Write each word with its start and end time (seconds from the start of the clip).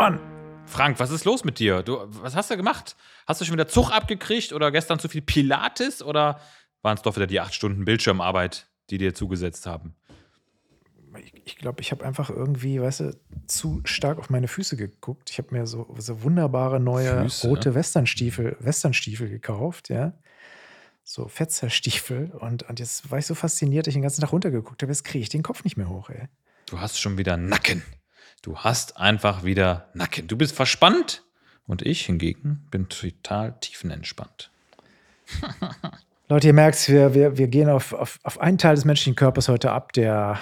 Mann! 0.00 0.18
Frank, 0.64 0.98
was 0.98 1.10
ist 1.10 1.26
los 1.26 1.44
mit 1.44 1.58
dir? 1.58 1.82
Du, 1.82 1.98
was 2.22 2.34
hast 2.34 2.50
du 2.50 2.56
gemacht? 2.56 2.96
Hast 3.26 3.38
du 3.38 3.44
schon 3.44 3.52
wieder 3.52 3.68
Zug 3.68 3.90
abgekriegt 3.90 4.54
oder 4.54 4.72
gestern 4.72 4.98
zu 4.98 5.10
viel 5.10 5.20
Pilates 5.20 6.02
oder 6.02 6.40
waren 6.80 6.96
es 6.96 7.02
doch 7.02 7.16
wieder 7.16 7.26
die 7.26 7.38
acht 7.38 7.52
Stunden 7.52 7.84
Bildschirmarbeit, 7.84 8.70
die 8.88 8.96
dir 8.96 9.12
zugesetzt 9.12 9.66
haben? 9.66 9.94
Ich, 11.18 11.34
ich 11.44 11.58
glaube, 11.58 11.82
ich 11.82 11.90
habe 11.90 12.02
einfach 12.02 12.30
irgendwie, 12.30 12.80
weißt 12.80 13.00
du, 13.00 13.20
zu 13.46 13.82
stark 13.84 14.18
auf 14.18 14.30
meine 14.30 14.48
Füße 14.48 14.78
geguckt. 14.78 15.28
Ich 15.28 15.36
habe 15.36 15.48
mir 15.54 15.66
so, 15.66 15.94
so 15.98 16.22
wunderbare 16.22 16.80
neue 16.80 17.24
Füße? 17.24 17.48
rote 17.48 17.74
Westernstiefel, 17.74 18.56
Westernstiefel 18.58 19.28
gekauft, 19.28 19.90
ja. 19.90 20.14
So 21.04 21.28
Fetzerstiefel. 21.28 22.30
Und, 22.40 22.62
und 22.62 22.80
jetzt 22.80 23.10
war 23.10 23.18
ich 23.18 23.26
so 23.26 23.34
fasziniert, 23.34 23.86
dass 23.86 23.90
ich 23.90 23.96
den 23.96 24.02
ganzen 24.02 24.22
Tag 24.22 24.32
runtergeguckt 24.32 24.80
habe. 24.80 24.92
Jetzt 24.92 25.04
kriege 25.04 25.20
ich 25.20 25.28
den 25.28 25.42
Kopf 25.42 25.62
nicht 25.62 25.76
mehr 25.76 25.90
hoch, 25.90 26.08
ey. 26.08 26.28
Du 26.64 26.80
hast 26.80 26.98
schon 26.98 27.18
wieder 27.18 27.36
Nacken. 27.36 27.82
Du 28.42 28.56
hast 28.56 28.96
einfach 28.96 29.44
wieder 29.44 29.90
Nacken. 29.92 30.26
Du 30.26 30.36
bist 30.36 30.54
verspannt 30.54 31.24
und 31.66 31.82
ich 31.82 32.06
hingegen 32.06 32.66
bin 32.70 32.88
total 32.88 33.58
tiefenentspannt. 33.60 34.50
Leute, 36.28 36.46
ihr 36.46 36.54
merkt, 36.54 36.88
wir, 36.88 37.12
wir, 37.14 37.36
wir 37.36 37.48
gehen 37.48 37.68
auf, 37.68 37.92
auf, 37.92 38.18
auf 38.22 38.40
einen 38.40 38.56
Teil 38.56 38.76
des 38.76 38.84
menschlichen 38.84 39.16
Körpers 39.16 39.48
heute 39.48 39.72
ab, 39.72 39.92
der, 39.92 40.38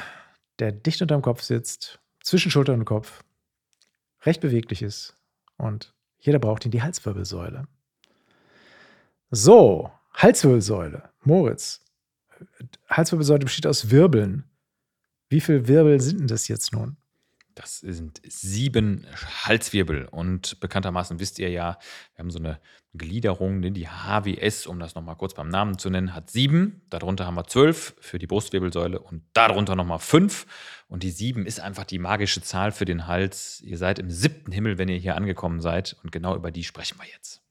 der 0.59 0.71
dicht 0.71 1.03
unterm 1.03 1.23
Kopf 1.23 1.43
sitzt, 1.43 1.99
zwischen 2.23 2.51
Schulter 2.51 2.75
und 2.75 2.85
Kopf, 2.85 3.25
recht 4.25 4.41
beweglich 4.41 4.83
ist 4.83 5.15
und 5.57 5.95
jeder 6.19 6.39
braucht 6.39 6.65
ihn, 6.65 6.71
die 6.71 6.83
Halswirbelsäule. 6.83 7.67
So, 9.31 9.91
Halswirbelsäule. 10.15 11.11
Moritz, 11.23 11.81
Halswirbelsäule 12.89 13.45
besteht 13.45 13.67
aus 13.67 13.91
Wirbeln. 13.91 14.45
Wie 15.29 15.41
viele 15.41 15.69
Wirbel 15.69 16.01
sind 16.01 16.21
denn 16.21 16.27
das 16.29 16.49
jetzt 16.49 16.73
nun? 16.73 16.97
Das 17.59 17.81
sind 17.81 18.21
sieben 18.25 19.05
Halswirbel. 19.43 20.07
Und 20.07 20.61
bekanntermaßen 20.61 21.19
wisst 21.19 21.41
ihr 21.41 21.51
ja, 21.51 21.77
wir 22.15 22.23
haben 22.23 22.31
so 22.31 22.39
eine 22.39 22.61
Gliederung, 22.95 23.59
ne, 23.59 23.73
die 23.73 23.89
HWS, 23.89 24.69
um 24.69 24.79
das 24.79 24.95
nochmal 24.95 25.17
kurz 25.17 25.35
beim 25.35 25.49
Namen 25.49 25.77
zu 25.77 25.91
nennen, 25.91 26.15
hat 26.15 26.31
sieben. 26.31 26.83
Darunter 26.89 27.27
haben 27.27 27.35
wir 27.35 27.49
zwölf 27.49 27.97
für 27.99 28.21
die 28.21 28.29
Brustwirbelsäule 28.29 29.01
und 29.01 29.25
darunter 29.33 29.75
nochmal 29.75 29.99
fünf. 29.99 30.47
Und 30.87 31.03
die 31.03 31.11
sieben 31.11 31.47
ist 31.47 31.59
einfach 31.59 31.85
die 31.85 31.99
magische 31.99 32.43
Zahl 32.43 32.71
für 32.71 32.85
den 32.85 33.09
Hals. 33.09 33.61
Ihr 33.61 33.77
seid 33.77 33.99
im 33.99 34.09
siebten 34.09 34.53
Himmel, 34.53 34.79
wenn 34.79 34.89
ihr 34.89 34.99
hier 34.99 35.17
angekommen 35.17 35.61
seid. 35.61 35.97
Und 36.05 36.13
genau 36.13 36.37
über 36.37 36.53
die 36.53 36.63
sprechen 36.63 36.97
wir 37.01 37.09
jetzt. 37.13 37.43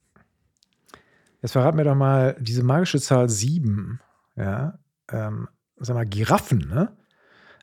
Jetzt 1.41 1.51
verrat 1.51 1.75
mir 1.75 1.83
doch 1.83 1.95
mal 1.95 2.37
diese 2.39 2.63
magische 2.63 3.01
Zahl 3.01 3.27
sieben. 3.27 3.99
Ja, 4.37 4.79
ähm, 5.11 5.49
sag 5.75 5.95
mal, 5.95 6.05
Giraffen, 6.05 6.59
ne? 6.59 6.95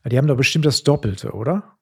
Die 0.04 0.18
haben 0.18 0.26
doch 0.26 0.36
bestimmt 0.36 0.66
das 0.66 0.82
Doppelte, 0.82 1.32
oder? 1.32 1.73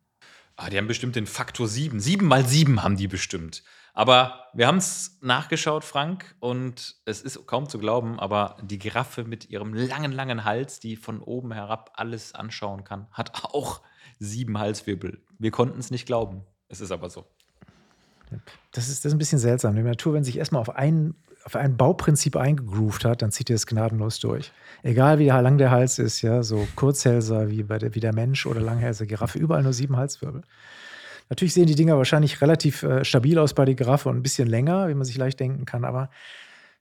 Ah, 0.56 0.70
die 0.70 0.78
haben 0.78 0.86
bestimmt 0.86 1.17
den 1.17 1.27
Faktor 1.27 1.67
7. 1.67 1.98
7 2.00 2.27
mal 2.27 2.47
7 2.47 2.83
haben 2.83 2.97
die 2.97 3.08
bestimmt. 3.08 3.62
Aber 3.95 4.47
wir 4.55 4.67
haben 4.67 4.78
es 4.78 5.19
nachgeschaut, 5.20 5.84
Frank, 5.84 6.34
und 6.41 6.97
es 7.05 7.20
ist 7.20 7.47
kaum 7.47 7.69
zu 7.69 7.78
glauben, 7.78 8.19
aber 8.19 8.56
die 8.62 8.78
Giraffe 8.78 9.25
mit 9.25 9.50
ihrem 9.50 9.75
langen, 9.75 10.12
langen 10.12 10.44
Hals, 10.44 10.81
die 10.81 10.97
von 10.97 11.20
oben 11.20 11.53
herab 11.53 11.92
alles 11.94 12.34
anschauen 12.34 12.84
kann, 12.84 13.06
hat 13.12 13.44
auch 13.44 13.83
sieben 14.19 14.59
Halswirbel. 14.59 15.22
Wir 15.39 15.50
konnten 15.50 15.78
es 15.78 15.91
nicht 15.91 16.06
glauben. 16.06 16.42
Es 16.69 16.81
ist 16.81 16.91
aber 16.91 17.11
so. 17.11 17.27
Das 18.70 18.89
ist, 18.89 19.05
das 19.05 19.11
ist 19.11 19.12
ein 19.12 19.19
bisschen 19.19 19.39
seltsam. 19.39 19.75
Die 19.75 19.83
Natur, 19.83 20.14
wenn 20.14 20.25
sich 20.25 20.39
erstmal 20.39 20.62
auf 20.62 20.70
ein, 20.70 21.14
auf 21.45 21.57
ein 21.57 21.77
Bauprinzip 21.77 22.37
eingegroovt 22.37 23.05
hat, 23.05 23.23
dann 23.23 23.33
zieht 23.33 23.51
ihr 23.51 23.57
es 23.57 23.67
gnadenlos 23.67 24.21
durch. 24.21 24.53
Egal 24.83 25.19
wie 25.19 25.27
lang 25.27 25.59
der 25.59 25.71
Hals 25.71 25.99
ist, 25.99 26.23
ja, 26.23 26.43
so 26.43 26.67
Kurzhälser 26.77 27.51
wie, 27.51 27.62
bei 27.62 27.79
der, 27.79 27.95
wie 27.95 28.01
der 28.01 28.15
Mensch 28.15 28.47
oder 28.47 28.61
Langhälser 28.61 29.07
Giraffe, 29.07 29.39
überall 29.39 29.62
nur 29.62 29.73
sieben 29.73 29.97
Halswirbel. 29.97 30.43
Natürlich 31.29 31.55
sehen 31.55 31.67
die 31.67 31.75
Dinger 31.75 31.97
wahrscheinlich 31.97 32.41
relativ 32.41 32.83
äh, 32.83 33.05
stabil 33.05 33.39
aus 33.39 33.55
bei 33.55 33.65
der 33.65 33.75
Giraffe 33.75 34.09
und 34.09 34.16
ein 34.16 34.22
bisschen 34.22 34.49
länger, 34.49 34.89
wie 34.89 34.94
man 34.94 35.05
sich 35.05 35.16
leicht 35.16 35.41
denken 35.41 35.65
kann, 35.65 35.84
aber 35.84 36.11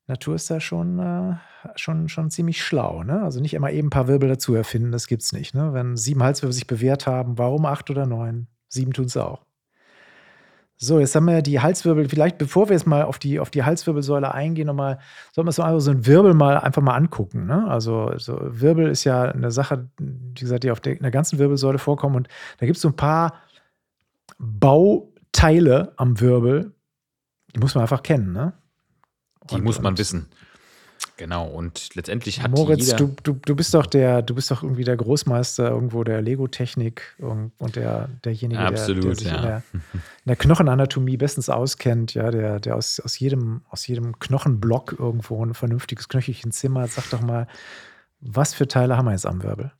Natur 0.07 0.35
ist 0.35 0.49
da 0.49 0.59
schon, 0.59 0.99
äh, 0.99 1.35
schon, 1.75 2.09
schon 2.09 2.29
ziemlich 2.29 2.63
schlau. 2.63 3.03
Ne? 3.03 3.21
Also 3.21 3.39
nicht 3.39 3.53
immer 3.53 3.71
eben 3.71 3.87
ein 3.87 3.91
paar 3.91 4.07
Wirbel 4.07 4.29
dazu 4.29 4.53
erfinden, 4.53 4.91
das 4.91 5.07
gibt's 5.07 5.31
nicht. 5.31 5.53
Ne? 5.53 5.73
Wenn 5.73 5.95
sieben 5.95 6.21
Halswirbel 6.21 6.53
sich 6.53 6.67
bewährt 6.67 7.07
haben, 7.07 7.37
warum 7.37 7.65
acht 7.65 7.89
oder 7.89 8.05
neun? 8.05 8.47
Sieben 8.67 8.93
tun 8.93 9.05
es 9.05 9.17
auch. 9.17 9.45
So, 10.83 10.99
jetzt 10.99 11.13
haben 11.13 11.25
wir 11.25 11.43
die 11.43 11.59
Halswirbel. 11.59 12.09
Vielleicht, 12.09 12.39
bevor 12.39 12.67
wir 12.67 12.73
jetzt 12.73 12.87
mal 12.87 13.03
auf 13.03 13.19
die, 13.19 13.39
auf 13.39 13.51
die 13.51 13.63
Halswirbelsäule 13.63 14.33
eingehen, 14.33 14.65
nochmal, 14.65 14.97
sollten 15.31 15.47
wir 15.47 15.51
so 15.51 15.61
einfach 15.61 15.79
so 15.79 15.91
einen 15.91 16.07
Wirbel 16.07 16.33
mal 16.33 16.57
einfach 16.57 16.81
mal 16.81 16.95
angucken. 16.95 17.45
Ne? 17.45 17.67
Also, 17.69 18.11
so 18.17 18.39
Wirbel 18.41 18.89
ist 18.89 19.03
ja 19.03 19.25
eine 19.25 19.51
Sache, 19.51 19.87
wie 19.99 20.33
gesagt, 20.39 20.63
die 20.63 20.71
auf 20.71 20.79
der, 20.79 20.95
der 20.95 21.11
ganzen 21.11 21.37
Wirbelsäule 21.37 21.77
vorkommen. 21.77 22.15
Und 22.15 22.29
da 22.57 22.65
gibt 22.65 22.77
es 22.77 22.81
so 22.81 22.87
ein 22.87 22.95
paar 22.95 23.35
Bauteile 24.39 25.93
am 25.97 26.19
Wirbel, 26.19 26.73
die 27.55 27.59
muss 27.59 27.75
man 27.75 27.83
einfach 27.83 28.01
kennen. 28.01 28.33
Ne? 28.33 28.53
Die 29.51 29.55
Und- 29.55 29.63
muss 29.63 29.79
man 29.79 29.97
wissen. 29.99 30.29
Genau. 31.21 31.45
Und 31.45 31.93
letztendlich 31.93 32.41
hat 32.41 32.49
Moritz, 32.49 32.87
jeder. 32.87 32.97
du, 32.97 33.15
du, 33.21 33.33
du 33.33 33.55
bist 33.55 33.75
doch 33.75 33.85
der, 33.85 34.23
du 34.23 34.33
bist 34.33 34.49
doch 34.49 34.63
irgendwie 34.63 34.83
der 34.83 34.97
Großmeister 34.97 35.69
irgendwo 35.69 36.03
der 36.03 36.19
Lego-Technik 36.19 37.15
und, 37.19 37.51
und 37.59 37.75
der, 37.75 38.09
derjenige, 38.25 38.59
der, 38.59 38.71
der 38.71 38.79
Absolut, 38.81 39.19
sich 39.19 39.27
in, 39.27 39.33
ja. 39.35 39.41
der, 39.43 39.63
in 39.71 40.01
der 40.25 40.35
Knochenanatomie 40.35 41.17
bestens 41.17 41.47
auskennt, 41.47 42.15
ja, 42.15 42.31
der, 42.31 42.59
der 42.59 42.75
aus, 42.75 42.99
aus, 42.99 43.19
jedem, 43.19 43.61
aus 43.69 43.85
jedem 43.85 44.17
Knochenblock 44.17 44.95
irgendwo 44.97 45.45
ein 45.45 45.53
vernünftiges 45.53 46.09
Knöchelchen 46.09 46.51
zimmert. 46.51 46.89
Sag 46.89 47.11
doch 47.11 47.21
mal, 47.21 47.45
was 48.19 48.55
für 48.55 48.67
Teile 48.67 48.97
haben 48.97 49.05
wir 49.05 49.11
jetzt 49.11 49.27
am 49.27 49.43
Wirbel? 49.43 49.71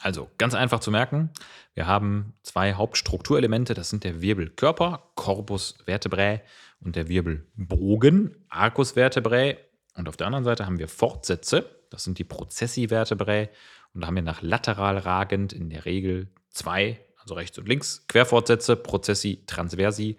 Also 0.00 0.30
ganz 0.38 0.54
einfach 0.54 0.80
zu 0.80 0.90
merken, 0.90 1.28
wir 1.74 1.86
haben 1.86 2.32
zwei 2.42 2.72
Hauptstrukturelemente, 2.72 3.74
das 3.74 3.90
sind 3.90 4.02
der 4.02 4.22
Wirbelkörper, 4.22 5.10
Corpus 5.14 5.76
vertebrae 5.84 6.40
und 6.80 6.96
der 6.96 7.08
Wirbelbogen, 7.08 8.34
Arcus 8.48 8.92
vertebrae. 8.92 9.58
Und 9.96 10.08
auf 10.08 10.16
der 10.16 10.26
anderen 10.26 10.44
Seite 10.44 10.66
haben 10.66 10.78
wir 10.78 10.88
Fortsätze, 10.88 11.68
das 11.90 12.04
sind 12.04 12.18
die 12.18 12.24
Processi 12.24 12.88
vertebrae. 12.88 13.48
Und 13.94 14.02
da 14.02 14.08
haben 14.08 14.16
wir 14.16 14.22
nach 14.22 14.42
lateral 14.42 14.98
ragend 14.98 15.52
in 15.52 15.70
der 15.70 15.84
Regel 15.86 16.28
zwei, 16.50 17.00
also 17.18 17.34
rechts 17.34 17.56
und 17.58 17.66
links, 17.66 18.04
Querfortsätze, 18.08 18.76
Processi 18.76 19.42
transversi. 19.46 20.16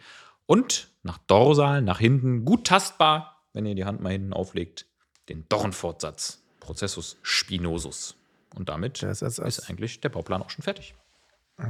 Und 0.47 0.87
nach 1.03 1.17
dorsal, 1.19 1.81
nach 1.81 1.99
hinten, 1.99 2.43
gut 2.43 2.65
tastbar, 2.67 3.43
wenn 3.53 3.65
ihr 3.65 3.75
die 3.75 3.85
Hand 3.85 4.01
mal 4.01 4.11
hinten 4.11 4.33
auflegt, 4.33 4.85
den 5.29 5.45
Dornfortsatz, 5.49 6.41
Processus 6.59 7.17
spinosus. 7.21 8.15
Und 8.55 8.69
damit 8.69 9.03
Das 9.03 9.21
ist- 9.21 9.39
das- 9.39 9.59
ist 9.59 9.69
eigentlich 9.69 10.01
der 10.01 10.09
Bauplan 10.09 10.41
auch 10.41 10.49
schon 10.49 10.63
fertig. 10.63 10.95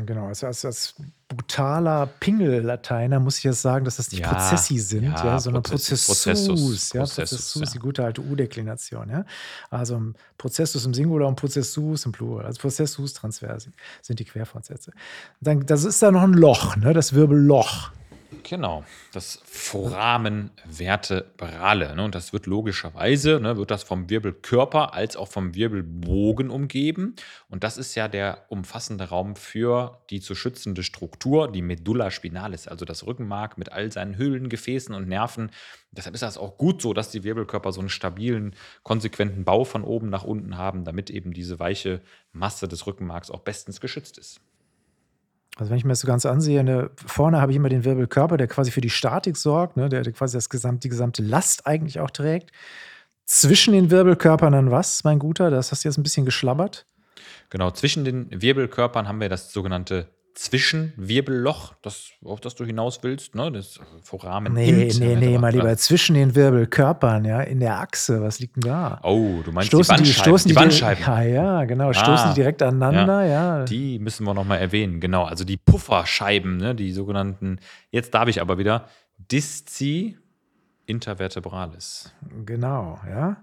Genau, 0.06 0.28
also 0.28 0.48
als, 0.48 0.66
als 0.66 0.96
brutaler 1.30 2.08
Pingel-Lateiner 2.20 3.22
muss 3.22 3.38
ich 3.38 3.46
jetzt 3.46 3.62
sagen, 3.62 3.86
dass 3.86 3.96
das 3.96 4.12
nicht 4.12 4.20
Ja, 4.20 4.34
Prozessi 4.34 4.80
sind, 4.80 5.04
ja, 5.04 5.26
ja, 5.26 5.40
sondern 5.40 5.64
Prozessus, 5.64 6.08
Prozessus. 6.08 6.48
Prozessus, 6.48 6.94
ja, 6.94 7.02
Prozessus, 7.04 7.72
die 7.72 7.80
gute 7.80 8.04
alte 8.04 8.22
U-Deklination. 8.22 9.10
Ja? 9.10 9.26
Also 9.70 10.02
Prozessus 10.38 10.86
im 10.86 10.94
Singular 10.94 11.30
und 11.30 11.38
Prozessus 11.38 12.06
im 12.06 12.12
Plural. 12.12 12.46
Also 12.46 12.60
Prozessus 12.60 13.14
transversi 13.14 13.72
sind 14.02 14.20
die 14.20 14.26
Querfortsätze. 14.26 14.92
Dann, 15.40 15.66
das 15.66 15.86
ist 15.86 16.04
da 16.04 16.12
noch 16.12 16.24
ein 16.24 16.34
Loch, 16.34 16.76
ne? 16.76 16.94
das 16.94 17.14
Wirbelloch. 17.14 17.92
Genau, 18.44 18.84
das 19.14 19.42
Foramen 19.46 20.52
vertebrale. 20.70 21.96
Ne? 21.96 22.04
Und 22.04 22.16
das 22.16 22.34
wird 22.34 22.46
logischerweise, 22.46 23.40
ne, 23.40 23.58
wird 23.58 23.72
das 23.72 23.84
vom 23.84 24.10
Wirbelkörper 24.10 24.94
als 24.94 25.16
auch 25.16 25.30
vom 25.30 25.56
Wirbelbogen 25.56 26.50
umgeben. 26.50 27.16
Und 27.50 27.64
das 27.64 27.78
ist 27.78 27.96
ja 27.96 28.08
der 28.08 28.46
umfassende 28.50 29.06
Raum 29.06 29.36
für 29.38 30.02
die 30.10 30.20
zu 30.20 30.36
schützende 30.36 30.84
Struktur, 30.84 31.52
die 31.52 31.62
Medulla 31.62 32.12
spinalis, 32.12 32.68
also 32.68 32.84
das 32.84 33.06
Rückenmark 33.06 33.58
mit 33.58 33.72
all 33.72 33.92
seinen 33.92 34.18
Höhlen, 34.18 34.50
Gefäßen 34.50 34.94
und 34.94 35.08
Nerven. 35.08 35.52
Deshalb 35.92 36.14
ist 36.14 36.24
das 36.24 36.38
auch 36.38 36.58
gut 36.58 36.82
so, 36.82 36.94
dass 36.94 37.12
die 37.12 37.24
Wirbelkörper 37.24 37.72
so 37.72 37.80
einen 37.80 37.90
stabilen, 37.90 38.56
konsequenten 38.84 39.46
Bau 39.46 39.64
von 39.64 39.84
oben 39.84 40.10
nach 40.10 40.24
unten 40.24 40.58
haben, 40.58 40.84
damit 40.84 41.10
eben 41.10 41.34
diese 41.34 41.60
weiche 41.60 42.02
Masse 42.34 42.68
des 42.68 42.86
Rückenmarks 42.88 43.32
auch 43.32 43.42
bestens 43.42 43.80
geschützt 43.80 44.18
ist. 44.18 44.42
Also 45.58 45.72
wenn 45.72 45.78
ich 45.78 45.84
mir 45.84 45.90
das 45.92 46.02
so 46.02 46.08
ganz 46.08 46.26
ansehe, 46.26 46.64
ne, 46.64 46.92
vorne 47.06 47.42
habe 47.42 47.52
ich 47.52 47.56
immer 47.56 47.70
den 47.70 47.84
Wirbelkörper, 47.84 48.38
der 48.38 48.48
quasi 48.48 48.72
für 48.72 48.82
die 48.82 48.90
Statik 48.90 49.38
sorgt, 49.38 49.76
ne, 49.78 49.90
der, 49.90 50.04
quasi 50.12 50.38
das 50.38 50.50
gesamt, 50.50 50.84
die 50.84 50.90
gesamte 50.90 51.24
Last 51.24 51.66
eigentlich 51.66 52.00
auch 52.00 52.12
trägt. 52.12 52.52
Zwischen 53.26 53.74
den 53.74 53.92
Wirbelkörpern 53.92 54.54
dann 54.54 54.72
was, 54.72 55.04
mein 55.04 55.20
Guter? 55.20 55.50
Das 55.50 55.72
hast 55.72 55.84
du 55.84 55.90
jetzt 55.90 55.98
ein 55.98 56.04
bisschen 56.04 56.26
geschlabbert. 56.26 56.86
Genau, 57.50 57.72
zwischen 57.72 58.06
den 58.06 58.30
Wirbelkörpern 58.30 59.08
haben 59.08 59.20
wir 59.20 59.30
das 59.30 59.52
sogenannte 59.52 60.08
Zwischenwirbelloch, 60.38 61.74
das, 61.82 62.12
auf 62.24 62.40
das 62.40 62.54
du 62.54 62.64
hinaus 62.64 63.00
willst, 63.02 63.34
ne? 63.34 63.52
das 63.52 63.80
Foramen. 64.04 64.54
Nee, 64.54 64.84
int, 64.84 65.00
nee, 65.00 65.14
äh, 65.14 65.16
nee, 65.16 65.28
aber- 65.34 65.42
mal 65.42 65.52
lieber 65.52 65.76
zwischen 65.78 66.14
den 66.14 66.36
Wirbelkörpern, 66.36 67.26
ja, 67.26 67.42
in 67.42 67.60
der 67.60 67.80
Achse. 67.80 68.22
Was 68.22 68.40
liegt 68.40 68.56
denn 68.56 68.70
da? 68.70 69.00
Oh, 69.04 69.42
du 69.44 69.52
meinst 69.52 69.70
stoßen 69.70 69.98
die 69.98 70.04
die, 70.04 70.10
Bandscheiben. 70.10 70.24
stoßen 70.24 70.48
die 70.50 70.54
die, 70.54 70.60
Bandscheiben. 70.60 71.04
Ja, 71.04 71.22
ja, 71.24 71.66
genau. 71.66 71.92
Stoßen 71.92 72.12
Ah, 72.28 72.30
die 72.30 72.36
direkt 72.36 72.62
aneinander, 72.62 73.26
ja. 73.26 73.66
Die 73.66 73.98
müssen 73.98 74.26
wir 74.26 74.34
nochmal 74.36 74.60
erwähnen, 74.60 75.00
genau. 75.00 75.24
Also 75.24 75.44
die 75.44 75.58
Pufferscheiben, 75.58 76.58
ne? 76.58 76.76
die 76.76 76.92
sogenannten, 76.92 77.60
jetzt 77.90 78.14
darf 78.14 78.28
ich 78.28 78.40
aber 78.40 78.60
wieder, 78.60 78.86
Disci 79.18 80.18
intervertebralis. 80.86 82.14
Genau, 82.46 83.00
ja. 83.10 83.38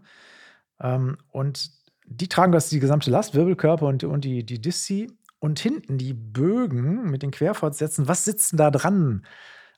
Ähm, 0.81 1.17
und 1.33 1.71
die 2.07 2.29
tragen 2.29 2.53
das 2.53 2.69
die 2.69 2.79
gesamte 2.79 3.11
Last, 3.11 3.35
Wirbelkörper 3.35 3.87
und, 3.87 4.05
und 4.05 4.25
die, 4.25 4.45
die 4.45 4.61
Disci. 4.61 5.11
Und 5.45 5.61
hinten 5.61 5.99
die 5.99 6.15
Bögen 6.15 7.11
mit 7.11 7.23
den 7.23 7.31
Querfortsätzen, 7.31 8.09
was 8.09 8.25
sitzt 8.25 8.53
denn 8.53 8.57
da 8.57 8.71
dran 8.71 9.27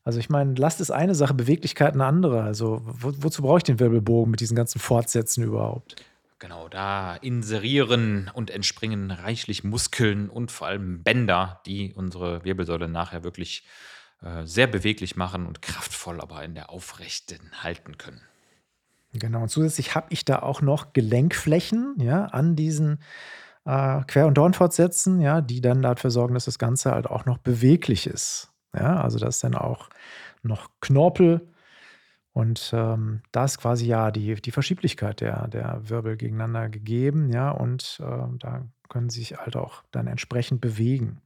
Also 0.04 0.20
ich 0.20 0.30
meine, 0.30 0.54
Last 0.54 0.80
ist 0.80 0.92
eine 0.92 1.16
Sache, 1.16 1.34
Beweglichkeit 1.34 1.94
eine 1.94 2.04
andere. 2.04 2.44
Also 2.44 2.82
wo, 2.84 3.12
wozu 3.16 3.42
brauche 3.42 3.58
ich 3.58 3.64
den 3.64 3.80
Wirbelbogen 3.80 4.30
mit 4.30 4.38
diesen 4.38 4.54
ganzen 4.54 4.78
Fortsätzen 4.78 5.42
überhaupt? 5.42 5.96
Genau, 6.38 6.68
da 6.68 7.16
inserieren 7.16 8.30
und 8.32 8.50
entspringen 8.50 9.10
reichlich 9.10 9.64
Muskeln 9.64 10.30
und 10.30 10.52
vor 10.52 10.68
allem 10.68 11.02
Bänder, 11.02 11.60
die 11.66 11.92
unsere 11.92 12.44
Wirbelsäule 12.44 12.86
nachher 12.86 13.24
wirklich 13.24 13.66
äh, 14.22 14.44
sehr 14.44 14.68
beweglich 14.68 15.16
machen 15.16 15.46
und 15.46 15.62
kraftvoll 15.62 16.20
aber 16.20 16.44
in 16.44 16.54
der 16.54 16.70
Aufrechten 16.70 17.40
halten 17.64 17.98
können. 17.98 18.20
Genau, 19.14 19.42
und 19.42 19.48
zusätzlich 19.48 19.96
habe 19.96 20.06
ich 20.10 20.24
da 20.24 20.38
auch 20.38 20.62
noch 20.62 20.92
Gelenkflächen 20.92 21.96
ja, 21.98 22.26
an 22.26 22.54
diesen 22.54 23.00
äh, 23.66 24.02
Quer- 24.06 24.26
und 24.26 24.38
Dornfortsätzen, 24.38 25.20
ja, 25.20 25.40
die 25.40 25.60
dann 25.60 25.82
dafür 25.82 26.10
sorgen, 26.10 26.34
dass 26.34 26.46
das 26.46 26.58
Ganze 26.58 26.92
halt 26.92 27.06
auch 27.06 27.26
noch 27.26 27.38
beweglich 27.38 28.06
ist. 28.06 28.52
Ja, 28.74 29.00
also 29.00 29.18
das 29.18 29.36
ist 29.36 29.44
dann 29.44 29.54
auch 29.54 29.88
noch 30.42 30.70
Knorpel 30.80 31.48
und 32.36 32.70
ähm, 32.74 33.22
da 33.32 33.46
ist 33.46 33.58
quasi 33.58 33.86
ja 33.86 34.10
die, 34.10 34.34
die 34.34 34.50
Verschieblichkeit 34.50 35.22
der, 35.22 35.48
der 35.48 35.88
Wirbel 35.88 36.18
gegeneinander 36.18 36.68
gegeben, 36.68 37.30
ja, 37.30 37.50
und 37.50 37.98
äh, 38.00 38.28
da 38.38 38.66
können 38.90 39.08
sie 39.08 39.20
sich 39.20 39.38
halt 39.38 39.56
auch 39.56 39.82
dann 39.90 40.06
entsprechend 40.06 40.60
bewegen. 40.60 41.22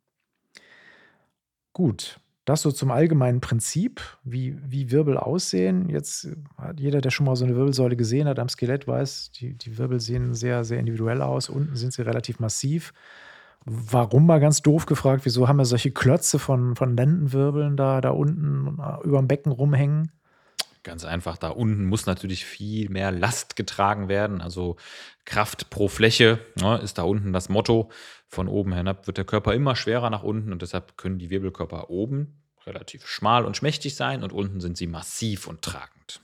Gut, 1.73 2.21
das 2.51 2.63
so 2.63 2.73
zum 2.73 2.91
allgemeinen 2.91 3.41
Prinzip, 3.41 4.01
wie, 4.25 4.59
wie 4.63 4.91
Wirbel 4.91 5.17
aussehen. 5.17 5.89
Jetzt 5.89 6.29
hat 6.59 6.81
jeder, 6.81 7.01
der 7.01 7.11
schon 7.11 7.27
mal 7.27 7.37
so 7.37 7.45
eine 7.45 7.57
Wirbelsäule 7.57 7.97
gesehen 7.97 8.29
hat 8.29 8.39
am 8.39 8.49
Skelett, 8.49 8.87
weiß, 8.87 9.31
die, 9.33 9.55
die 9.55 9.79
Wirbel 9.79 10.01
sehen 10.01 10.35
sehr, 10.35 10.65
sehr 10.65 10.81
individuell 10.81 11.23
aus. 11.23 11.49
Unten 11.49 11.77
sind 11.77 11.93
sie 11.93 12.03
relativ 12.03 12.41
massiv. 12.41 12.93
Warum 13.65 14.27
mal 14.27 14.41
ganz 14.41 14.63
doof 14.63 14.87
gefragt, 14.87 15.25
wieso 15.25 15.47
haben 15.47 15.59
wir 15.59 15.65
solche 15.65 15.91
Klötze 15.91 16.39
von, 16.39 16.77
von 16.77 16.97
Lendenwirbeln 16.97 17.77
da, 17.77 18.01
da 18.01 18.11
unten 18.11 18.79
äh, 18.81 19.07
über 19.07 19.19
dem 19.19 19.29
Becken 19.29 19.53
rumhängen? 19.53 20.11
Ganz 20.83 21.05
einfach, 21.05 21.37
da 21.37 21.51
unten 21.51 21.85
muss 21.85 22.07
natürlich 22.07 22.47
viel 22.47 22.89
mehr 22.89 23.13
Last 23.13 23.55
getragen 23.55 24.09
werden. 24.09 24.41
Also 24.41 24.77
Kraft 25.27 25.69
pro 25.69 25.89
Fläche 25.89 26.39
ne, 26.59 26.79
ist 26.79 26.97
da 26.97 27.03
unten 27.03 27.35
das 27.35 27.51
Motto. 27.51 27.91
Von 28.29 28.49
oben 28.49 28.73
herab 28.73 29.07
wird 29.07 29.19
der 29.19 29.27
Körper 29.27 29.53
immer 29.53 29.77
schwerer 29.77 30.09
nach 30.09 30.23
unten 30.23 30.53
und 30.53 30.63
deshalb 30.63 30.97
können 30.97 31.19
die 31.19 31.29
Wirbelkörper 31.29 31.91
oben 31.91 32.40
relativ 32.67 33.07
schmal 33.07 33.45
und 33.45 33.57
schmächtig 33.57 33.97
sein 33.97 34.23
und 34.23 34.33
unten 34.33 34.61
sind 34.61 34.77
sie 34.77 34.87
massiv 34.87 35.47
und 35.47 35.63
tragend. 35.63 36.21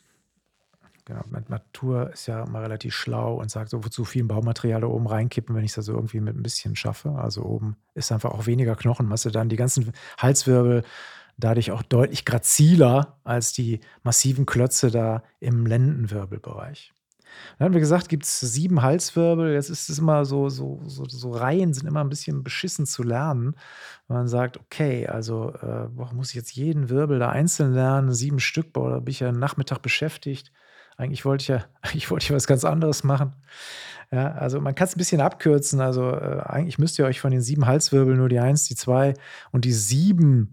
Genau, 1.06 1.22
Natur 1.48 2.10
ist 2.10 2.26
ja 2.26 2.44
mal 2.46 2.62
relativ 2.62 2.92
schlau 2.92 3.36
und 3.36 3.48
sagt 3.48 3.70
so, 3.70 3.84
wozu 3.84 4.04
viel 4.04 4.24
Baumaterial 4.24 4.80
da 4.80 4.88
oben 4.88 5.06
reinkippen, 5.06 5.54
wenn 5.54 5.62
ich 5.62 5.72
das 5.72 5.84
so 5.84 5.92
irgendwie 5.92 6.20
mit 6.20 6.34
ein 6.34 6.42
bisschen 6.42 6.74
schaffe. 6.74 7.10
Also 7.10 7.44
oben 7.44 7.76
ist 7.94 8.10
einfach 8.10 8.32
auch 8.32 8.46
weniger 8.46 8.74
Knochenmasse 8.74 9.30
dann. 9.30 9.48
Die 9.48 9.56
ganzen 9.56 9.92
Halswirbel 10.18 10.82
dadurch 11.36 11.70
auch 11.70 11.82
deutlich 11.82 12.24
graziler 12.24 13.18
als 13.22 13.52
die 13.52 13.80
massiven 14.02 14.46
Klötze 14.46 14.90
da 14.90 15.22
im 15.38 15.64
Lendenwirbelbereich. 15.64 16.92
Dann 17.58 17.66
haben 17.66 17.74
wir 17.74 17.80
gesagt, 17.80 18.08
gibt 18.08 18.24
es 18.24 18.40
sieben 18.40 18.82
Halswirbel. 18.82 19.52
Jetzt 19.52 19.70
ist 19.70 19.88
es 19.88 19.98
immer 19.98 20.24
so, 20.24 20.48
so, 20.48 20.80
so, 20.84 21.04
so, 21.06 21.30
Reihen 21.30 21.74
sind 21.74 21.86
immer 21.86 22.02
ein 22.02 22.08
bisschen 22.08 22.42
beschissen 22.42 22.86
zu 22.86 23.02
lernen. 23.02 23.54
Man 24.08 24.28
sagt, 24.28 24.58
okay, 24.58 25.06
also 25.06 25.52
äh, 25.54 25.88
muss 26.14 26.30
ich 26.30 26.34
jetzt 26.36 26.54
jeden 26.54 26.88
Wirbel 26.88 27.18
da 27.18 27.30
einzeln 27.30 27.74
lernen, 27.74 28.12
sieben 28.12 28.40
Stück, 28.40 28.72
boah, 28.72 28.90
da 28.90 28.98
bin 29.00 29.10
ich 29.10 29.20
ja 29.20 29.28
einen 29.28 29.38
Nachmittag 29.38 29.82
beschäftigt. 29.82 30.52
Eigentlich 30.96 31.24
wollte 31.24 31.42
ich 31.42 31.48
ja, 31.48 31.64
eigentlich 31.82 32.10
wollte 32.10 32.24
ich 32.24 32.32
was 32.32 32.46
ganz 32.46 32.64
anderes 32.64 33.04
machen. 33.04 33.34
Ja, 34.12 34.32
also 34.32 34.60
man 34.60 34.74
kann 34.74 34.86
es 34.86 34.94
ein 34.94 34.98
bisschen 34.98 35.20
abkürzen. 35.20 35.80
Also 35.80 36.10
äh, 36.10 36.42
eigentlich 36.44 36.78
müsst 36.78 36.98
ihr 36.98 37.06
euch 37.06 37.20
von 37.20 37.32
den 37.32 37.42
sieben 37.42 37.66
Halswirbeln 37.66 38.18
nur 38.18 38.28
die 38.28 38.38
eins, 38.38 38.64
die 38.64 38.76
zwei 38.76 39.14
und 39.52 39.64
die 39.64 39.72
sieben 39.72 40.50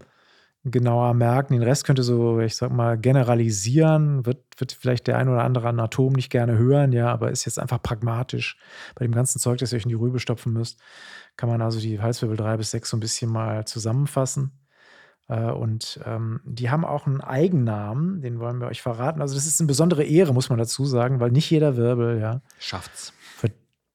genauer 0.64 1.14
merken. 1.14 1.54
Den 1.54 1.62
Rest 1.62 1.84
könnte 1.84 2.02
so, 2.02 2.40
ich 2.40 2.56
sag 2.56 2.72
mal, 2.72 2.98
generalisieren. 2.98 4.24
Wird, 4.26 4.42
wird 4.58 4.72
vielleicht 4.72 5.06
der 5.06 5.18
ein 5.18 5.28
oder 5.28 5.44
andere 5.44 5.68
Anatom 5.68 6.12
nicht 6.12 6.30
gerne 6.30 6.56
hören, 6.58 6.92
ja, 6.92 7.12
aber 7.12 7.30
ist 7.30 7.44
jetzt 7.44 7.58
einfach 7.58 7.82
pragmatisch. 7.82 8.56
Bei 8.94 9.04
dem 9.04 9.12
ganzen 9.12 9.38
Zeug, 9.38 9.58
das 9.58 9.72
ihr 9.72 9.76
euch 9.76 9.84
in 9.84 9.90
die 9.90 9.94
Rübe 9.94 10.20
stopfen 10.20 10.52
müsst, 10.52 10.80
kann 11.36 11.48
man 11.48 11.62
also 11.62 11.80
die 11.80 12.00
Halswirbel 12.00 12.36
3 12.36 12.56
bis 12.56 12.70
6 12.70 12.90
so 12.90 12.96
ein 12.96 13.00
bisschen 13.00 13.30
mal 13.30 13.66
zusammenfassen. 13.66 14.52
Äh, 15.28 15.50
und 15.50 16.00
ähm, 16.04 16.40
die 16.44 16.70
haben 16.70 16.84
auch 16.84 17.06
einen 17.06 17.20
Eigennamen, 17.20 18.20
den 18.20 18.40
wollen 18.40 18.60
wir 18.60 18.68
euch 18.68 18.82
verraten. 18.82 19.20
Also, 19.20 19.34
das 19.34 19.46
ist 19.46 19.60
eine 19.60 19.68
besondere 19.68 20.04
Ehre, 20.04 20.34
muss 20.34 20.48
man 20.48 20.58
dazu 20.58 20.84
sagen, 20.84 21.20
weil 21.20 21.30
nicht 21.30 21.50
jeder 21.50 21.76
Wirbel, 21.76 22.18
ja. 22.20 22.40
Schafft's. 22.58 23.12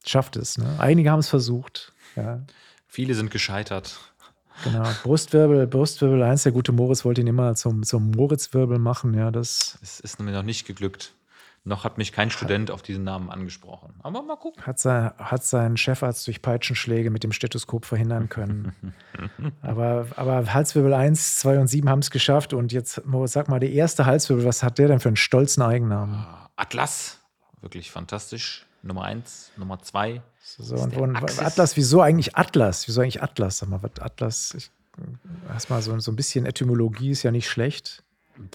Schafft 0.06 0.36
es. 0.36 0.56
Ne? 0.56 0.76
Einige 0.78 1.10
haben 1.10 1.18
es 1.18 1.28
versucht. 1.28 1.92
Ja. 2.16 2.42
Viele 2.86 3.14
sind 3.14 3.30
gescheitert. 3.30 4.09
Genau, 4.64 4.88
Brustwirbel, 5.02 5.66
Brustwirbel 5.66 6.22
1, 6.22 6.42
der 6.42 6.52
gute 6.52 6.72
Moritz 6.72 7.04
wollte 7.04 7.20
ihn 7.20 7.26
immer 7.26 7.54
zum, 7.54 7.82
zum 7.82 8.10
Moritzwirbel 8.10 8.78
machen, 8.78 9.14
ja, 9.14 9.30
das. 9.30 9.78
Es 9.82 10.00
ist 10.00 10.20
mir 10.20 10.32
noch 10.32 10.42
nicht 10.42 10.66
geglückt. 10.66 11.14
Noch 11.62 11.84
hat 11.84 11.98
mich 11.98 12.12
kein 12.12 12.30
Student 12.30 12.70
auf 12.70 12.80
diesen 12.80 13.04
Namen 13.04 13.30
angesprochen. 13.30 13.92
Aber 14.02 14.22
mal 14.22 14.36
gucken. 14.36 14.64
Hat, 14.64 14.78
sein, 14.78 15.10
hat 15.18 15.44
seinen 15.44 15.76
Chefarzt 15.76 16.26
durch 16.26 16.40
Peitschenschläge 16.40 17.10
mit 17.10 17.22
dem 17.22 17.32
Stethoskop 17.32 17.84
verhindern 17.84 18.30
können. 18.30 18.74
aber, 19.62 20.06
aber 20.16 20.54
Halswirbel 20.54 20.94
1, 20.94 21.36
2 21.36 21.58
und 21.58 21.66
7 21.66 21.90
haben 21.90 21.98
es 21.98 22.10
geschafft. 22.10 22.54
Und 22.54 22.72
jetzt, 22.72 23.04
Moritz, 23.04 23.32
sag 23.32 23.48
mal, 23.48 23.60
der 23.60 23.72
erste 23.72 24.06
Halswirbel, 24.06 24.46
was 24.46 24.62
hat 24.62 24.78
der 24.78 24.88
denn 24.88 25.00
für 25.00 25.10
einen 25.10 25.16
stolzen 25.16 25.62
Eigennamen? 25.62 26.14
Ah, 26.14 26.48
Atlas, 26.56 27.19
wirklich 27.60 27.90
fantastisch. 27.90 28.66
Nummer 28.82 29.04
1, 29.04 29.52
Nummer 29.56 29.80
2. 29.80 30.22
So, 30.42 30.74
und, 30.74 30.96
und 30.96 31.16
Atlas, 31.16 31.76
wieso 31.76 32.00
eigentlich 32.00 32.36
Atlas? 32.36 32.88
Wieso 32.88 33.02
eigentlich 33.02 33.22
Atlas? 33.22 33.58
Sag 33.58 33.68
mal, 33.68 33.82
was 33.82 34.00
Atlas? 34.00 34.54
Ich, 34.56 34.70
erstmal 35.48 35.82
so, 35.82 35.98
so 36.00 36.10
ein 36.10 36.16
bisschen 36.16 36.46
Etymologie 36.46 37.10
ist 37.10 37.22
ja 37.22 37.30
nicht 37.30 37.48
schlecht. 37.48 38.02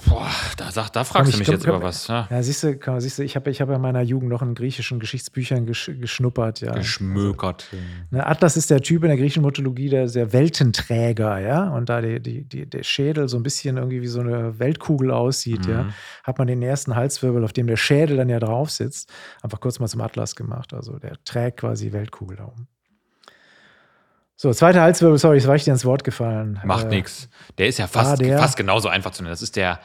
Boah, 0.08 0.32
da, 0.58 0.72
sag, 0.72 0.90
da 0.90 1.04
fragst 1.04 1.34
du 1.34 1.38
mich 1.38 1.48
jetzt 1.48 1.66
über 1.66 1.82
was. 1.82 2.08
Ja, 2.08 2.28
ja 2.32 2.42
siehst, 2.42 2.64
du, 2.64 2.78
siehst 3.00 3.20
du, 3.20 3.24
ich 3.24 3.36
habe 3.36 3.50
ich 3.52 3.62
hab 3.62 3.70
in 3.70 3.80
meiner 3.80 4.02
Jugend 4.02 4.30
noch 4.30 4.42
in 4.42 4.56
griechischen 4.56 5.00
Geschichtsbüchern 5.00 5.66
gesch, 5.66 5.92
geschnuppert. 6.00 6.62
Ja. 6.62 6.74
Geschmökert. 6.74 7.68
Also, 7.72 7.84
ne, 8.12 8.26
Atlas 8.26 8.58
ist 8.58 8.70
der 8.70 8.82
Typ 8.82 9.04
in 9.04 9.10
der 9.10 9.18
griechischen 9.18 9.44
Mythologie, 9.44 9.90
der, 9.90 10.08
der 10.08 10.34
Weltenträger, 10.34 11.40
ja. 11.40 11.70
Und 11.70 11.90
da 11.90 12.02
die, 12.02 12.20
die, 12.20 12.44
die, 12.44 12.70
der 12.70 12.84
Schädel 12.84 13.28
so 13.28 13.38
ein 13.38 13.44
bisschen 13.44 13.78
irgendwie 13.78 14.02
wie 14.02 14.08
so 14.08 14.22
eine 14.22 14.58
Weltkugel 14.60 15.12
aussieht, 15.12 15.66
mhm. 15.68 15.72
ja, 15.72 15.90
hat 16.24 16.38
man 16.40 16.48
den 16.48 16.62
ersten 16.62 16.96
Halswirbel, 16.96 17.44
auf 17.44 17.54
dem 17.54 17.68
der 17.68 17.78
Schädel 17.78 18.18
dann 18.18 18.30
ja 18.30 18.40
drauf 18.40 18.72
sitzt, 18.72 19.12
einfach 19.42 19.60
kurz 19.60 19.80
mal 19.80 19.88
zum 19.88 20.02
Atlas 20.02 20.36
gemacht. 20.36 20.74
Also 20.74 20.98
der 20.98 21.14
trägt 21.24 21.60
quasi 21.60 21.92
Weltkugel 21.92 22.38
da 22.38 22.46
oben. 22.46 22.68
So, 24.38 24.54
zweiter 24.54 24.82
Halswirbel, 24.82 25.18
sorry, 25.18 25.38
jetzt 25.38 25.48
war 25.48 25.56
ich 25.56 25.64
dir 25.64 25.72
ins 25.72 25.86
Wort 25.86 26.04
gefallen. 26.04 26.60
Macht 26.66 26.88
äh, 26.88 26.90
nichts. 26.90 27.30
Der 27.58 27.68
ist 27.68 27.80
ja 27.80 27.88
fast, 27.88 28.22
fast 28.22 28.58
genauso 28.58 28.90
einfach 28.90 29.12
zu 29.12 29.24
nennen. 29.24 29.32
Das 29.32 29.42
ist 29.42 29.56
der 29.56 29.80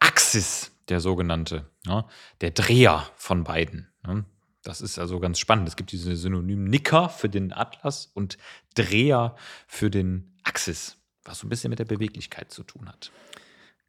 Axis, 0.00 0.72
der 0.88 0.98
sogenannte. 0.98 1.66
Ja? 1.86 2.06
Der 2.40 2.50
Dreher 2.50 3.06
von 3.16 3.44
beiden. 3.44 3.88
Ja? 4.06 4.24
Das 4.64 4.80
ist 4.80 4.98
also 4.98 5.20
ganz 5.20 5.38
spannend. 5.38 5.68
Es 5.68 5.76
gibt 5.76 5.92
diese 5.92 6.16
Synonym 6.16 6.64
Nicker 6.64 7.08
für 7.08 7.28
den 7.28 7.52
Atlas 7.52 8.06
und 8.06 8.38
Dreher 8.74 9.36
für 9.68 9.90
den 9.90 10.36
Axis, 10.42 10.96
was 11.24 11.38
so 11.38 11.46
ein 11.46 11.50
bisschen 11.50 11.70
mit 11.70 11.78
der 11.78 11.84
Beweglichkeit 11.84 12.50
zu 12.50 12.64
tun 12.64 12.88
hat. 12.88 13.12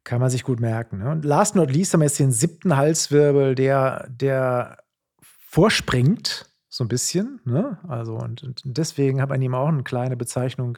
Kann 0.04 0.20
man 0.20 0.30
sich 0.30 0.44
gut 0.44 0.60
merken. 0.60 0.98
Ne? 0.98 1.10
Und 1.10 1.24
last 1.24 1.56
not 1.56 1.70
least 1.70 1.92
haben 1.92 2.00
wir 2.00 2.06
jetzt 2.06 2.18
den 2.18 2.32
siebten 2.32 2.76
Halswirbel, 2.76 3.54
der, 3.54 4.06
der 4.10 4.78
vorspringt 5.20 6.46
so 6.74 6.82
ein 6.82 6.88
bisschen. 6.88 7.40
Ne? 7.44 7.78
Also, 7.86 8.14
und, 8.16 8.42
und 8.42 8.60
deswegen 8.64 9.22
hat 9.22 9.28
man 9.28 9.40
ihm 9.40 9.54
auch 9.54 9.68
eine 9.68 9.84
kleine 9.84 10.16
Bezeichnung. 10.16 10.76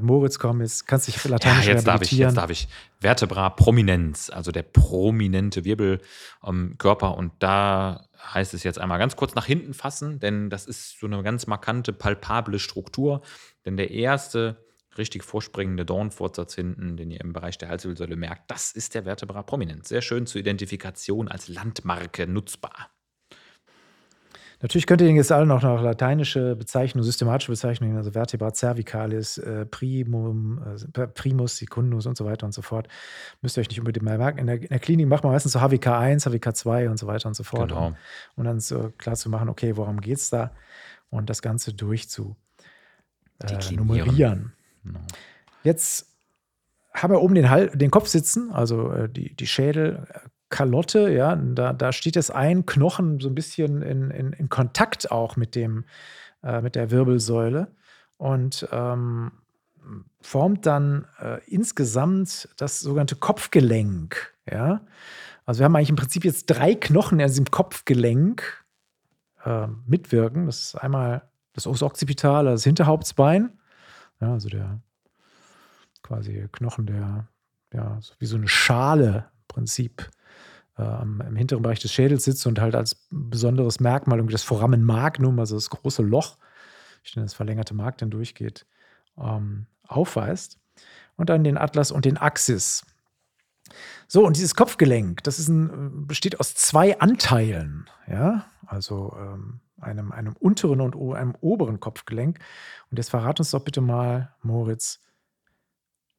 Moritz, 0.00 0.40
komm, 0.40 0.60
jetzt 0.60 0.88
kannst 0.88 1.06
du 1.06 1.12
dich 1.12 1.24
lateinisch 1.24 1.66
ja, 1.66 1.72
jetzt 1.74 1.86
darf 1.86 2.02
ich, 2.02 2.10
jetzt 2.10 2.36
darf 2.36 2.50
ich. 2.50 2.68
Vertebra 3.00 3.50
prominenz, 3.50 4.30
also 4.30 4.50
der 4.50 4.62
prominente 4.62 5.64
Wirbelkörper. 5.64 7.06
Ähm, 7.06 7.18
und 7.18 7.32
da 7.38 8.08
heißt 8.34 8.52
es 8.54 8.64
jetzt 8.64 8.80
einmal 8.80 8.98
ganz 8.98 9.14
kurz 9.14 9.36
nach 9.36 9.46
hinten 9.46 9.74
fassen, 9.74 10.18
denn 10.18 10.50
das 10.50 10.66
ist 10.66 10.98
so 10.98 11.06
eine 11.06 11.22
ganz 11.22 11.46
markante, 11.46 11.92
palpable 11.92 12.58
Struktur. 12.58 13.22
Denn 13.64 13.76
der 13.76 13.92
erste 13.92 14.64
richtig 14.98 15.22
vorspringende 15.22 15.84
Dornfortsatz 15.84 16.54
hinten, 16.54 16.96
den 16.96 17.12
ihr 17.12 17.20
im 17.20 17.32
Bereich 17.32 17.58
der 17.58 17.68
Halswirbelsäule 17.68 18.16
merkt, 18.16 18.50
das 18.50 18.72
ist 18.72 18.94
der 18.94 19.04
Vertebra 19.04 19.42
prominenz. 19.42 19.88
Sehr 19.88 20.02
schön 20.02 20.26
zur 20.26 20.40
Identifikation 20.40 21.28
als 21.28 21.46
Landmarke 21.48 22.26
nutzbar. 22.26 22.91
Natürlich 24.62 24.86
könnt 24.86 25.00
ihr 25.00 25.08
den 25.08 25.16
jetzt 25.16 25.32
alle 25.32 25.44
noch 25.44 25.62
nach 25.62 25.82
lateinische 25.82 26.54
Bezeichnungen, 26.54 27.04
systematische 27.04 27.50
Bezeichnungen, 27.50 27.96
also 27.96 28.12
Vertebra 28.12 28.52
cervicalis, 28.54 29.36
äh, 29.38 29.66
primum, 29.66 30.62
äh, 30.96 31.06
primus, 31.08 31.56
secundus 31.56 32.06
und 32.06 32.16
so 32.16 32.24
weiter 32.24 32.46
und 32.46 32.52
so 32.52 32.62
fort. 32.62 32.86
Müsst 33.40 33.58
ihr 33.58 33.62
euch 33.62 33.68
nicht 33.68 33.80
unbedingt 33.80 34.04
mehr 34.04 34.18
merken. 34.18 34.38
In 34.38 34.46
der, 34.46 34.62
in 34.62 34.68
der 34.68 34.78
Klinik 34.78 35.08
macht 35.08 35.24
man 35.24 35.32
meistens 35.32 35.52
so 35.52 35.58
HWK1, 35.58 36.28
HWK2 36.28 36.88
und 36.88 36.96
so 36.96 37.08
weiter 37.08 37.26
und 37.26 37.34
so 37.34 37.42
fort. 37.42 37.70
Genau. 37.70 37.88
Und, 37.88 37.96
und, 38.36 38.44
dann 38.44 38.60
so 38.60 38.92
klar 38.98 39.16
zu 39.16 39.28
machen, 39.30 39.48
okay, 39.48 39.76
worum 39.76 40.00
geht 40.00 40.18
es 40.18 40.30
da? 40.30 40.52
Und 41.10 41.28
das 41.28 41.42
Ganze 41.42 41.74
durchzu 41.74 42.36
äh, 43.40 43.74
nummerieren. 43.74 44.52
Genau. 44.84 45.00
Jetzt 45.64 46.06
haben 46.94 47.12
wir 47.12 47.20
oben 47.20 47.34
den, 47.34 47.50
Hal 47.50 47.68
den 47.70 47.90
Kopf 47.90 48.06
sitzen, 48.06 48.52
also 48.52 48.92
äh, 48.92 49.08
die, 49.08 49.34
die 49.34 49.46
Schädel, 49.48 50.06
Kalotte, 50.52 51.10
ja, 51.10 51.34
da, 51.34 51.72
da 51.72 51.92
steht 51.92 52.14
das 52.14 52.30
ein 52.30 52.66
Knochen 52.66 53.18
so 53.18 53.28
ein 53.28 53.34
bisschen 53.34 53.82
in, 53.82 54.10
in, 54.10 54.32
in 54.32 54.48
Kontakt 54.48 55.10
auch 55.10 55.36
mit 55.36 55.56
dem, 55.56 55.84
äh, 56.44 56.60
mit 56.60 56.76
der 56.76 56.92
Wirbelsäule. 56.92 57.68
Und 58.18 58.68
ähm, 58.70 59.32
formt 60.20 60.66
dann 60.66 61.06
äh, 61.20 61.40
insgesamt 61.46 62.48
das 62.56 62.80
sogenannte 62.80 63.16
Kopfgelenk. 63.16 64.34
Ja? 64.48 64.82
Also 65.44 65.60
wir 65.60 65.64
haben 65.64 65.74
eigentlich 65.74 65.90
im 65.90 65.96
Prinzip 65.96 66.24
jetzt 66.24 66.46
drei 66.46 66.74
Knochen 66.74 67.18
in 67.18 67.26
diesem 67.26 67.50
Kopfgelenk 67.50 68.64
äh, 69.44 69.66
mitwirken. 69.86 70.46
Das 70.46 70.60
ist 70.62 70.74
einmal 70.76 71.28
das 71.54 71.66
Os 71.66 71.82
Occipital, 71.82 72.44
das 72.44 72.64
Hinterhauptsbein, 72.64 73.58
ja, 74.20 74.32
also 74.32 74.48
der 74.48 74.80
quasi 76.02 76.48
Knochen, 76.52 76.86
der 76.86 77.28
ja 77.72 77.98
so 78.00 78.14
wie 78.18 78.26
so 78.26 78.36
eine 78.36 78.48
Schale 78.48 79.30
im 79.34 79.48
Prinzip 79.48 80.10
äh, 80.78 81.02
im 81.02 81.36
hinteren 81.36 81.62
Bereich 81.62 81.80
des 81.80 81.92
Schädels 81.92 82.24
sitzt 82.24 82.46
und 82.46 82.60
halt 82.60 82.74
als 82.74 83.06
besonderes 83.10 83.80
Merkmal 83.80 84.18
irgendwie 84.18 84.32
das 84.32 84.42
Foramen 84.42 84.84
Magnum, 84.84 85.38
also 85.38 85.54
das 85.54 85.70
große 85.70 86.02
Loch, 86.02 86.36
ich 87.02 87.12
das 87.14 87.34
verlängerte 87.34 87.74
Mark 87.74 87.98
dann 87.98 88.10
durchgeht, 88.10 88.66
ähm, 89.18 89.66
aufweist. 89.86 90.58
Und 91.16 91.28
dann 91.28 91.44
den 91.44 91.58
Atlas 91.58 91.90
und 91.90 92.04
den 92.04 92.16
Axis. 92.16 92.84
So, 94.08 94.26
und 94.26 94.36
dieses 94.36 94.54
Kopfgelenk, 94.54 95.22
das 95.22 95.38
ein, 95.48 96.06
besteht 96.06 96.40
aus 96.40 96.54
zwei 96.54 96.98
Anteilen, 97.00 97.88
ja, 98.06 98.46
also 98.66 99.16
ähm, 99.18 99.60
einem, 99.80 100.12
einem 100.12 100.34
unteren 100.38 100.80
und 100.80 100.96
einem 101.14 101.34
oberen 101.40 101.80
Kopfgelenk. 101.80 102.38
Und 102.90 102.96
jetzt 102.96 103.10
verrat 103.10 103.40
uns 103.40 103.50
doch 103.50 103.64
bitte 103.64 103.80
mal, 103.80 104.34
Moritz, 104.42 105.00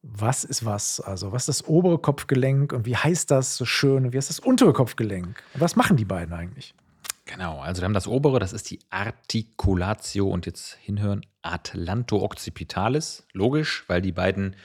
was 0.06 0.44
ist 0.44 0.64
was? 0.64 1.00
Also, 1.00 1.32
was 1.32 1.48
ist 1.48 1.60
das 1.60 1.68
obere 1.68 1.98
Kopfgelenk 1.98 2.72
und 2.72 2.84
wie 2.84 2.96
heißt 2.96 3.30
das 3.30 3.56
so 3.56 3.64
schön? 3.64 4.12
Wie 4.12 4.16
heißt 4.16 4.28
das 4.28 4.38
untere 4.38 4.72
Kopfgelenk? 4.72 5.42
Und 5.54 5.60
was 5.60 5.76
machen 5.76 5.96
die 5.96 6.04
beiden 6.04 6.34
eigentlich? 6.34 6.74
Genau, 7.24 7.60
also 7.60 7.80
wir 7.80 7.86
haben 7.86 7.94
das 7.94 8.06
obere, 8.06 8.38
das 8.38 8.52
ist 8.52 8.70
die 8.70 8.80
Articulatio 8.90 10.28
und 10.28 10.44
jetzt 10.44 10.74
hinhören, 10.74 11.24
Atlanto-Occipitalis. 11.40 13.26
Logisch, 13.32 13.84
weil 13.86 14.02
die 14.02 14.12
beiden 14.12 14.56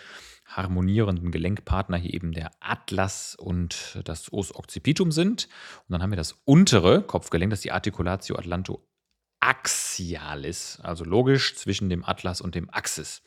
harmonierenden 0.46 1.32
Gelenkpartner 1.32 1.98
hier 1.98 2.14
eben 2.14 2.34
der 2.34 2.52
Atlas 2.60 3.36
und 3.36 4.02
das 4.04 4.34
Os 4.34 4.54
Occipitum 4.54 5.12
sind. 5.12 5.48
Und 5.88 5.94
dann 5.94 6.02
haben 6.02 6.12
wir 6.12 6.18
das 6.18 6.36
untere 6.44 7.02
Kopfgelenk, 7.02 7.52
das 7.52 7.60
ist 7.60 7.66
die 7.66 7.72
Articulatio 7.72 8.36
Atlanto 8.36 8.86
Axialis, 9.40 10.80
also 10.84 11.06
logisch 11.06 11.56
zwischen 11.56 11.90
dem 11.90 12.04
Atlas 12.04 12.42
und 12.42 12.56
dem 12.56 12.70
Axis. 12.72 13.22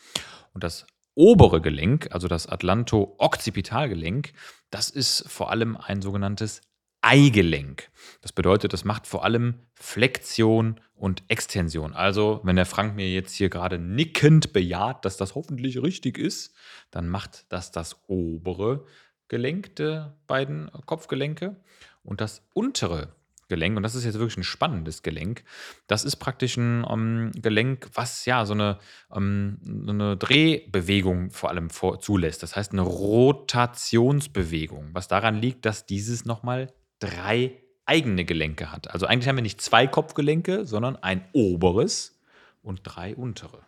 Und 0.52 0.62
das 0.62 0.87
obere 1.14 1.61
Gelenk, 1.61 2.09
also 2.12 2.28
das 2.28 2.47
Atlanto-Occipitalgelenk, 2.47 4.33
das 4.71 4.90
ist 4.90 5.25
vor 5.28 5.50
allem 5.50 5.76
ein 5.76 6.02
sogenanntes 6.02 6.62
Eigelenk. 7.02 7.90
Das 8.21 8.33
bedeutet, 8.33 8.73
das 8.73 8.85
macht 8.85 9.07
vor 9.07 9.25
allem 9.25 9.59
Flexion 9.75 10.81
und 10.95 11.25
Extension. 11.28 11.95
Also, 11.95 12.40
wenn 12.45 12.57
der 12.57 12.66
Frank 12.66 12.95
mir 12.95 13.11
jetzt 13.11 13.35
hier 13.35 13.50
gerade 13.50 13.78
nickend 13.78 14.52
bejaht, 14.52 15.04
dass 15.04 15.16
das 15.16 15.35
hoffentlich 15.35 15.83
richtig 15.83 16.16
ist, 16.16 16.54
dann 16.92 17.09
macht 17.09 17.45
das 17.49 17.73
das 17.73 17.97
obere 18.07 18.87
Gelenk 19.26 19.75
der 19.76 20.16
beiden 20.28 20.71
Kopfgelenke 20.87 21.57
und 22.04 22.21
das 22.21 22.47
untere 22.54 23.14
Gelenk, 23.52 23.76
und 23.76 23.82
das 23.82 23.94
ist 23.94 24.04
jetzt 24.04 24.18
wirklich 24.18 24.38
ein 24.38 24.44
spannendes 24.44 25.02
Gelenk, 25.02 25.44
das 25.87 26.04
ist 26.04 26.16
praktisch 26.16 26.56
ein 26.56 26.85
um, 26.85 27.00
ähm, 27.00 27.32
Gelenk, 27.32 27.90
was 27.92 28.25
ja 28.25 28.47
so 28.47 28.54
eine, 28.54 28.78
um, 29.11 29.59
ähm, 29.62 29.87
eine 29.90 30.16
Drehbewegung 30.16 31.30
vor 31.30 31.50
allem 31.50 31.68
vor, 31.68 32.00
zulässt. 32.00 32.42
Das 32.42 32.56
heißt 32.56 32.73
eine 32.73 32.80
Rotationsbewegung, 32.80 34.88
was 34.94 35.06
daran 35.06 35.37
liegt, 35.37 35.66
dass 35.66 35.85
dieses 35.85 36.25
nochmal 36.25 36.73
drei 36.99 37.59
eigene 37.85 38.25
Gelenke 38.25 38.73
hat. 38.73 38.90
Also 38.90 39.04
eigentlich 39.04 39.28
haben 39.28 39.37
wir 39.37 39.42
nicht 39.42 39.61
zwei 39.61 39.87
Kopfgelenke, 39.87 40.64
sondern 40.64 40.97
ein 40.97 41.28
oberes 41.35 42.18
und 42.62 42.80
drei 42.85 43.14
untere. 43.14 43.59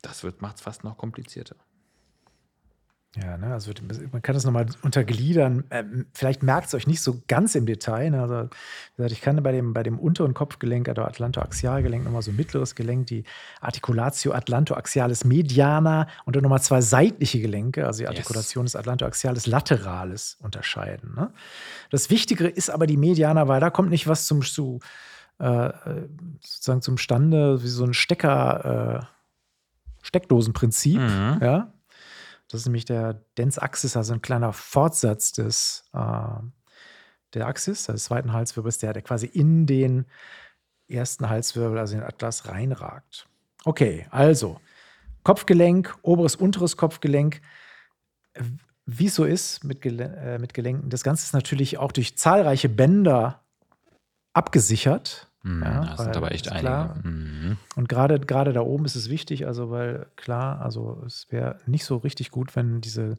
Das 0.00 0.26
macht 0.40 0.56
es 0.56 0.62
fast 0.62 0.82
noch 0.82 0.96
komplizierter. 0.96 1.54
Ja, 3.14 3.36
ne, 3.36 3.52
also 3.52 3.72
man 4.10 4.22
kann 4.22 4.34
das 4.34 4.44
nochmal 4.44 4.66
untergliedern. 4.80 5.64
Ähm, 5.70 6.06
vielleicht 6.14 6.42
merkt 6.42 6.68
es 6.68 6.74
euch 6.74 6.86
nicht 6.86 7.02
so 7.02 7.20
ganz 7.28 7.54
im 7.54 7.66
Detail. 7.66 8.10
Ne? 8.10 8.22
Also, 8.22 8.48
ich 9.04 9.20
kann 9.20 9.42
bei 9.42 9.52
dem, 9.52 9.74
bei 9.74 9.82
dem 9.82 9.98
unteren 9.98 10.32
Kopfgelenk, 10.32 10.88
also 10.88 11.02
Atlantoaxialgelenk, 11.02 12.04
nochmal 12.04 12.22
so 12.22 12.30
ein 12.30 12.36
mittleres 12.36 12.74
Gelenk, 12.74 13.08
die 13.08 13.24
Articulatio 13.60 14.32
Atlantoaxialis 14.32 15.24
mediana 15.24 16.08
und 16.24 16.36
dann 16.36 16.42
nochmal 16.42 16.62
zwei 16.62 16.80
seitliche 16.80 17.40
Gelenke, 17.40 17.86
also 17.86 17.98
die 17.98 18.08
Artikulation 18.08 18.64
yes. 18.64 18.72
des 18.72 18.78
Atlantoaxialis 18.80 19.46
lateralis 19.46 20.38
unterscheiden. 20.40 21.14
Ne? 21.14 21.30
Das 21.90 22.08
Wichtigere 22.08 22.48
ist 22.48 22.70
aber 22.70 22.86
die 22.86 22.96
Mediana, 22.96 23.46
weil 23.46 23.60
da 23.60 23.68
kommt 23.68 23.90
nicht 23.90 24.06
was 24.06 24.26
zum, 24.26 24.40
zu, 24.40 24.80
äh, 25.38 25.70
sozusagen 26.40 26.80
zum 26.80 26.96
Stande, 26.96 27.62
wie 27.62 27.68
so 27.68 27.84
ein 27.84 27.92
Stecker, 27.92 29.02
äh, 29.02 29.06
Steckdosenprinzip. 30.00 30.98
Mhm. 30.98 31.38
Ja? 31.42 31.74
Das 32.52 32.60
ist 32.60 32.66
nämlich 32.66 32.84
der 32.84 33.14
Dens 33.38 33.58
Axis, 33.58 33.96
also 33.96 34.12
ein 34.12 34.20
kleiner 34.20 34.52
Fortsatz 34.52 35.32
des, 35.32 35.84
äh, 35.94 36.34
der 37.32 37.46
Axis, 37.46 37.86
des 37.86 38.04
zweiten 38.04 38.34
Halswirbels, 38.34 38.76
der, 38.76 38.92
der 38.92 39.00
quasi 39.00 39.24
in 39.24 39.64
den 39.64 40.04
ersten 40.86 41.30
Halswirbel, 41.30 41.78
also 41.78 41.94
den 41.94 42.04
Atlas, 42.04 42.48
reinragt. 42.48 43.26
Okay, 43.64 44.06
also 44.10 44.60
Kopfgelenk, 45.22 45.96
oberes, 46.02 46.36
unteres 46.36 46.76
Kopfgelenk. 46.76 47.40
Wie 48.84 49.06
es 49.06 49.14
so 49.14 49.24
ist 49.24 49.64
mit, 49.64 49.80
Gelen 49.80 50.12
äh, 50.12 50.38
mit 50.38 50.52
Gelenken, 50.52 50.90
das 50.90 51.04
Ganze 51.04 51.24
ist 51.24 51.32
natürlich 51.32 51.78
auch 51.78 51.92
durch 51.92 52.18
zahlreiche 52.18 52.68
Bänder 52.68 53.42
abgesichert. 54.34 55.31
Mhm, 55.42 55.62
ja, 55.62 55.84
das 55.84 56.04
sind 56.04 56.16
aber 56.16 56.32
echt 56.32 56.50
einige. 56.50 56.94
Mhm. 57.02 57.56
Und 57.74 57.88
gerade 57.88 58.20
gerade 58.20 58.52
da 58.52 58.60
oben 58.60 58.84
ist 58.84 58.94
es 58.94 59.08
wichtig, 59.08 59.46
also 59.46 59.70
weil 59.70 60.06
klar, 60.16 60.60
also 60.62 61.02
es 61.04 61.26
wäre 61.30 61.58
nicht 61.66 61.84
so 61.84 61.96
richtig 61.96 62.30
gut, 62.30 62.54
wenn 62.54 62.80
diese 62.80 63.18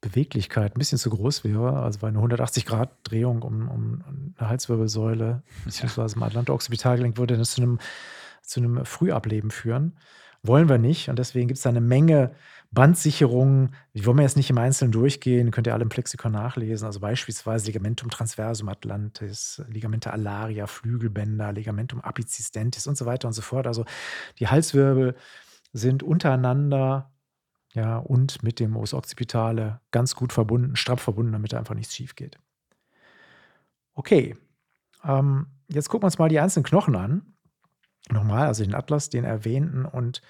Beweglichkeit 0.00 0.74
ein 0.74 0.78
bisschen 0.78 0.98
zu 0.98 1.10
groß 1.10 1.44
wäre, 1.44 1.82
also 1.82 1.98
bei 2.00 2.08
einer 2.08 2.20
180-Grad-Drehung 2.20 3.42
um, 3.42 3.68
um 3.68 4.34
eine 4.36 4.48
Halswirbelsäule, 4.48 5.42
beziehungsweise 5.64 6.16
im 6.16 6.22
Atlanto-Occipitalgelenk 6.22 7.16
würde 7.16 7.36
das 7.36 7.52
zu 7.52 7.62
einem, 7.62 7.78
zu 8.48 8.60
einem 8.60 8.84
Frühableben 8.84 9.50
führen. 9.50 9.98
Wollen 10.42 10.68
wir 10.68 10.78
nicht. 10.78 11.08
Und 11.08 11.18
deswegen 11.18 11.48
gibt 11.48 11.58
es 11.58 11.62
da 11.62 11.70
eine 11.70 11.80
Menge 11.80 12.32
Bandsicherungen, 12.70 13.74
die 13.94 14.04
wollen 14.04 14.18
wir 14.18 14.24
jetzt 14.24 14.36
nicht 14.36 14.50
im 14.50 14.58
Einzelnen 14.58 14.92
durchgehen, 14.92 15.50
könnt 15.50 15.66
ihr 15.66 15.72
alle 15.72 15.82
im 15.82 15.88
Plexikon 15.88 16.32
nachlesen. 16.32 16.86
Also 16.86 17.00
beispielsweise 17.00 17.66
Ligamentum 17.66 18.10
transversum 18.10 18.68
atlantis, 18.68 19.62
Ligamente 19.68 20.12
alaria, 20.12 20.66
Flügelbänder, 20.66 21.52
Ligamentum 21.52 22.00
apicis 22.02 22.50
und 22.86 22.96
so 22.96 23.06
weiter 23.06 23.26
und 23.26 23.34
so 23.34 23.42
fort. 23.42 23.66
Also 23.66 23.84
die 24.38 24.48
Halswirbel 24.48 25.14
sind 25.72 26.02
untereinander 26.02 27.10
ja, 27.72 27.98
und 27.98 28.42
mit 28.42 28.60
dem 28.60 28.76
Os 28.76 28.92
occipitale 28.92 29.80
ganz 29.90 30.14
gut 30.14 30.32
verbunden, 30.32 30.76
straff 30.76 31.00
verbunden, 31.00 31.32
damit 31.32 31.54
einfach 31.54 31.74
nichts 31.74 31.94
schief 31.94 32.16
geht. 32.16 32.38
Okay, 33.94 34.36
ähm, 35.04 35.46
jetzt 35.68 35.88
gucken 35.88 36.02
wir 36.02 36.06
uns 36.06 36.18
mal 36.18 36.28
die 36.28 36.40
einzelnen 36.40 36.64
Knochen 36.64 36.96
an. 36.96 37.34
Nochmal, 38.12 38.46
also 38.46 38.64
den 38.64 38.74
Atlas, 38.74 39.10
den 39.10 39.24
erwähnten 39.24 39.84
und 39.84 40.22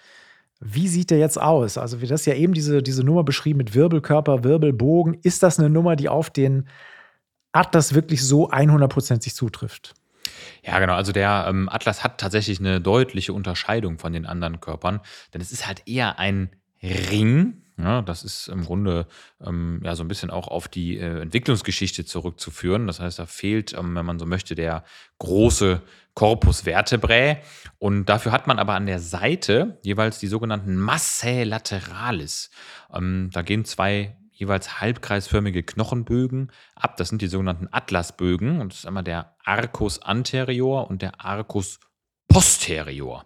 wie 0.61 0.89
sieht 0.89 1.11
der 1.11 1.19
jetzt 1.19 1.41
aus? 1.41 1.79
Also, 1.79 2.01
wie 2.01 2.09
das 2.09 2.27
ja 2.27 2.35
eben 2.35 2.53
diese, 2.53 2.83
diese 2.83 3.05
Nummer 3.05 3.23
beschrieben 3.23 3.59
mit 3.59 3.75
Wirbelkörper, 3.77 4.43
Wirbelbogen. 4.43 5.15
Ist 5.23 5.45
das 5.45 5.61
eine 5.61 5.71
Nummer, 5.71 5.95
die 5.95 6.09
auf 6.09 6.31
den 6.31 6.69
Atlas 7.53 7.95
wirklich 7.95 8.25
so 8.25 8.51
100% 8.51 9.33
zutrifft? 9.33 9.95
Ja, 10.63 10.79
genau. 10.81 10.95
Also 10.95 11.13
der 11.13 11.47
ähm, 11.49 11.69
Atlas 11.69 12.05
hat 12.05 12.19
tatsächlich 12.19 12.59
eine 12.61 12.81
deutliche 12.81 13.33
Unterscheidung 13.33 13.99
von 13.99 14.13
den 14.13 14.27
anderen 14.27 14.61
Körpern, 14.61 15.01
denn 15.33 15.41
es 15.41 15.53
ist 15.53 15.67
halt 15.67 15.83
eher 15.87 16.19
ein 16.19 16.51
Ring. 16.83 17.63
Ja, 17.81 18.03
das 18.03 18.25
ist 18.25 18.49
im 18.49 18.65
Grunde 18.65 19.07
ähm, 19.41 19.81
ja 19.85 19.95
so 19.95 20.03
ein 20.03 20.09
bisschen 20.09 20.31
auch 20.31 20.49
auf 20.49 20.67
die 20.67 20.99
äh, 20.99 21.21
Entwicklungsgeschichte 21.21 22.05
zurückzuführen. 22.05 22.89
Das 22.89 22.99
heißt, 22.99 23.21
da 23.21 23.27
fehlt, 23.27 23.73
ähm, 23.73 23.95
wenn 23.95 24.05
man 24.05 24.19
so 24.19 24.27
möchte, 24.27 24.57
der 24.57 24.83
große 25.19 25.83
Corpus 26.15 26.63
vertebrae. 26.63 27.37
Und 27.79 28.07
dafür 28.07 28.33
hat 28.33 28.49
man 28.49 28.59
aber 28.59 28.75
an 28.75 28.87
der 28.87 28.99
Seite 28.99 29.79
jeweils 29.85 30.19
die 30.19 30.27
sogenannten 30.27 30.77
Massae 30.77 31.45
lateralis. 31.45 32.51
Ähm, 32.93 33.31
da 33.33 33.43
gehen 33.43 33.65
zwei 33.65 34.17
jeweils 34.33 34.81
halbkreisförmige 34.81 35.63
Knochenbögen 35.63 36.51
ab. 36.75 36.97
Das 36.97 37.11
sind 37.11 37.23
die 37.23 37.29
sogenannten 37.29 37.69
Atlasbögen. 37.71 38.61
Und 38.61 38.73
das 38.73 38.81
ist 38.81 38.87
einmal 38.87 39.05
der 39.05 39.37
Arcus 39.45 40.03
anterior 40.03 40.91
und 40.91 41.03
der 41.03 41.25
Arcus 41.25 41.79
posterior. 42.27 43.25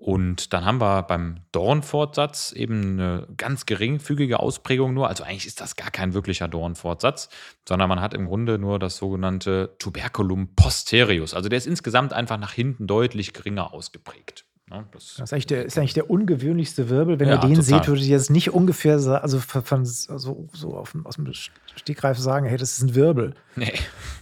Und 0.00 0.52
dann 0.52 0.64
haben 0.64 0.80
wir 0.80 1.02
beim 1.02 1.40
Dornfortsatz 1.50 2.52
eben 2.52 2.92
eine 2.92 3.26
ganz 3.36 3.66
geringfügige 3.66 4.38
Ausprägung 4.38 4.94
nur. 4.94 5.08
Also 5.08 5.24
eigentlich 5.24 5.46
ist 5.46 5.60
das 5.60 5.74
gar 5.74 5.90
kein 5.90 6.14
wirklicher 6.14 6.46
Dornfortsatz, 6.46 7.28
sondern 7.68 7.88
man 7.88 8.00
hat 8.00 8.14
im 8.14 8.26
Grunde 8.26 8.58
nur 8.58 8.78
das 8.78 8.96
sogenannte 8.96 9.74
Tuberculum 9.80 10.54
posterius. 10.54 11.34
Also 11.34 11.48
der 11.48 11.58
ist 11.58 11.66
insgesamt 11.66 12.12
einfach 12.12 12.38
nach 12.38 12.52
hinten 12.52 12.86
deutlich 12.86 13.32
geringer 13.32 13.74
ausgeprägt. 13.74 14.47
Ne? 14.70 14.84
Das, 14.92 15.14
das 15.16 15.20
ist, 15.20 15.32
eigentlich 15.32 15.46
der, 15.46 15.64
ist 15.64 15.78
eigentlich 15.78 15.94
der 15.94 16.10
ungewöhnlichste 16.10 16.88
Wirbel. 16.88 17.18
Wenn 17.18 17.28
Ja, 17.28 17.34
ihr 17.34 17.40
den 17.40 17.54
total. 17.54 17.62
seht, 17.64 17.88
würdet 17.88 18.04
ihr 18.04 18.10
jetzt 18.10 18.30
nicht 18.30 18.52
ungefähr 18.52 18.94
also 18.94 19.38
von, 19.38 19.62
von, 19.62 19.84
so, 19.84 20.46
auf, 20.76 20.94
aus 21.04 21.16
dem 21.16 21.32
Stegreif 21.76 22.18
sagen, 22.18 22.46
hey, 22.46 22.56
das 22.58 22.72
ist 22.72 22.82
ein 22.82 22.94
Wirbel. 22.94 23.34
Nee. 23.56 23.64
Ja, 23.66 23.72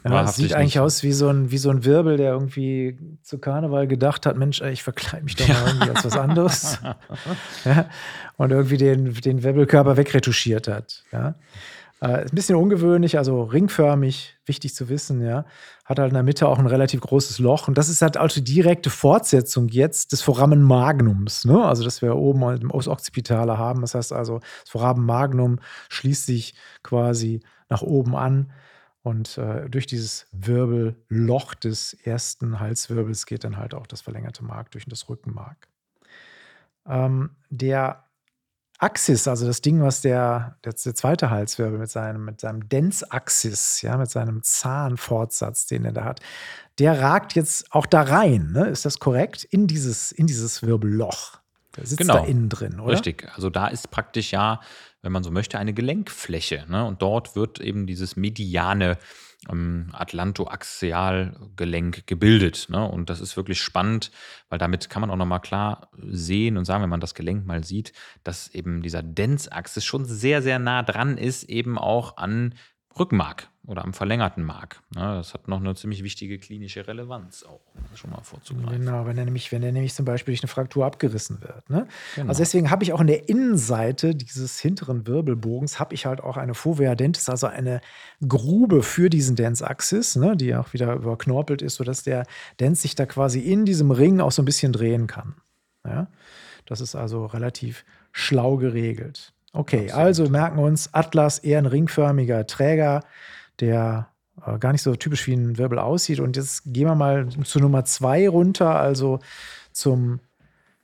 es 0.04 0.10
wahrhaftig 0.12 0.44
sieht 0.44 0.54
eigentlich 0.54 0.74
nicht. 0.76 0.80
aus 0.80 1.02
wie 1.02 1.12
so, 1.12 1.28
ein, 1.28 1.50
wie 1.50 1.58
so 1.58 1.70
ein 1.70 1.84
Wirbel, 1.84 2.16
der 2.16 2.32
irgendwie 2.32 2.98
zu 3.22 3.38
Karneval 3.38 3.86
gedacht 3.86 4.26
hat, 4.26 4.36
Mensch, 4.36 4.60
ey, 4.60 4.72
ich 4.72 4.82
verkleide 4.82 5.24
mich 5.24 5.36
doch 5.36 5.48
mal 5.48 5.66
irgendwie 5.66 5.90
als 5.90 6.04
was 6.04 6.16
anderes. 6.16 6.78
ja, 7.64 7.88
und 8.36 8.50
irgendwie 8.50 8.76
den, 8.76 9.12
den 9.14 9.42
Wirbelkörper 9.42 9.96
wegretuschiert 9.96 10.68
hat. 10.68 11.04
Ja. 11.12 11.34
Äh, 12.02 12.24
ist 12.24 12.32
ein 12.32 12.36
bisschen 12.36 12.56
ungewöhnlich, 12.56 13.16
also 13.16 13.42
ringförmig, 13.44 14.36
wichtig 14.44 14.74
zu 14.74 14.88
wissen, 14.88 15.22
ja. 15.22 15.46
Hat 15.84 15.98
halt 15.98 16.10
in 16.10 16.14
der 16.14 16.22
Mitte 16.22 16.46
auch 16.46 16.58
ein 16.58 16.66
relativ 16.66 17.00
großes 17.00 17.38
Loch. 17.38 17.68
Und 17.68 17.78
das 17.78 17.88
ist 17.88 18.02
halt 18.02 18.18
auch 18.18 18.28
die 18.28 18.44
direkte 18.44 18.90
Fortsetzung 18.90 19.68
jetzt 19.68 20.12
des 20.12 20.20
Foramen 20.20 20.62
Magnums, 20.62 21.44
ne? 21.44 21.64
Also, 21.64 21.84
das 21.84 22.02
wir 22.02 22.16
oben 22.16 22.42
im 22.60 22.70
Occipitale 22.70 23.56
haben. 23.56 23.80
Das 23.80 23.94
heißt 23.94 24.12
also, 24.12 24.40
das 24.40 24.70
Foramen 24.70 25.06
Magnum 25.06 25.58
schließt 25.88 26.26
sich 26.26 26.54
quasi 26.82 27.40
nach 27.68 27.82
oben 27.82 28.14
an. 28.14 28.52
Und 29.02 29.38
äh, 29.38 29.70
durch 29.70 29.86
dieses 29.86 30.26
Wirbelloch 30.32 31.54
des 31.54 31.94
ersten 31.94 32.58
Halswirbels 32.58 33.24
geht 33.24 33.44
dann 33.44 33.56
halt 33.56 33.72
auch 33.72 33.86
das 33.86 34.00
verlängerte 34.00 34.44
Mark 34.44 34.72
durch 34.72 34.84
das 34.86 35.08
Rückenmark. 35.08 35.68
Ähm, 36.88 37.30
der 37.48 38.05
Axis, 38.78 39.26
also 39.26 39.46
das 39.46 39.62
Ding, 39.62 39.82
was 39.82 40.02
der, 40.02 40.56
der, 40.64 40.74
der 40.74 40.94
zweite 40.94 41.30
Halswirbel 41.30 41.78
mit 41.78 41.90
seinem, 41.90 42.24
mit 42.24 42.40
seinem 42.40 42.68
Dens-Axis, 42.68 43.80
ja, 43.82 43.96
mit 43.96 44.10
seinem 44.10 44.42
Zahnfortsatz, 44.42 45.66
den 45.66 45.84
er 45.84 45.92
da 45.92 46.04
hat, 46.04 46.20
der 46.78 47.00
ragt 47.00 47.34
jetzt 47.34 47.72
auch 47.72 47.86
da 47.86 48.02
rein, 48.02 48.52
ne? 48.52 48.66
Ist 48.68 48.84
das 48.84 48.98
korrekt? 48.98 49.44
In 49.44 49.66
dieses, 49.66 50.12
in 50.12 50.26
dieses 50.26 50.62
Wirbelloch. 50.62 51.40
Der 51.76 51.86
sitzt 51.86 51.98
Genau. 51.98 52.18
da 52.18 52.24
innen 52.24 52.48
drin, 52.48 52.80
oder? 52.80 52.92
Richtig. 52.92 53.28
Also 53.34 53.50
da 53.50 53.68
ist 53.68 53.90
praktisch 53.90 54.32
ja, 54.32 54.60
wenn 55.02 55.12
man 55.12 55.22
so 55.22 55.30
möchte, 55.30 55.58
eine 55.58 55.72
Gelenkfläche. 55.72 56.64
Ne? 56.68 56.84
Und 56.84 57.02
dort 57.02 57.36
wird 57.36 57.60
eben 57.60 57.86
dieses 57.86 58.16
mediane 58.16 58.98
ähm, 59.50 59.88
Atlantoaxialgelenk 59.92 62.06
gebildet. 62.06 62.68
Ne? 62.70 62.88
Und 62.88 63.10
das 63.10 63.20
ist 63.20 63.36
wirklich 63.36 63.60
spannend, 63.60 64.10
weil 64.48 64.58
damit 64.58 64.90
kann 64.90 65.00
man 65.00 65.10
auch 65.10 65.16
nochmal 65.16 65.40
klar 65.40 65.90
sehen 65.98 66.56
und 66.56 66.64
sagen, 66.64 66.82
wenn 66.82 66.90
man 66.90 67.00
das 67.00 67.14
Gelenk 67.14 67.46
mal 67.46 67.64
sieht, 67.64 67.92
dass 68.24 68.48
eben 68.48 68.82
dieser 68.82 69.02
Densachsis 69.02 69.84
schon 69.84 70.04
sehr, 70.04 70.42
sehr 70.42 70.58
nah 70.58 70.82
dran 70.82 71.18
ist, 71.18 71.44
eben 71.44 71.78
auch 71.78 72.16
an 72.16 72.54
Rückenmark 72.98 73.48
oder 73.66 73.84
am 73.84 73.92
verlängerten 73.92 74.44
Mark. 74.44 74.80
Ne? 74.94 75.00
Das 75.00 75.34
hat 75.34 75.48
noch 75.48 75.58
eine 75.58 75.74
ziemlich 75.74 76.04
wichtige 76.04 76.38
klinische 76.38 76.86
Relevanz 76.86 77.44
auch, 77.44 77.60
schon 77.96 78.10
mal 78.10 78.22
vorzugreifen. 78.22 78.84
Genau, 78.84 79.06
wenn 79.06 79.18
er 79.18 79.24
nämlich, 79.24 79.50
wenn 79.50 79.62
er 79.62 79.72
nämlich 79.72 79.94
zum 79.94 80.04
Beispiel 80.04 80.32
durch 80.32 80.42
eine 80.42 80.48
Fraktur 80.48 80.86
abgerissen 80.86 81.40
wird. 81.40 81.68
Ne? 81.68 81.86
Genau. 82.14 82.28
Also 82.28 82.40
deswegen 82.40 82.70
habe 82.70 82.84
ich 82.84 82.92
auch 82.92 83.00
in 83.00 83.08
der 83.08 83.28
Innenseite 83.28 84.14
dieses 84.14 84.60
hinteren 84.60 85.06
Wirbelbogens 85.06 85.80
habe 85.80 85.94
ich 85.94 86.06
halt 86.06 86.20
auch 86.22 86.36
eine 86.36 86.54
Fovea 86.54 86.94
dentis, 86.94 87.28
also 87.28 87.48
eine 87.48 87.80
Grube 88.26 88.82
für 88.82 89.10
diesen 89.10 89.34
Dens-Axis, 89.34 90.16
ne, 90.16 90.36
die 90.36 90.54
auch 90.54 90.72
wieder 90.72 90.94
überknorpelt 90.94 91.62
ist, 91.62 91.76
sodass 91.76 92.02
der 92.02 92.24
Dens 92.60 92.82
sich 92.82 92.94
da 92.94 93.06
quasi 93.06 93.40
in 93.40 93.64
diesem 93.64 93.90
Ring 93.90 94.20
auch 94.20 94.32
so 94.32 94.42
ein 94.42 94.46
bisschen 94.46 94.72
drehen 94.72 95.06
kann. 95.06 95.34
Ja? 95.84 96.06
Das 96.66 96.80
ist 96.80 96.94
also 96.94 97.26
relativ 97.26 97.84
schlau 98.12 98.56
geregelt. 98.56 99.32
Okay, 99.52 99.86
Absolut. 99.86 99.94
also 99.94 100.28
merken 100.28 100.58
wir 100.58 100.64
uns, 100.64 100.92
Atlas 100.92 101.38
eher 101.38 101.58
ein 101.58 101.66
ringförmiger 101.66 102.46
Träger, 102.46 103.02
der 103.60 104.08
äh, 104.44 104.58
gar 104.58 104.72
nicht 104.72 104.82
so 104.82 104.94
typisch 104.94 105.26
wie 105.26 105.34
ein 105.34 105.58
Wirbel 105.58 105.78
aussieht. 105.78 106.20
Und 106.20 106.36
jetzt 106.36 106.62
gehen 106.66 106.86
wir 106.86 106.94
mal 106.94 107.28
zu 107.44 107.58
Nummer 107.58 107.84
zwei 107.84 108.28
runter, 108.28 108.76
also 108.76 109.20
zum 109.72 110.20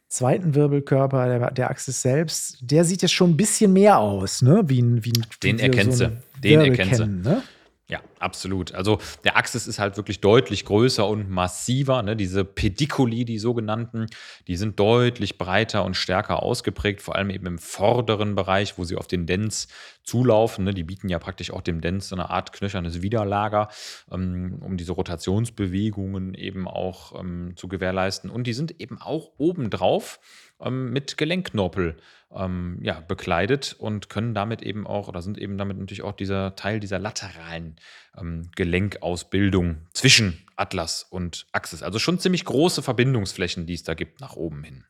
zweiten 0.08 0.54
Wirbelkörper 0.54 1.26
der, 1.26 1.50
der 1.50 1.70
Axis 1.70 2.02
selbst. 2.02 2.58
Der 2.60 2.84
sieht 2.84 3.02
jetzt 3.02 3.12
schon 3.14 3.30
ein 3.30 3.36
bisschen 3.36 3.72
mehr 3.72 3.98
aus, 3.98 4.42
ne? 4.42 4.62
Wie 4.66 4.80
ein, 4.80 5.04
wie 5.04 5.12
ein 5.12 5.24
Den 5.42 5.58
erkennst 5.58 6.00
du. 6.00 6.22
Den 6.42 6.60
erkennst 6.60 7.00
du. 7.00 7.06
Ne? 7.06 7.42
Ja, 7.88 8.00
absolut. 8.22 8.72
Also 8.72 8.98
der 9.24 9.36
Axis 9.36 9.66
ist 9.66 9.78
halt 9.78 9.96
wirklich 9.96 10.20
deutlich 10.20 10.64
größer 10.64 11.06
und 11.06 11.30
massiver. 11.30 12.02
Ne? 12.02 12.16
Diese 12.16 12.44
Pediculi, 12.44 13.24
die 13.24 13.38
sogenannten, 13.38 14.06
die 14.46 14.56
sind 14.56 14.78
deutlich 14.78 15.38
breiter 15.38 15.84
und 15.84 15.96
stärker 15.96 16.42
ausgeprägt, 16.42 17.02
vor 17.02 17.16
allem 17.16 17.30
eben 17.30 17.46
im 17.46 17.58
vorderen 17.58 18.35
Bereich, 18.35 18.78
wo 18.78 18.85
sie 18.85 18.96
auf 18.96 19.06
den 19.06 19.26
Dens 19.26 19.68
zulaufen. 20.04 20.64
Ne? 20.64 20.74
Die 20.74 20.85
bieten 20.85 21.08
ja 21.08 21.18
praktisch 21.18 21.50
auch 21.50 21.62
dem 21.62 21.80
Dens 21.80 22.08
so 22.08 22.16
eine 22.16 22.30
Art 22.30 22.52
knöchernes 22.52 23.02
Widerlager, 23.02 23.68
ähm, 24.11 24.58
um 24.61 24.76
diese 24.76 24.92
Rotationsbewegungen 24.92 26.35
eben 26.35 26.68
auch 26.68 27.18
ähm, 27.18 27.52
zu 27.56 27.68
gewährleisten. 27.68 28.30
Und 28.30 28.46
die 28.46 28.52
sind 28.52 28.80
eben 28.80 29.00
auch 29.00 29.30
obendrauf 29.38 30.20
ähm, 30.61 30.92
mit 30.92 31.16
Gelenkknorpel 31.16 31.96
ähm, 32.35 32.78
ja, 32.82 33.00
bekleidet 33.00 33.76
und 33.78 34.08
können 34.08 34.35
damit 34.35 34.62
eben 34.62 34.87
auch, 34.87 35.08
oder 35.08 35.22
sind 35.22 35.38
eben 35.38 35.58
damit 35.58 35.78
natürlich 35.78 36.02
auch 36.02 36.12
dieser 36.12 36.56
Teil 36.56 36.80
dieser 36.80 36.98
lateralen 36.98 37.76
ähm, 38.18 38.51
Gelenkausbildung 38.57 39.87
zwischen 39.92 40.38
Atlas 40.57 41.05
und 41.09 41.46
Axis. 41.53 41.83
Also 41.83 41.98
schon 41.98 42.18
ziemlich 42.18 42.44
große 42.44 42.83
Verbindungsflächen, 42.83 43.66
die 43.66 43.75
es 43.75 43.83
da 43.83 43.94
gibt, 43.94 44.20
nach 44.20 44.35
oben 44.35 44.62
hin. 44.64 44.85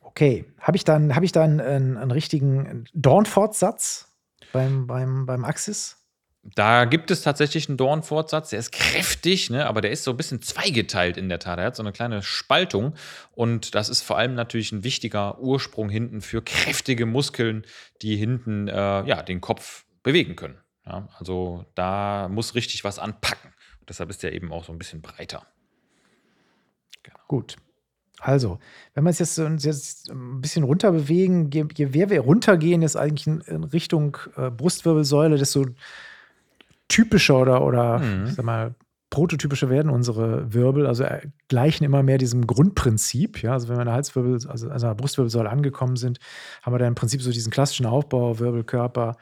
Okay, 0.00 0.44
habe 0.60 0.76
ich 0.76 0.84
dann, 0.84 1.14
hab 1.14 1.22
ich 1.22 1.32
dann 1.32 1.60
einen, 1.60 1.96
einen 1.96 2.10
richtigen 2.10 2.84
Dornfortsatz 2.92 4.12
beim, 4.52 4.86
beim, 4.86 5.24
beim 5.26 5.44
Axis? 5.44 6.02
Da 6.44 6.86
gibt 6.86 7.12
es 7.12 7.22
tatsächlich 7.22 7.68
einen 7.68 7.76
Dornfortsatz, 7.76 8.50
der 8.50 8.58
ist 8.58 8.72
kräftig, 8.72 9.48
ne, 9.48 9.66
aber 9.66 9.80
der 9.80 9.92
ist 9.92 10.02
so 10.02 10.10
ein 10.10 10.16
bisschen 10.16 10.42
zweigeteilt 10.42 11.16
in 11.16 11.28
der 11.28 11.38
Tat. 11.38 11.60
Er 11.60 11.66
hat 11.66 11.76
so 11.76 11.84
eine 11.84 11.92
kleine 11.92 12.20
Spaltung 12.20 12.94
und 13.30 13.76
das 13.76 13.88
ist 13.88 14.02
vor 14.02 14.18
allem 14.18 14.34
natürlich 14.34 14.72
ein 14.72 14.82
wichtiger 14.82 15.38
Ursprung 15.38 15.88
hinten 15.88 16.20
für 16.20 16.42
kräftige 16.42 17.06
Muskeln, 17.06 17.64
die 18.02 18.16
hinten 18.16 18.66
äh, 18.66 18.72
ja, 18.72 19.22
den 19.22 19.40
Kopf 19.40 19.84
bewegen 20.02 20.34
können. 20.34 20.58
Ja, 20.86 21.08
also 21.18 21.64
da 21.74 22.28
muss 22.28 22.54
richtig 22.54 22.84
was 22.84 22.98
anpacken. 22.98 23.52
Und 23.80 23.88
deshalb 23.88 24.10
ist 24.10 24.22
der 24.22 24.32
eben 24.32 24.52
auch 24.52 24.64
so 24.64 24.72
ein 24.72 24.78
bisschen 24.78 25.00
breiter. 25.02 25.46
Gut. 27.28 27.56
Also, 28.20 28.58
wenn 28.94 29.04
wir 29.04 29.08
uns 29.08 29.18
jetzt, 29.18 29.38
jetzt 29.38 30.10
ein 30.10 30.40
bisschen 30.40 30.64
runter 30.64 30.92
bewegen, 30.92 31.50
je, 31.50 31.66
je 31.74 31.86
mehr 31.86 32.10
wir 32.10 32.20
runtergehen, 32.20 32.82
ist 32.82 32.94
eigentlich 32.94 33.26
in, 33.26 33.40
in 33.40 33.64
Richtung 33.64 34.16
äh, 34.36 34.50
Brustwirbelsäule, 34.50 35.38
desto 35.38 35.66
typischer 36.88 37.40
oder, 37.40 37.64
oder 37.64 37.98
Mhm. 37.98 38.26
ich 38.26 38.34
sag 38.34 38.44
mal, 38.44 38.74
prototypischer 39.10 39.68
werden 39.68 39.90
unsere 39.90 40.54
Wirbel, 40.54 40.86
also 40.86 41.04
äh, 41.04 41.20
gleichen 41.48 41.84
immer 41.84 42.02
mehr 42.02 42.16
diesem 42.16 42.46
Grundprinzip. 42.46 43.42
Ja? 43.42 43.52
Also 43.52 43.68
wenn 43.68 43.76
wir 43.76 43.80
an 43.80 43.86
der 43.86 43.94
Halswirbel, 43.94 44.38
also 44.48 44.70
an 44.70 44.80
der 44.80 44.94
Brustwirbelsäule 44.94 45.50
angekommen 45.50 45.96
sind, 45.96 46.18
haben 46.62 46.72
wir 46.72 46.78
da 46.78 46.86
im 46.86 46.94
Prinzip 46.94 47.20
so 47.22 47.30
diesen 47.30 47.52
klassischen 47.52 47.86
Aufbau, 47.86 48.38
Wirbelkörper 48.38 49.16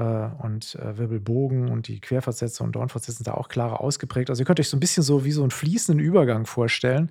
und 0.00 0.74
äh, 0.76 0.96
Wirbelbogen 0.96 1.68
und 1.70 1.88
die 1.88 2.00
Querfortsätze 2.00 2.62
und 2.62 2.72
Dornfortsätze 2.72 3.18
sind 3.18 3.26
da 3.26 3.34
auch 3.34 3.48
klarer 3.48 3.80
ausgeprägt. 3.80 4.30
Also 4.30 4.42
ihr 4.42 4.46
könnt 4.46 4.58
euch 4.60 4.68
so 4.68 4.76
ein 4.76 4.80
bisschen 4.80 5.02
so 5.02 5.24
wie 5.24 5.32
so 5.32 5.42
einen 5.42 5.50
fließenden 5.50 6.02
Übergang 6.02 6.46
vorstellen. 6.46 7.10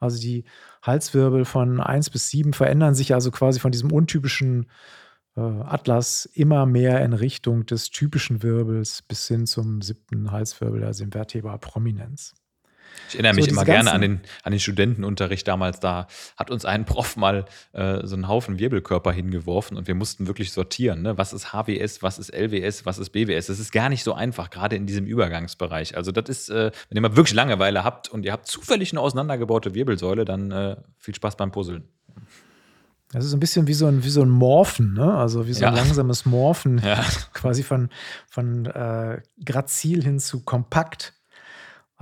Also 0.00 0.18
die 0.20 0.44
Halswirbel 0.82 1.44
von 1.44 1.80
1 1.80 2.10
bis 2.10 2.30
7 2.30 2.54
verändern 2.54 2.94
sich 2.94 3.12
also 3.14 3.30
quasi 3.30 3.60
von 3.60 3.72
diesem 3.72 3.92
untypischen 3.92 4.66
äh, 5.36 5.40
Atlas 5.40 6.26
immer 6.26 6.66
mehr 6.66 7.04
in 7.04 7.12
Richtung 7.12 7.66
des 7.66 7.90
typischen 7.90 8.42
Wirbels 8.42 9.02
bis 9.02 9.28
hin 9.28 9.46
zum 9.46 9.82
siebten 9.82 10.30
Halswirbel, 10.30 10.84
also 10.84 11.04
dem 11.04 11.12
Vertebra 11.12 11.58
prominens. 11.58 12.34
Ich 13.08 13.14
erinnere 13.16 13.32
So 13.34 13.36
mich 13.36 13.44
diese 13.46 13.56
immer 13.56 13.64
gerne 13.66 13.92
an 13.92 14.00
den, 14.00 14.20
an 14.42 14.52
den 14.52 14.60
Studentenunterricht 14.60 15.46
damals. 15.46 15.80
Da 15.80 16.06
hat 16.36 16.50
uns 16.50 16.64
ein 16.64 16.84
Prof 16.86 17.16
mal 17.16 17.44
äh, 17.72 18.06
so 18.06 18.14
einen 18.14 18.26
Haufen 18.28 18.58
Wirbelkörper 18.58 19.12
hingeworfen 19.12 19.76
und 19.76 19.86
wir 19.86 19.94
mussten 19.94 20.26
wirklich 20.26 20.52
sortieren. 20.52 21.02
Ne? 21.02 21.18
Was 21.18 21.32
ist 21.34 21.52
HWS, 21.52 22.02
was 22.02 22.18
ist 22.18 22.30
LWS, 22.34 22.86
was 22.86 22.98
ist 22.98 23.10
BWS? 23.10 23.46
Das 23.48 23.58
ist 23.58 23.70
gar 23.72 23.88
nicht 23.90 24.02
so 24.02 24.14
einfach, 24.14 24.48
gerade 24.50 24.76
in 24.76 24.86
diesem 24.86 25.04
Übergangsbereich. 25.04 25.96
Also, 25.96 26.10
das 26.12 26.28
ist, 26.30 26.48
äh, 26.48 26.70
wenn 26.88 26.96
ihr 26.96 27.02
mal 27.02 27.14
wirklich 27.16 27.34
Langeweile 27.34 27.84
habt 27.84 28.08
und 28.08 28.24
ihr 28.24 28.32
habt 28.32 28.46
zufällig 28.46 28.92
eine 28.92 29.00
auseinandergebaute 29.00 29.74
Wirbelsäule, 29.74 30.24
dann 30.24 30.50
äh, 30.50 30.76
viel 30.96 31.14
Spaß 31.14 31.36
beim 31.36 31.50
Puzzeln. 31.52 31.84
Das 33.10 33.26
ist 33.26 33.34
ein 33.34 33.40
bisschen 33.40 33.66
wie 33.66 33.74
so 33.74 33.86
ein, 33.86 34.04
wie 34.04 34.08
so 34.10 34.22
ein 34.22 34.30
Morphen, 34.30 34.94
ne? 34.94 35.12
also 35.14 35.46
wie 35.46 35.52
so 35.52 35.66
ein 35.66 35.74
Ja. 35.74 35.80
langsames 35.82 36.24
Morphen, 36.24 36.78
Ja. 36.84 37.04
quasi 37.34 37.62
von, 37.62 37.90
von 38.30 38.64
äh, 38.66 39.20
grazil 39.44 40.02
hin 40.02 40.18
zu 40.18 40.40
kompakt. 40.44 41.12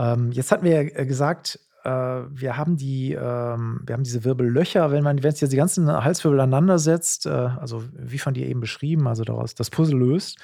Ähm, 0.01 0.33
jetzt 0.33 0.51
hatten 0.51 0.65
wir 0.65 0.83
ja 0.83 0.91
äh, 0.95 1.05
gesagt, 1.05 1.61
äh, 1.85 1.91
wir, 1.91 2.57
haben 2.57 2.77
die, 2.77 3.13
ähm, 3.13 3.81
wir 3.85 3.95
haben 3.95 4.03
diese 4.03 4.25
Wirbellöcher, 4.25 4.91
wenn 4.91 5.05
man 5.05 5.19
es 5.19 5.41
jetzt 5.41 5.53
die 5.53 5.57
ganzen 5.57 5.91
Halswirbel 5.91 6.41
aneinander 6.41 6.79
setzt, 6.79 7.27
äh, 7.27 7.31
also 7.31 7.85
wie 7.93 8.19
von 8.19 8.35
dir 8.35 8.47
eben 8.47 8.61
beschrieben, 8.61 9.07
also 9.07 9.25
daraus 9.25 9.55
das 9.55 9.71
Puzzle 9.71 9.99
löst, 9.99 10.39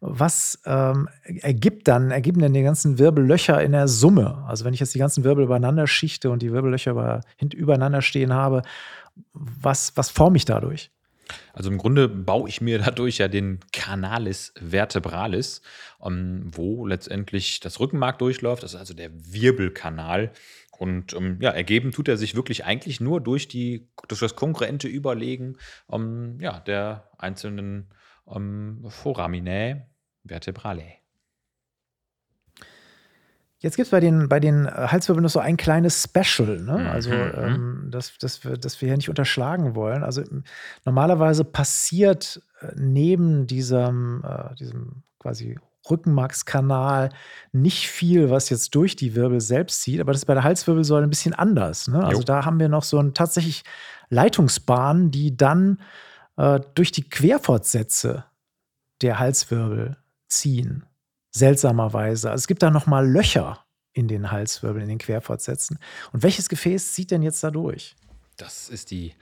was 0.00 0.60
ähm, 0.66 1.08
ergibt 1.22 1.88
dann, 1.88 2.10
ergeben 2.10 2.40
denn 2.40 2.52
die 2.52 2.62
ganzen 2.62 2.98
Wirbellöcher 2.98 3.62
in 3.62 3.72
der 3.72 3.88
Summe? 3.88 4.44
Also 4.46 4.64
wenn 4.64 4.74
ich 4.74 4.80
jetzt 4.80 4.94
die 4.94 4.98
ganzen 4.98 5.24
Wirbel 5.24 5.44
übereinander 5.44 5.86
schichte 5.86 6.30
und 6.30 6.42
die 6.42 6.52
Wirbellöcher 6.52 6.92
über, 6.92 7.20
übereinander 7.54 8.02
stehen 8.02 8.32
habe, 8.34 8.62
was, 9.32 9.96
was 9.96 10.10
forme 10.10 10.36
ich 10.36 10.44
dadurch? 10.44 10.90
Also 11.52 11.70
im 11.70 11.78
Grunde 11.78 12.08
baue 12.08 12.48
ich 12.48 12.60
mir 12.60 12.78
dadurch 12.84 13.18
ja 13.18 13.28
den 13.28 13.60
Canalis 13.72 14.52
vertebralis, 14.56 15.62
ähm, 16.02 16.50
wo 16.52 16.86
letztendlich 16.86 17.60
das 17.60 17.80
Rückenmark 17.80 18.18
durchläuft, 18.18 18.62
das 18.62 18.74
ist 18.74 18.80
also 18.80 18.94
der 18.94 19.10
Wirbelkanal. 19.12 20.32
Und 20.78 21.14
ähm, 21.14 21.38
ja, 21.40 21.50
ergeben 21.50 21.92
tut 21.92 22.08
er 22.08 22.16
sich 22.16 22.34
wirklich 22.34 22.64
eigentlich 22.64 23.00
nur 23.00 23.20
durch, 23.20 23.48
die, 23.48 23.88
durch 24.08 24.20
das 24.20 24.36
kongruente 24.36 24.88
Überlegen 24.88 25.56
ähm, 25.90 26.38
ja, 26.40 26.60
der 26.60 27.10
einzelnen 27.18 27.88
ähm, 28.28 28.84
Foraminae 28.88 29.86
vertebralae. 30.26 31.05
Jetzt 33.58 33.76
gibt 33.76 33.86
es 33.86 33.90
bei 33.90 34.00
den, 34.00 34.28
bei 34.28 34.38
den 34.38 34.66
Halswirbeln 34.68 35.22
noch 35.22 35.30
so 35.30 35.40
ein 35.40 35.56
kleines 35.56 36.02
Special, 36.02 36.60
ne? 36.60 36.78
Mhm, 36.78 36.86
also 36.86 37.10
mhm. 37.10 37.32
ähm, 37.36 37.88
das, 37.90 38.18
das, 38.18 38.44
wir, 38.44 38.58
das 38.58 38.80
wir 38.80 38.88
hier 38.88 38.96
nicht 38.96 39.08
unterschlagen 39.08 39.74
wollen. 39.74 40.02
Also 40.02 40.22
normalerweise 40.84 41.44
passiert 41.44 42.42
äh, 42.60 42.72
neben 42.76 43.46
diesem, 43.46 44.22
äh, 44.24 44.54
diesem 44.56 45.02
quasi 45.18 45.58
Rückenmarkskanal 45.88 47.10
nicht 47.52 47.88
viel, 47.88 48.30
was 48.30 48.50
jetzt 48.50 48.74
durch 48.74 48.96
die 48.96 49.14
Wirbel 49.14 49.40
selbst 49.40 49.82
zieht, 49.82 50.00
aber 50.00 50.12
das 50.12 50.22
ist 50.22 50.26
bei 50.26 50.34
der 50.34 50.44
Halswirbelsäule 50.44 51.06
ein 51.06 51.10
bisschen 51.10 51.34
anders. 51.34 51.88
Ne? 51.88 52.04
Also 52.04 52.20
Jo. 52.20 52.24
da 52.24 52.44
haben 52.44 52.58
wir 52.58 52.68
noch 52.68 52.82
so 52.82 52.98
ein 52.98 53.14
tatsächlich 53.14 53.62
Leitungsbahnen, 54.10 55.10
die 55.10 55.36
dann 55.36 55.80
äh, 56.36 56.60
durch 56.74 56.92
die 56.92 57.08
Querfortsätze 57.08 58.24
der 59.00 59.18
Halswirbel 59.18 59.96
ziehen. 60.28 60.84
Seltsamerweise. 61.30 62.30
Also 62.30 62.42
es 62.42 62.46
gibt 62.46 62.62
da 62.62 62.70
nochmal 62.70 63.08
Löcher 63.08 63.64
in 63.92 64.08
den 64.08 64.30
Halswirbeln, 64.30 64.82
in 64.82 64.88
den 64.90 64.98
Querfortsätzen. 64.98 65.78
Und 66.12 66.22
welches 66.22 66.48
Gefäß 66.48 66.92
zieht 66.92 67.10
denn 67.10 67.22
jetzt 67.22 67.42
da 67.42 67.50
durch? 67.50 67.96
Das 68.36 68.68
ist 68.68 68.90
die 68.90 69.14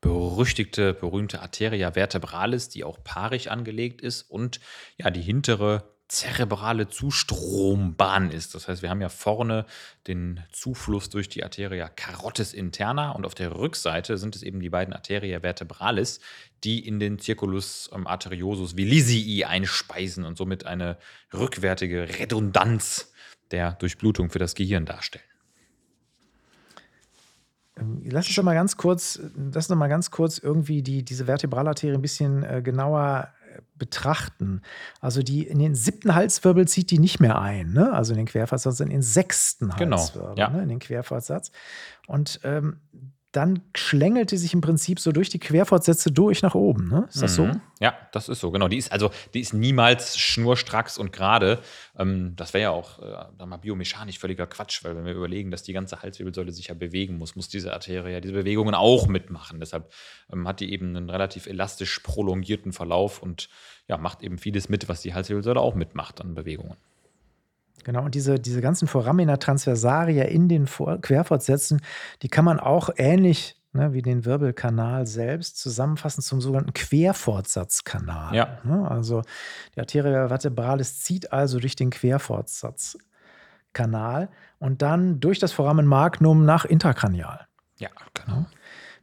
berüchtigte, 0.00 0.94
berühmte 0.94 1.40
Arteria 1.40 1.92
vertebralis, 1.92 2.68
die 2.68 2.84
auch 2.84 3.02
paarig 3.02 3.50
angelegt 3.50 4.00
ist 4.00 4.22
und 4.22 4.60
ja, 4.98 5.10
die 5.10 5.22
hintere 5.22 5.95
zerebrale 6.08 6.88
Zustrombahn 6.88 8.30
ist. 8.30 8.54
Das 8.54 8.68
heißt, 8.68 8.82
wir 8.82 8.90
haben 8.90 9.00
ja 9.00 9.08
vorne 9.08 9.66
den 10.06 10.40
Zufluss 10.52 11.10
durch 11.10 11.28
die 11.28 11.42
Arteria 11.42 11.88
carotis 11.88 12.52
interna 12.52 13.10
und 13.10 13.26
auf 13.26 13.34
der 13.34 13.56
Rückseite 13.56 14.16
sind 14.16 14.36
es 14.36 14.42
eben 14.42 14.60
die 14.60 14.70
beiden 14.70 14.94
Arteria 14.94 15.40
vertebralis, 15.40 16.20
die 16.62 16.86
in 16.86 17.00
den 17.00 17.18
Circulus 17.18 17.90
ähm, 17.92 18.06
arteriosus 18.06 18.76
villisii 18.76 19.44
einspeisen 19.44 20.24
und 20.24 20.38
somit 20.38 20.64
eine 20.64 20.96
rückwärtige 21.34 22.08
Redundanz 22.20 23.12
der 23.50 23.72
Durchblutung 23.72 24.30
für 24.30 24.38
das 24.38 24.54
Gehirn 24.54 24.86
darstellen. 24.86 25.24
Ähm, 27.78 28.02
Lass 28.04 28.26
uns 28.26 28.36
doch 28.36 28.44
mal 28.44 28.54
ganz 28.54 28.76
kurz, 28.76 29.20
lass 29.34 29.56
uns 29.56 29.68
doch 29.68 29.76
mal 29.76 29.88
ganz 29.88 30.10
kurz 30.10 30.38
irgendwie 30.38 30.82
die, 30.82 31.02
diese 31.04 31.24
Vertebralarterie 31.26 31.94
ein 31.94 32.02
bisschen 32.02 32.44
äh, 32.44 32.62
genauer 32.62 33.32
betrachten. 33.74 34.62
Also 35.00 35.22
die 35.22 35.46
in 35.46 35.58
den 35.58 35.74
siebten 35.74 36.14
Halswirbel 36.14 36.66
zieht 36.68 36.90
die 36.90 36.98
nicht 36.98 37.20
mehr 37.20 37.40
ein, 37.40 37.72
ne? 37.72 37.92
also 37.92 38.12
in 38.12 38.18
den 38.18 38.26
Querfortsatz, 38.26 38.78
sondern 38.78 38.92
in 38.92 38.98
den 38.98 39.02
sechsten 39.02 39.70
Genau, 39.70 39.98
Halswirbel, 39.98 40.38
ja. 40.38 40.50
ne? 40.50 40.62
in 40.62 40.68
den 40.68 40.78
Querfortsatz. 40.78 41.50
Und 42.06 42.40
ähm, 42.44 42.80
dann 43.36 43.60
schlängelt 43.74 44.30
die 44.30 44.38
sich 44.38 44.54
im 44.54 44.62
Prinzip 44.62 44.98
so 44.98 45.12
durch 45.12 45.28
die 45.28 45.38
Querfortsätze 45.38 46.10
durch 46.10 46.40
nach 46.42 46.54
oben. 46.54 46.88
Ne? 46.88 47.06
Ist 47.08 47.22
das 47.22 47.34
so? 47.34 47.44
Mhm. 47.44 47.60
Ja, 47.80 47.94
das 48.12 48.30
ist 48.30 48.40
so, 48.40 48.50
genau. 48.50 48.68
Die 48.68 48.78
ist 48.78 48.90
also, 48.90 49.10
die 49.34 49.40
ist 49.40 49.52
niemals 49.52 50.16
schnurstracks 50.16 50.96
und 50.96 51.12
gerade. 51.12 51.60
Ähm, 51.98 52.32
das 52.36 52.54
wäre 52.54 52.62
ja 52.62 52.70
auch 52.70 52.98
äh, 53.00 53.44
mal, 53.44 53.58
biomechanisch 53.58 54.18
völliger 54.18 54.46
Quatsch, 54.46 54.82
weil 54.84 54.96
wenn 54.96 55.04
wir 55.04 55.12
überlegen, 55.12 55.50
dass 55.50 55.62
die 55.62 55.74
ganze 55.74 56.00
Halswirbelsäule 56.00 56.50
sich 56.50 56.68
ja 56.68 56.74
bewegen 56.74 57.18
muss, 57.18 57.36
muss 57.36 57.48
diese 57.48 57.74
Arterie 57.74 58.12
ja 58.12 58.20
diese 58.20 58.32
Bewegungen 58.32 58.74
auch 58.74 59.06
mitmachen. 59.06 59.60
Deshalb 59.60 59.92
ähm, 60.32 60.48
hat 60.48 60.60
die 60.60 60.72
eben 60.72 60.96
einen 60.96 61.10
relativ 61.10 61.46
elastisch 61.46 61.98
prolongierten 61.98 62.72
Verlauf 62.72 63.22
und 63.22 63.50
ja, 63.86 63.98
macht 63.98 64.22
eben 64.22 64.38
vieles 64.38 64.70
mit, 64.70 64.88
was 64.88 65.02
die 65.02 65.12
Halswirbelsäule 65.12 65.60
auch 65.60 65.74
mitmacht 65.74 66.22
an 66.22 66.34
Bewegungen. 66.34 66.76
Genau, 67.84 68.04
und 68.04 68.14
diese, 68.14 68.38
diese 68.38 68.60
ganzen 68.60 68.88
Foramina 68.88 69.36
transversaria 69.36 70.24
in 70.24 70.48
den 70.48 70.66
Vor 70.66 71.00
Querfortsätzen, 71.00 71.80
die 72.22 72.28
kann 72.28 72.44
man 72.44 72.58
auch 72.58 72.90
ähnlich 72.96 73.56
ne, 73.76 73.92
wie 73.92 74.02
den 74.02 74.24
Wirbelkanal 74.24 75.06
selbst 75.06 75.60
zusammenfassen 75.60 76.22
zum 76.22 76.40
sogenannten 76.40 76.72
Querfortsatzkanal. 76.72 78.34
Ja. 78.34 78.58
Ne, 78.64 78.90
also 78.90 79.22
die 79.76 79.80
Arteria 79.80 80.26
vertebralis 80.28 80.98
zieht 81.00 81.32
also 81.32 81.60
durch 81.60 81.76
den 81.76 81.90
Querfortsatzkanal 81.90 84.30
und 84.58 84.82
dann 84.82 85.20
durch 85.20 85.38
das 85.38 85.52
Foramen 85.52 85.86
magnum 85.86 86.44
nach 86.44 86.64
intrakranial. 86.64 87.46
Ja, 87.78 87.90
genau. 88.14 88.46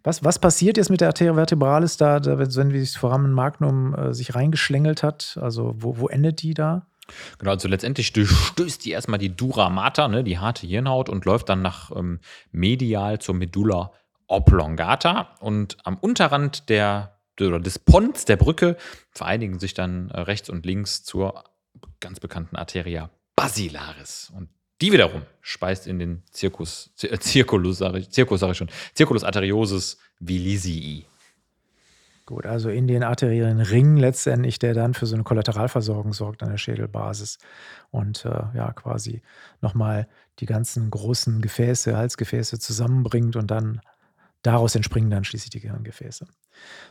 Was, 0.04 0.26
was 0.26 0.40
passiert 0.40 0.76
jetzt 0.76 0.90
mit 0.90 1.00
der 1.00 1.08
Arteria 1.08 1.34
vertebralis 1.34 1.96
da, 1.96 2.20
da 2.20 2.38
wenn 2.38 2.74
wie 2.74 2.82
das 2.82 2.98
Foramen 2.98 3.32
magnum 3.32 3.96
äh, 3.96 4.14
sich 4.14 4.36
reingeschlängelt 4.36 5.02
hat? 5.02 5.40
Also 5.42 5.76
wo, 5.78 5.98
wo 5.98 6.10
endet 6.10 6.42
die 6.42 6.54
da? 6.54 6.88
Genau, 7.38 7.52
also 7.52 7.68
letztendlich 7.68 8.14
durchstößt 8.14 8.86
die 8.86 8.92
erstmal 8.92 9.20
die 9.20 9.36
Dura 9.36 9.70
mater, 9.70 10.08
ne, 10.08 10.24
die 10.24 10.40
harte 10.40 10.66
Hirnhaut, 10.66 11.10
und 11.10 11.26
läuft 11.26 11.50
dann 11.50 11.62
nach 11.62 11.92
ähm, 11.96 12.20
medial 12.52 13.20
zur 13.20 13.36
Medulla 13.36 13.92
oblongata. 14.28 15.36
Und 15.40 15.78
am 15.84 15.98
Unterrand 15.98 16.70
der, 16.70 17.20
oder 17.40 17.60
des 17.60 17.78
Ponts 17.78 18.26
der 18.26 18.38
Brücke 18.38 18.78
vereinigen 19.12 19.60
sich 19.60 19.74
dann 19.74 20.10
äh, 20.12 20.22
rechts 20.22 20.50
und 20.50 20.66
links 20.66 21.04
zur 21.04 21.44
ganz 22.00 22.20
bekannten 22.20 22.56
Arteria 22.56 23.10
basilaris. 23.36 24.32
Und 24.36 24.50
die 24.82 24.92
wiederum 24.92 25.22
speist 25.42 25.88
in 25.88 26.00
den 26.00 26.24
Circus, 26.34 26.92
Zir- 26.96 27.22
Circulus, 27.22 27.78
sag 27.78 27.96
ich, 27.96 28.12
Circus 28.12 28.40
sag 28.40 28.52
ich 28.52 28.58
schon, 28.58 28.70
Circulus 28.96 29.24
arteriosus 29.24 29.98
villisii. 30.20 31.06
Gut, 32.26 32.46
also 32.46 32.70
in 32.70 32.88
den 32.88 33.04
arteriellen 33.04 33.60
Ring 33.60 33.98
letztendlich, 33.98 34.58
der 34.58 34.74
dann 34.74 34.94
für 34.94 35.06
so 35.06 35.16
eine 35.16 35.26
Kollateralversorgung 35.26 36.14
sorgt 36.14 36.42
an 36.42 36.50
der 36.50 36.58
Schädelbasis 36.58 37.38
und 37.92 38.24
äh, 38.24 38.44
ja 38.56 38.72
quasi 38.72 39.22
nochmal 39.62 40.08
die 40.40 40.46
ganzen 40.46 40.90
großen 40.90 41.42
Gefäße, 41.42 41.98
Halsgefäße 41.98 42.60
zusammenbringt 42.60 43.36
und 43.36 43.52
dann 43.52 43.82
daraus 44.42 44.76
entspringen 44.76 45.10
dann 45.10 45.26
schließlich 45.26 45.50
die 45.50 45.60
Gehirngefäße. 45.60 46.26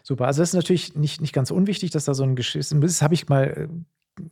Super, 0.02 0.26
also 0.26 0.42
das 0.42 0.50
ist 0.50 0.54
natürlich 0.54 0.96
nicht, 0.96 1.22
nicht 1.22 1.32
ganz 1.32 1.50
unwichtig, 1.50 1.90
dass 1.90 2.04
da 2.04 2.12
so 2.12 2.24
ein 2.24 2.36
Geschiss 2.36 2.74
Das 2.78 3.00
habe 3.00 3.14
ich 3.14 3.28
mal 3.30 3.44
äh, 3.44 4.22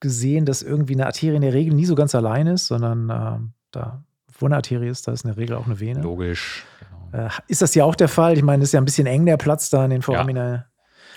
gesehen, 0.00 0.44
dass 0.44 0.62
irgendwie 0.62 0.94
eine 0.94 1.06
Arterie 1.06 1.36
in 1.36 1.42
der 1.42 1.54
Regel 1.54 1.74
nie 1.74 1.86
so 1.86 1.94
ganz 1.94 2.14
allein 2.14 2.46
ist, 2.46 2.66
sondern 2.66 3.08
äh, 3.08 3.38
da, 3.70 4.04
wo 4.38 4.46
eine 4.46 4.56
Arterie 4.56 4.88
ist, 4.88 5.08
da 5.08 5.12
ist 5.12 5.24
in 5.24 5.28
der 5.28 5.36
Regel 5.38 5.56
auch 5.56 5.66
eine 5.66 5.80
Vene. 5.80 6.02
Logisch. 6.02 6.66
Äh, 7.12 7.28
ist 7.48 7.62
das 7.62 7.74
ja 7.74 7.84
auch 7.84 7.94
der 7.94 8.08
Fall? 8.08 8.36
Ich 8.36 8.42
meine, 8.42 8.62
es 8.62 8.70
ist 8.70 8.72
ja 8.72 8.80
ein 8.80 8.84
bisschen 8.84 9.06
eng 9.06 9.26
der 9.26 9.36
Platz 9.36 9.70
da 9.70 9.84
in 9.84 9.90
den 9.90 10.02
Foramina. 10.02 10.66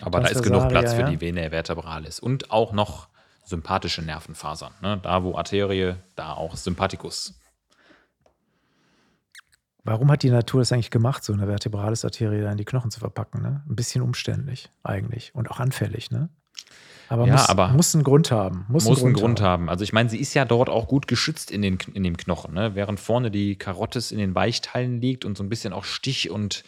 Aber 0.02 0.20
da 0.20 0.28
ist 0.28 0.44
genug 0.44 0.70
Platz 0.70 0.94
für 0.94 1.02
ja. 1.02 1.10
die 1.10 1.22
Vena 1.22 1.50
vertebralis. 1.50 2.20
Und 2.20 2.52
auch 2.52 2.74
noch 2.74 3.08
sympathische 3.46 4.02
Nervenfasern. 4.02 4.74
Ne? 4.82 5.00
Da, 5.02 5.24
wo 5.24 5.36
Arterie, 5.36 5.96
da 6.16 6.34
auch 6.34 6.56
Sympathikus. 6.56 7.40
Warum 9.84 10.10
hat 10.10 10.24
die 10.24 10.30
Natur 10.30 10.62
das 10.62 10.72
eigentlich 10.72 10.92
gemacht, 10.92 11.24
so 11.26 11.34
eine 11.34 11.46
Vertebralis-Arterie 11.46 12.42
da 12.42 12.52
in 12.52 12.58
die 12.58 12.66
Knochen 12.66 12.90
zu 12.90 13.02
verpacken? 13.02 13.42
Ne? 13.42 13.64
Ein 13.68 13.76
bisschen 13.76 14.02
umständlich 14.02 14.72
eigentlich 14.82 15.36
und 15.36 15.52
auch 15.52 15.60
anfällig. 15.60 16.10
Ne? 16.10 16.30
Aber, 17.14 17.28
Ja, 17.28 17.34
muss, 17.34 17.48
aber- 17.50 17.68
muss 17.70 17.94
einen 17.94 18.04
Grund 18.04 18.32
haben. 18.32 18.66
Muss, 18.70 18.86
Muss 18.86 19.04
einen 19.04 19.14
Grund 19.14 19.40
haben. 19.40 19.70
Also 19.70 19.84
ich 19.84 19.94
meine, 19.94 20.10
sie 20.10 20.18
ist 20.18 20.34
ja 20.34 20.46
dort 20.46 20.68
auch 20.68 20.88
gut 20.88 21.08
geschützt 21.08 21.52
in, 21.52 21.62
den, 21.62 21.78
in 21.94 22.02
dem 22.02 22.18
Knochen. 22.18 22.56
Ne? 22.56 22.74
Während 22.74 23.00
vorne 23.00 23.30
die 23.30 23.56
Karottes 23.56 24.12
in 24.12 24.18
den 24.18 24.34
Weichteilen 24.34 25.00
liegt 25.00 25.24
und 25.24 25.38
so 25.38 25.44
ein 25.44 25.50
bisschen 25.50 25.74
auch 25.74 25.84
Stich- 25.84 26.32
und 26.32 26.64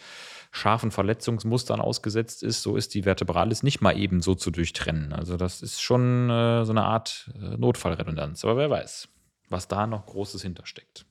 scharfen 0.52 0.92
Verletzungsmustern 0.92 1.80
ausgesetzt 1.80 2.44
ist, 2.44 2.62
so 2.62 2.76
ist 2.76 2.94
die 2.94 3.02
Vertebralis 3.02 3.64
nicht 3.64 3.80
mal 3.80 3.98
eben 3.98 4.22
so 4.22 4.36
zu 4.36 4.52
durchtrennen. 4.52 5.12
Also 5.12 5.36
das 5.36 5.62
ist 5.62 5.82
schon 5.82 6.30
äh, 6.30 6.64
so 6.64 6.70
eine 6.70 6.84
Art 6.84 7.28
äh, 7.34 7.56
Notfallredundanz. 7.56 8.44
Aber 8.44 8.56
wer 8.56 8.70
weiß, 8.70 9.08
was 9.48 9.66
da 9.66 9.88
noch 9.88 10.06
Großes 10.06 10.42
hintersteckt. 10.42 11.06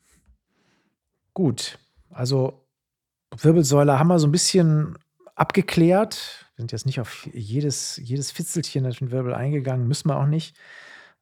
Gut, 1.34 1.78
also 2.10 2.66
Wirbelsäule 3.36 4.00
haben 4.00 4.08
wir 4.08 4.18
so 4.20 4.28
ein 4.28 4.32
bisschen 4.32 4.98
abgeklärt. 5.36 6.45
Wir 6.56 6.62
sind 6.64 6.72
jetzt 6.72 6.86
nicht 6.86 7.00
auf 7.00 7.28
jedes, 7.34 8.00
jedes 8.04 8.32
Fitzelchen 8.32 8.84
durch 8.86 9.00
den 9.00 9.12
Wirbel 9.12 9.34
eingegangen, 9.34 9.88
müssen 9.88 10.10
wir 10.10 10.18
auch 10.18 10.26
nicht. 10.26 10.56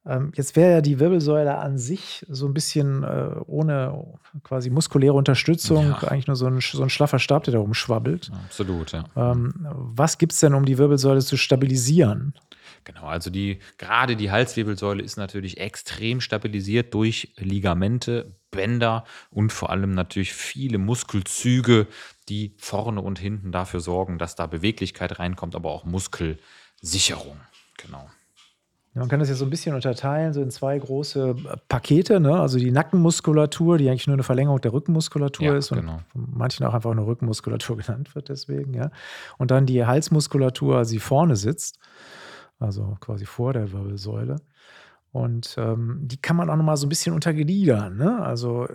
Ähm, 0.06 0.32
jetzt 0.34 0.54
wäre 0.54 0.70
ja 0.70 0.80
die 0.80 1.00
Wirbelsäule 1.00 1.56
an 1.56 1.78
sich 1.78 2.24
so 2.28 2.46
ein 2.46 2.54
bisschen 2.54 3.02
äh, 3.02 3.30
ohne 3.46 4.04
quasi 4.42 4.68
muskuläre 4.70 5.14
Unterstützung, 5.14 5.86
Ja. 5.86 6.08
eigentlich 6.08 6.26
nur 6.26 6.36
so 6.36 6.46
ein, 6.46 6.60
so 6.60 6.82
ein 6.82 6.90
schlaffer 6.90 7.18
Stab, 7.18 7.44
der 7.44 7.54
da 7.54 7.58
rumschwabbelt. 7.58 8.30
Absolut, 8.44 8.92
ja. 8.92 9.04
Ähm, 9.16 9.54
was 9.66 10.18
gibt 10.18 10.32
es 10.32 10.40
denn, 10.40 10.54
um 10.54 10.66
die 10.66 10.78
Wirbelsäule 10.78 11.20
zu 11.20 11.36
stabilisieren? 11.36 12.34
Genau, 12.84 13.06
also 13.06 13.30
die, 13.30 13.60
gerade 13.78 14.14
die 14.14 14.30
Halswirbelsäule 14.30 15.02
ist 15.02 15.16
natürlich 15.16 15.58
extrem 15.58 16.20
stabilisiert 16.20 16.92
durch 16.92 17.32
Ligamente, 17.36 18.36
Bänder 18.50 19.04
und 19.30 19.52
vor 19.52 19.70
allem 19.70 19.92
natürlich 19.92 20.34
viele 20.34 20.78
Muskelzüge, 20.78 21.86
die 22.28 22.54
vorne 22.58 23.00
und 23.00 23.18
hinten 23.18 23.52
dafür 23.52 23.80
sorgen, 23.80 24.18
dass 24.18 24.36
da 24.36 24.46
Beweglichkeit 24.46 25.18
reinkommt, 25.18 25.56
aber 25.56 25.70
auch 25.70 25.84
Muskelsicherung. 25.84 27.40
Genau. 27.78 28.06
man 28.94 29.08
kann 29.08 29.18
das 29.18 29.28
ja 29.28 29.34
so 29.34 29.44
ein 29.44 29.50
bisschen 29.50 29.74
unterteilen, 29.74 30.32
so 30.32 30.40
in 30.40 30.50
zwei 30.50 30.78
große 30.78 31.30
äh, 31.30 31.56
Pakete. 31.68 32.20
Ne? 32.20 32.38
Also 32.38 32.58
die 32.58 32.70
Nackenmuskulatur, 32.70 33.78
die 33.78 33.88
eigentlich 33.88 34.06
nur 34.06 34.14
eine 34.14 34.22
Verlängerung 34.22 34.60
der 34.60 34.72
Rückenmuskulatur 34.72 35.46
ja, 35.46 35.56
ist 35.56 35.72
und 35.72 35.80
genau. 35.80 36.00
von 36.12 36.28
manchen 36.32 36.64
auch 36.64 36.74
einfach 36.74 36.92
eine 36.92 37.06
Rückenmuskulatur 37.06 37.76
genannt 37.84 38.14
wird 38.14 38.28
deswegen. 38.28 38.74
Ja? 38.74 38.90
Und 39.38 39.50
dann 39.50 39.66
die 39.66 39.84
Halsmuskulatur, 39.84 40.76
also 40.76 40.92
die 40.92 41.00
vorne 41.00 41.34
sitzt, 41.36 41.78
also 42.64 42.96
quasi 43.00 43.26
vor 43.26 43.52
der 43.52 43.72
Wirbelsäule. 43.72 44.36
Und 45.12 45.54
ähm, 45.58 46.00
die 46.02 46.16
kann 46.16 46.34
man 46.36 46.50
auch 46.50 46.56
noch 46.56 46.64
mal 46.64 46.76
so 46.76 46.86
ein 46.86 46.88
bisschen 46.88 47.14
untergliedern. 47.14 47.96
Ne? 47.96 48.20
Also 48.20 48.66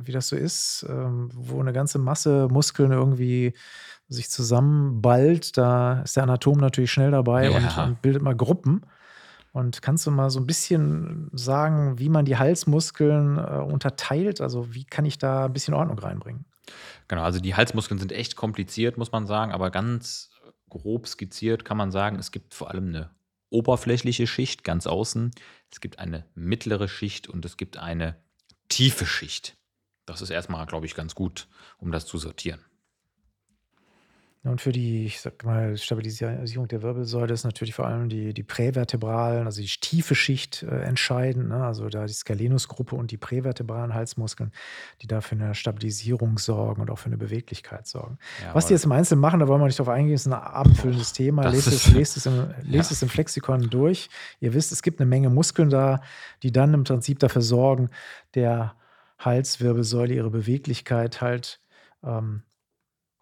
wie 0.00 0.10
das 0.10 0.28
so 0.28 0.34
ist, 0.34 0.84
ähm, 0.88 1.30
wo 1.32 1.60
eine 1.60 1.72
ganze 1.72 2.00
Masse 2.00 2.48
Muskeln 2.50 2.90
irgendwie 2.90 3.54
sich 4.08 4.28
zusammenballt, 4.28 5.56
da 5.56 6.02
ist 6.02 6.16
der 6.16 6.24
Anatom 6.24 6.58
natürlich 6.58 6.90
schnell 6.90 7.12
dabei 7.12 7.48
ja. 7.48 7.56
und, 7.56 7.90
und 7.90 8.02
bildet 8.02 8.22
mal 8.22 8.34
Gruppen. 8.34 8.82
Und 9.52 9.82
kannst 9.82 10.04
du 10.04 10.10
mal 10.10 10.30
so 10.30 10.40
ein 10.40 10.48
bisschen 10.48 11.30
sagen, 11.32 11.96
wie 12.00 12.08
man 12.08 12.24
die 12.24 12.38
Halsmuskeln 12.38 13.38
äh, 13.38 13.60
unterteilt? 13.60 14.40
Also 14.40 14.74
wie 14.74 14.84
kann 14.84 15.04
ich 15.04 15.18
da 15.18 15.44
ein 15.44 15.52
bisschen 15.52 15.74
Ordnung 15.74 16.00
reinbringen? 16.00 16.44
Genau, 17.06 17.22
also 17.22 17.38
die 17.38 17.54
Halsmuskeln 17.54 18.00
sind 18.00 18.10
echt 18.10 18.34
kompliziert, 18.34 18.98
muss 18.98 19.12
man 19.12 19.28
sagen, 19.28 19.52
aber 19.52 19.70
ganz 19.70 20.30
grob 20.70 21.06
skizziert 21.06 21.64
kann 21.64 21.76
man 21.76 21.92
sagen, 21.92 22.18
es 22.18 22.32
gibt 22.32 22.52
vor 22.52 22.72
allem 22.72 22.88
eine 22.88 23.10
oberflächliche 23.54 24.26
Schicht 24.26 24.64
ganz 24.64 24.86
außen, 24.86 25.30
es 25.70 25.80
gibt 25.80 25.98
eine 25.98 26.26
mittlere 26.34 26.88
Schicht 26.88 27.28
und 27.28 27.44
es 27.44 27.56
gibt 27.56 27.78
eine 27.78 28.16
tiefe 28.68 29.06
Schicht. 29.06 29.56
Das 30.06 30.20
ist 30.20 30.30
erstmal, 30.30 30.66
glaube 30.66 30.86
ich, 30.86 30.94
ganz 30.94 31.14
gut, 31.14 31.48
um 31.78 31.90
das 31.90 32.04
zu 32.04 32.18
sortieren. 32.18 32.62
Und 34.44 34.60
für 34.60 34.72
die, 34.72 35.06
ich 35.06 35.22
sag 35.22 35.42
mal, 35.42 35.74
Stabilisierung 35.78 36.68
der 36.68 36.82
Wirbelsäule 36.82 37.32
ist 37.32 37.44
natürlich 37.44 37.74
vor 37.74 37.86
allem 37.86 38.10
die, 38.10 38.34
die 38.34 38.42
prävertebralen, 38.42 39.46
also 39.46 39.62
die 39.62 39.66
tiefe 39.66 40.14
Schicht 40.14 40.62
äh, 40.62 40.82
entscheidend. 40.82 41.48
Ne? 41.48 41.64
Also 41.64 41.88
da 41.88 42.04
die 42.04 42.12
Scalenus-Gruppe 42.12 42.94
und 42.94 43.10
die 43.10 43.16
prävertebralen 43.16 43.94
Halsmuskeln, 43.94 44.52
die 45.00 45.06
da 45.06 45.22
für 45.22 45.34
eine 45.34 45.54
Stabilisierung 45.54 46.36
sorgen 46.36 46.82
und 46.82 46.90
auch 46.90 46.98
für 46.98 47.06
eine 47.06 47.16
Beweglichkeit 47.16 47.86
sorgen. 47.86 48.18
Ja, 48.42 48.54
Was 48.54 48.66
die 48.66 48.74
jetzt 48.74 48.84
im 48.84 48.92
Einzelnen 48.92 49.22
machen, 49.22 49.40
da 49.40 49.48
wollen 49.48 49.62
wir 49.62 49.66
nicht 49.66 49.78
drauf 49.78 49.88
eingehen, 49.88 50.14
ist 50.14 50.26
ein 50.26 50.34
abendfüllendes 50.34 51.14
Thema. 51.14 51.48
Lest 51.48 51.68
es, 51.68 51.90
lest, 51.94 52.18
es, 52.18 52.26
im, 52.26 52.34
lest 52.62 52.90
ja. 52.90 52.94
es 52.94 53.02
im 53.02 53.08
Flexikon 53.08 53.70
durch. 53.70 54.10
Ihr 54.40 54.52
wisst, 54.52 54.72
es 54.72 54.82
gibt 54.82 55.00
eine 55.00 55.08
Menge 55.08 55.30
Muskeln 55.30 55.70
da, 55.70 56.02
die 56.42 56.52
dann 56.52 56.74
im 56.74 56.84
Prinzip 56.84 57.18
dafür 57.18 57.40
sorgen, 57.40 57.88
der 58.34 58.74
Halswirbelsäule 59.18 60.12
ihre 60.12 60.28
Beweglichkeit 60.28 61.22
halt 61.22 61.60
ähm, 62.04 62.42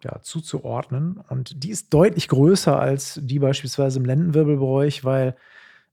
ja, 0.03 0.21
zuzuordnen. 0.21 1.17
Und 1.29 1.63
die 1.63 1.69
ist 1.69 1.93
deutlich 1.93 2.27
größer 2.27 2.79
als 2.79 3.19
die 3.21 3.39
beispielsweise 3.39 3.99
im 3.99 4.05
Lendenwirbelbräuch, 4.05 5.03
weil 5.03 5.35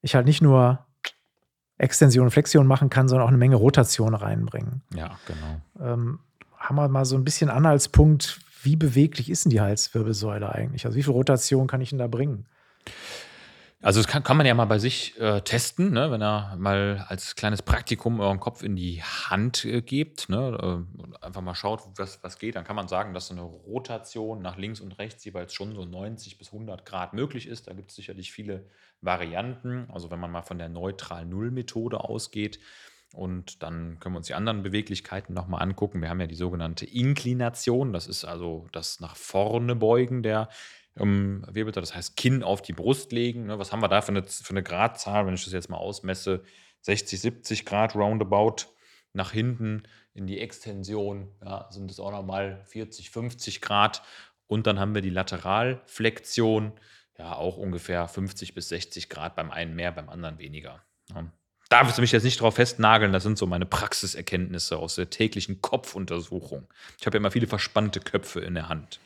ich 0.03 0.15
halt 0.15 0.27
nicht 0.27 0.43
nur 0.43 0.85
Extension 1.79 2.27
und 2.27 2.31
Flexion 2.31 2.67
machen 2.67 2.91
kann, 2.91 3.09
sondern 3.09 3.25
auch 3.25 3.31
eine 3.31 3.39
Menge 3.39 3.57
Rotation 3.57 4.15
reinbringen. 4.15 4.83
Ja, 4.95 5.19
genau. 5.27 5.93
Ähm, 5.93 6.19
haben 6.57 6.77
wir 6.77 6.89
mal 6.89 7.05
so 7.05 7.17
ein 7.17 7.25
bisschen 7.25 7.49
Anhaltspunkt, 7.49 8.41
wie 8.63 8.77
beweglich 8.77 9.31
ist 9.31 9.45
denn 9.45 9.51
die 9.51 9.61
Halswirbelsäule 9.61 10.55
eigentlich? 10.55 10.85
Also 10.85 10.97
wie 10.97 11.03
viel 11.03 11.13
Rotation 11.13 11.67
kann 11.67 11.81
ich 11.81 11.91
denn 11.91 11.99
da 11.99 12.07
bringen? 12.07 12.47
Also 13.83 13.99
das 14.01 14.09
kann, 14.09 14.23
kann 14.23 14.37
man 14.37 14.45
ja 14.45 14.53
mal 14.53 14.67
bei 14.67 14.79
sich 14.79 15.19
äh, 15.19 15.41
testen, 15.41 15.93
ne? 15.93 16.11
wenn 16.11 16.21
er 16.21 16.55
mal 16.59 17.07
als 17.09 17.35
kleines 17.35 17.63
Praktikum 17.63 18.21
euren 18.21 18.39
Kopf 18.39 18.63
in 18.63 18.77
die 18.77 19.03
Hand 19.03 19.65
äh, 19.65 19.81
gebt, 19.81 20.29
ne? 20.29 20.85
äh, 21.23 21.25
einfach 21.25 21.41
mal 21.41 21.55
schaut, 21.55 21.85
was, 21.97 22.23
was 22.23 22.39
geht, 22.39 22.57
dann 22.57 22.65
kann 22.65 22.77
man 22.77 22.89
sagen, 22.89 23.15
dass 23.15 23.29
so 23.29 23.35
eine 23.35 23.43
Rotation 23.43 24.43
nach 24.43 24.59
links 24.59 24.81
und 24.81 24.99
rechts 24.99 25.25
jeweils 25.25 25.55
schon 25.55 25.75
so 25.75 25.87
90 25.87 26.37
bis 26.37 26.53
100 26.53 26.85
Grad 26.85 27.15
möglich 27.15 27.47
ist. 27.47 27.69
Da 27.69 27.73
gibt 27.73 27.89
es 27.89 27.97
sicherlich 27.97 28.33
viele 28.33 28.67
Varianten. 29.01 29.89
Also 29.91 30.11
wenn 30.11 30.21
man 30.21 30.31
mal 30.31 30.43
von 30.43 30.59
der 30.59 30.69
Neutral-Null-Methode 30.69 32.01
ausgeht, 32.01 32.61
und 33.13 33.65
dann 33.65 33.99
können 33.99 34.15
wir 34.15 34.19
uns 34.19 34.29
die 34.29 34.35
anderen 34.35 34.63
Beweglichkeiten 34.63 35.35
nochmal 35.35 35.63
angucken. 35.63 36.01
Wir 36.01 36.11
haben 36.11 36.21
ja 36.21 36.29
die 36.29 36.37
sogenannte 36.37 36.87
Inklination, 36.87 37.93
das 37.93 38.07
ist 38.07 38.25
also 38.25 38.69
das 38.71 39.01
nach 39.01 39.17
vorne 39.17 39.75
beugen 39.75 40.23
der 40.23 40.49
ähm, 41.01 41.45
Wirbelsäule, 41.51 41.83
das 41.83 41.95
heißt 41.95 42.17
Kinn 42.17 42.43
auf 42.43 42.63
die 42.63 42.73
Brust 42.73 43.13
legen. 43.13 43.47
Ne? 43.47 43.59
Was 43.59 43.73
haben 43.73 43.83
wir 43.83 43.89
da 43.89 44.01
für 44.01 44.13
eine, 44.13 44.23
für 44.23 44.51
eine 44.51 44.63
Gradzahl, 44.63 45.27
wenn 45.27 45.35
ich 45.35 45.45
das 45.45 45.53
jetzt 45.53 45.71
mal 45.71 45.79
ausmesse? 45.79 46.43
60, 46.83 47.21
70 47.21 47.67
Grad 47.67 47.95
roundabout 47.95 48.67
nach 49.13 49.33
hinten 49.33 49.83
in 50.15 50.27
die 50.27 50.41
Extension, 50.41 51.29
ja, 51.45 51.67
sind 51.71 51.91
es 51.91 52.01
auch 52.01 52.11
nochmal 52.11 52.63
40, 52.67 53.11
50 53.11 53.61
Grad. 53.61 54.03
Und 54.47 54.67
dann 54.67 54.81
haben 54.81 54.95
wir 54.95 55.03
die 55.03 55.11
Lateralflexion, 55.11 56.73
ja, 57.19 57.35
auch 57.35 57.57
ungefähr 57.57 58.09
50 58.09 58.55
bis 58.55 58.69
60 58.71 59.09
Grad, 59.09 59.37
beim 59.37 59.51
einen 59.51 59.75
mehr, 59.75 59.93
beim 59.93 60.09
anderen 60.09 60.39
weniger. 60.39 60.83
Ja. 61.15 61.31
Darfst 61.69 61.97
du 61.97 62.03
mich 62.03 62.11
jetzt 62.11 62.25
nicht 62.25 62.41
drauf 62.41 62.57
festnageln, 62.57 63.13
das 63.13 63.23
sind 63.23 63.39
so 63.39 63.47
meine 63.47 63.67
Praxiserkenntnisse 63.67 64.77
aus 64.77 64.97
der 64.97 65.09
täglichen 65.09 65.61
Kopfuntersuchung. 65.61 66.67
Ich 66.99 67.07
habe 67.07 67.17
ja 67.17 67.21
immer 67.21 67.31
viele 67.31 67.47
verspannte 67.47 68.01
Köpfe 68.01 68.41
in 68.41 68.55
der 68.55 68.69
Hand. 68.69 68.99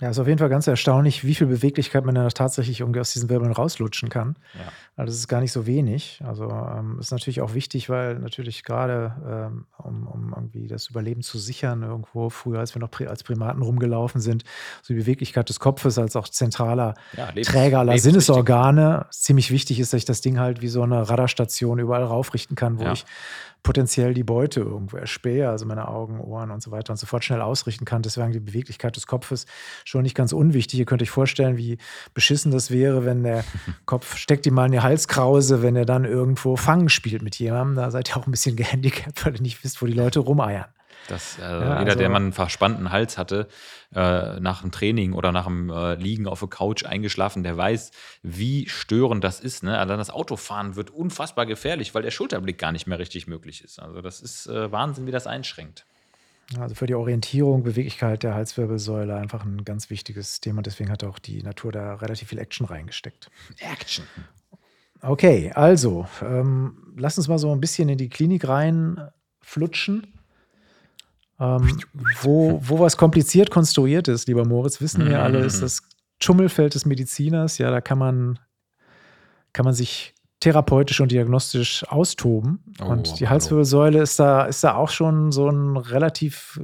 Ja, 0.00 0.08
ist 0.08 0.18
auf 0.18 0.26
jeden 0.26 0.38
Fall 0.38 0.48
ganz 0.48 0.66
erstaunlich, 0.66 1.24
wie 1.24 1.34
viel 1.34 1.46
Beweglichkeit 1.46 2.06
man 2.06 2.14
dann 2.14 2.28
tatsächlich 2.30 2.80
irgendwie 2.80 3.00
aus 3.00 3.12
diesen 3.12 3.28
Wirbeln 3.28 3.52
rauslutschen 3.52 4.08
kann. 4.08 4.36
Ja. 4.54 4.72
Also 4.96 5.12
das 5.12 5.16
ist 5.16 5.28
gar 5.28 5.40
nicht 5.40 5.52
so 5.52 5.66
wenig. 5.66 6.22
Also 6.26 6.50
ähm, 6.50 6.98
ist 6.98 7.10
natürlich 7.10 7.42
auch 7.42 7.52
wichtig, 7.52 7.90
weil 7.90 8.18
natürlich 8.18 8.64
gerade, 8.64 9.50
ähm, 9.50 9.66
um, 9.76 10.06
um, 10.06 10.34
irgendwie 10.34 10.68
das 10.68 10.88
Überleben 10.88 11.22
zu 11.22 11.38
sichern, 11.38 11.82
irgendwo 11.82 12.30
früher, 12.30 12.60
als 12.60 12.74
wir 12.74 12.80
noch 12.80 12.90
als 13.06 13.22
Primaten 13.24 13.62
rumgelaufen 13.62 14.20
sind, 14.20 14.44
so 14.82 14.94
die 14.94 15.00
Beweglichkeit 15.00 15.48
des 15.48 15.60
Kopfes 15.60 15.98
als 15.98 16.16
auch 16.16 16.28
zentraler 16.28 16.94
ja, 17.16 17.26
Träger 17.32 17.80
aller 17.80 17.98
Sinnesorgane 17.98 19.06
ziemlich 19.10 19.50
wichtig 19.50 19.80
ist, 19.80 19.92
dass 19.92 19.98
ich 19.98 20.04
das 20.06 20.22
Ding 20.22 20.38
halt 20.38 20.62
wie 20.62 20.68
so 20.68 20.82
eine 20.82 21.08
Radarstation 21.08 21.78
überall 21.78 22.04
raufrichten 22.04 22.56
kann, 22.56 22.78
wo 22.78 22.84
ja. 22.84 22.92
ich 22.92 23.04
potenziell 23.62 24.14
die 24.14 24.22
Beute 24.22 24.60
irgendwo 24.60 24.96
erspähe, 24.96 25.48
also 25.48 25.66
meine 25.66 25.88
Augen, 25.88 26.20
Ohren 26.20 26.50
und 26.50 26.62
so 26.62 26.70
weiter 26.70 26.92
und 26.92 26.96
so 26.96 27.06
fort 27.06 27.24
schnell 27.24 27.40
ausrichten 27.40 27.84
kann. 27.84 28.02
Deswegen 28.02 28.32
die 28.32 28.40
Beweglichkeit 28.40 28.96
des 28.96 29.06
Kopfes 29.06 29.46
schon 29.84 30.02
nicht 30.02 30.14
ganz 30.14 30.32
unwichtig. 30.32 30.78
Ihr 30.78 30.86
könnt 30.86 31.02
euch 31.02 31.10
vorstellen, 31.10 31.56
wie 31.56 31.78
beschissen 32.14 32.52
das 32.52 32.70
wäre, 32.70 33.04
wenn 33.04 33.22
der 33.22 33.44
Kopf 33.86 34.16
steckt 34.16 34.46
ihm 34.46 34.54
mal 34.54 34.66
in 34.66 34.72
die 34.72 34.80
Halskrause, 34.80 35.62
wenn 35.62 35.76
er 35.76 35.84
dann 35.84 36.04
irgendwo 36.04 36.56
Fangen 36.56 36.88
spielt 36.88 37.22
mit 37.22 37.38
jemandem. 37.38 37.76
Da 37.76 37.90
seid 37.90 38.10
ihr 38.10 38.16
auch 38.16 38.26
ein 38.26 38.30
bisschen 38.30 38.56
gehandicapt, 38.56 39.24
weil 39.24 39.34
ihr 39.34 39.42
nicht 39.42 39.62
wisst, 39.64 39.82
wo 39.82 39.86
die 39.86 39.92
Leute 39.92 40.20
rumeiern. 40.20 40.66
Das, 41.08 41.38
äh, 41.38 41.42
ja, 41.42 41.60
jeder, 41.60 41.76
also, 41.78 41.98
der 41.98 42.08
mal 42.08 42.16
einen 42.16 42.32
verspannten 42.32 42.92
Hals 42.92 43.18
hatte, 43.18 43.48
äh, 43.94 44.38
nach 44.38 44.62
dem 44.62 44.70
Training 44.70 45.12
oder 45.12 45.32
nach 45.32 45.46
dem 45.46 45.70
äh, 45.70 45.94
Liegen 45.94 46.26
auf 46.26 46.40
der 46.40 46.48
Couch 46.48 46.84
eingeschlafen, 46.84 47.42
der 47.42 47.56
weiß, 47.56 47.90
wie 48.22 48.68
störend 48.68 49.24
das 49.24 49.40
ist. 49.40 49.62
Ne? 49.62 49.76
Also 49.78 49.96
das 49.96 50.10
Autofahren 50.10 50.76
wird 50.76 50.90
unfassbar 50.90 51.46
gefährlich, 51.46 51.94
weil 51.94 52.02
der 52.02 52.12
Schulterblick 52.12 52.58
gar 52.58 52.72
nicht 52.72 52.86
mehr 52.86 52.98
richtig 52.98 53.26
möglich 53.26 53.64
ist. 53.64 53.80
Also 53.80 54.00
das 54.00 54.20
ist 54.20 54.46
äh, 54.46 54.70
Wahnsinn, 54.70 55.06
wie 55.06 55.10
das 55.10 55.26
einschränkt. 55.26 55.84
Also 56.58 56.74
für 56.74 56.86
die 56.86 56.94
Orientierung, 56.94 57.62
Beweglichkeit 57.62 58.22
der 58.22 58.34
Halswirbelsäule 58.34 59.14
einfach 59.14 59.44
ein 59.44 59.64
ganz 59.64 59.88
wichtiges 59.88 60.40
Thema. 60.40 60.62
Deswegen 60.62 60.90
hat 60.90 61.04
auch 61.04 61.18
die 61.18 61.42
Natur 61.42 61.70
da 61.70 61.94
relativ 61.94 62.28
viel 62.28 62.38
Action 62.38 62.66
reingesteckt. 62.66 63.30
Action. 63.60 64.04
Okay, 65.00 65.52
also 65.54 66.06
ähm, 66.22 66.94
lass 66.96 67.16
uns 67.18 67.28
mal 67.28 67.38
so 67.38 67.52
ein 67.52 67.60
bisschen 67.60 67.88
in 67.88 67.98
die 67.98 68.08
Klinik 68.08 68.46
reinflutschen. 68.48 70.19
Ähm, 71.40 71.80
wo, 72.20 72.60
wo 72.62 72.80
was 72.80 72.96
kompliziert 72.96 73.50
konstruiert 73.50 74.08
ist, 74.08 74.28
lieber 74.28 74.44
Moritz, 74.44 74.80
wissen 74.80 75.08
wir 75.08 75.22
alle, 75.22 75.38
ist 75.38 75.56
mhm. 75.56 75.62
das 75.62 75.82
Dschungelfeld 76.20 76.74
des 76.74 76.84
Mediziners. 76.84 77.56
Ja, 77.56 77.70
da 77.70 77.80
kann 77.80 77.98
man, 77.98 78.38
kann 79.54 79.64
man 79.64 79.72
sich 79.72 80.14
therapeutisch 80.40 81.00
und 81.00 81.12
diagnostisch 81.12 81.84
austoben. 81.88 82.62
Oh, 82.82 82.86
und 82.86 83.20
die 83.20 83.28
Halswirbelsäule 83.28 84.02
ist 84.02 84.18
da, 84.20 84.44
ist 84.44 84.62
da 84.64 84.74
auch 84.74 84.90
schon 84.90 85.32
so 85.32 85.48
ein 85.48 85.76
relativ 85.76 86.60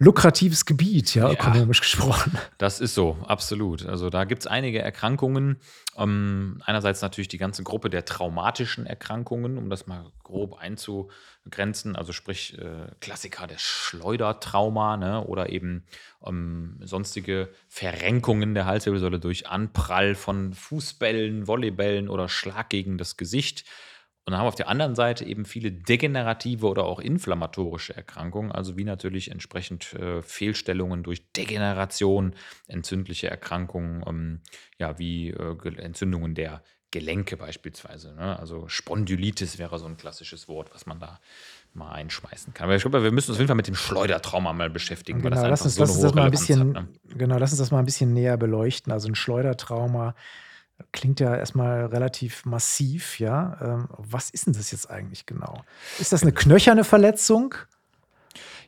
lukratives 0.00 0.64
Gebiet, 0.64 1.14
ja, 1.14 1.26
ja, 1.26 1.32
ökonomisch 1.34 1.80
gesprochen. 1.82 2.36
Das 2.56 2.80
ist 2.80 2.94
so, 2.94 3.18
absolut. 3.26 3.84
Also 3.84 4.08
da 4.08 4.24
gibt 4.24 4.40
es 4.40 4.46
einige 4.46 4.80
Erkrankungen. 4.80 5.58
Ähm, 5.96 6.62
einerseits 6.64 7.02
natürlich 7.02 7.28
die 7.28 7.36
ganze 7.36 7.62
Gruppe 7.62 7.90
der 7.90 8.06
traumatischen 8.06 8.86
Erkrankungen, 8.86 9.58
um 9.58 9.68
das 9.68 9.86
mal 9.86 10.10
grob 10.24 10.58
einzugrenzen. 10.58 11.96
Also 11.96 12.12
sprich 12.12 12.58
äh, 12.58 12.86
Klassiker 13.00 13.46
der 13.46 13.58
Schleudertrauma 13.58 14.96
ne, 14.96 15.22
oder 15.22 15.50
eben 15.50 15.84
ähm, 16.26 16.80
sonstige 16.82 17.50
Verrenkungen 17.68 18.54
der 18.54 18.64
Halswirbelsäule 18.64 19.20
durch 19.20 19.48
Anprall 19.48 20.14
von 20.14 20.54
Fußbällen, 20.54 21.46
Volleybällen 21.46 22.08
oder 22.08 22.30
Schlag 22.30 22.70
gegen 22.70 22.96
das 22.96 23.18
Gesicht. 23.18 23.64
Und 24.24 24.32
dann 24.32 24.38
haben 24.38 24.44
wir 24.44 24.48
auf 24.48 24.54
der 24.54 24.68
anderen 24.68 24.94
Seite 24.94 25.24
eben 25.24 25.44
viele 25.44 25.72
degenerative 25.72 26.66
oder 26.66 26.84
auch 26.84 27.00
inflammatorische 27.00 27.96
Erkrankungen, 27.96 28.52
also 28.52 28.76
wie 28.76 28.84
natürlich 28.84 29.30
entsprechend 29.30 29.94
äh, 29.94 30.22
Fehlstellungen 30.22 31.02
durch 31.02 31.32
Degeneration, 31.32 32.34
entzündliche 32.68 33.30
Erkrankungen, 33.30 34.04
ähm, 34.06 34.40
ja, 34.78 34.98
wie 34.98 35.30
äh, 35.30 35.76
Entzündungen 35.78 36.34
der 36.34 36.62
Gelenke 36.90 37.36
beispielsweise. 37.36 38.14
Ne? 38.14 38.38
Also 38.38 38.68
Spondylitis 38.68 39.58
wäre 39.58 39.78
so 39.78 39.86
ein 39.86 39.96
klassisches 39.96 40.48
Wort, 40.48 40.74
was 40.74 40.86
man 40.86 40.98
da 40.98 41.20
mal 41.72 41.92
einschmeißen 41.92 42.52
kann. 42.52 42.64
Aber 42.64 42.74
ich 42.74 42.82
glaube, 42.82 43.02
wir 43.02 43.12
müssen 43.12 43.30
uns 43.30 43.36
auf 43.36 43.40
jeden 43.40 43.48
Fall 43.48 43.56
mit 43.56 43.68
dem 43.68 43.76
Schleudertrauma 43.76 44.52
mal 44.52 44.70
beschäftigen, 44.70 45.22
genau, 45.22 45.36
weil 45.36 45.50
das 45.50 45.50
lass 45.50 45.62
uns, 45.62 45.74
so 45.76 45.82
lass 45.82 45.90
uns 45.92 46.02
das 46.02 46.14
mal 46.14 46.24
ein 46.24 46.30
bisschen, 46.30 46.76
hat, 46.76 46.84
ne? 46.84 46.88
Genau, 47.16 47.38
lass 47.38 47.52
uns 47.52 47.58
das 47.60 47.70
mal 47.70 47.78
ein 47.78 47.84
bisschen 47.84 48.12
näher 48.12 48.36
beleuchten. 48.36 48.92
Also 48.92 49.08
ein 49.08 49.14
Schleudertrauma 49.14 50.14
Klingt 50.92 51.20
ja 51.20 51.34
erstmal 51.34 51.86
relativ 51.86 52.44
massiv, 52.44 53.18
ja. 53.18 53.58
Ähm, 53.62 53.88
was 53.96 54.30
ist 54.30 54.46
denn 54.46 54.54
das 54.54 54.70
jetzt 54.70 54.90
eigentlich 54.90 55.26
genau? 55.26 55.64
Ist 55.98 56.12
das 56.12 56.22
eine 56.22 56.32
knöcherne 56.32 56.84
Verletzung? 56.84 57.54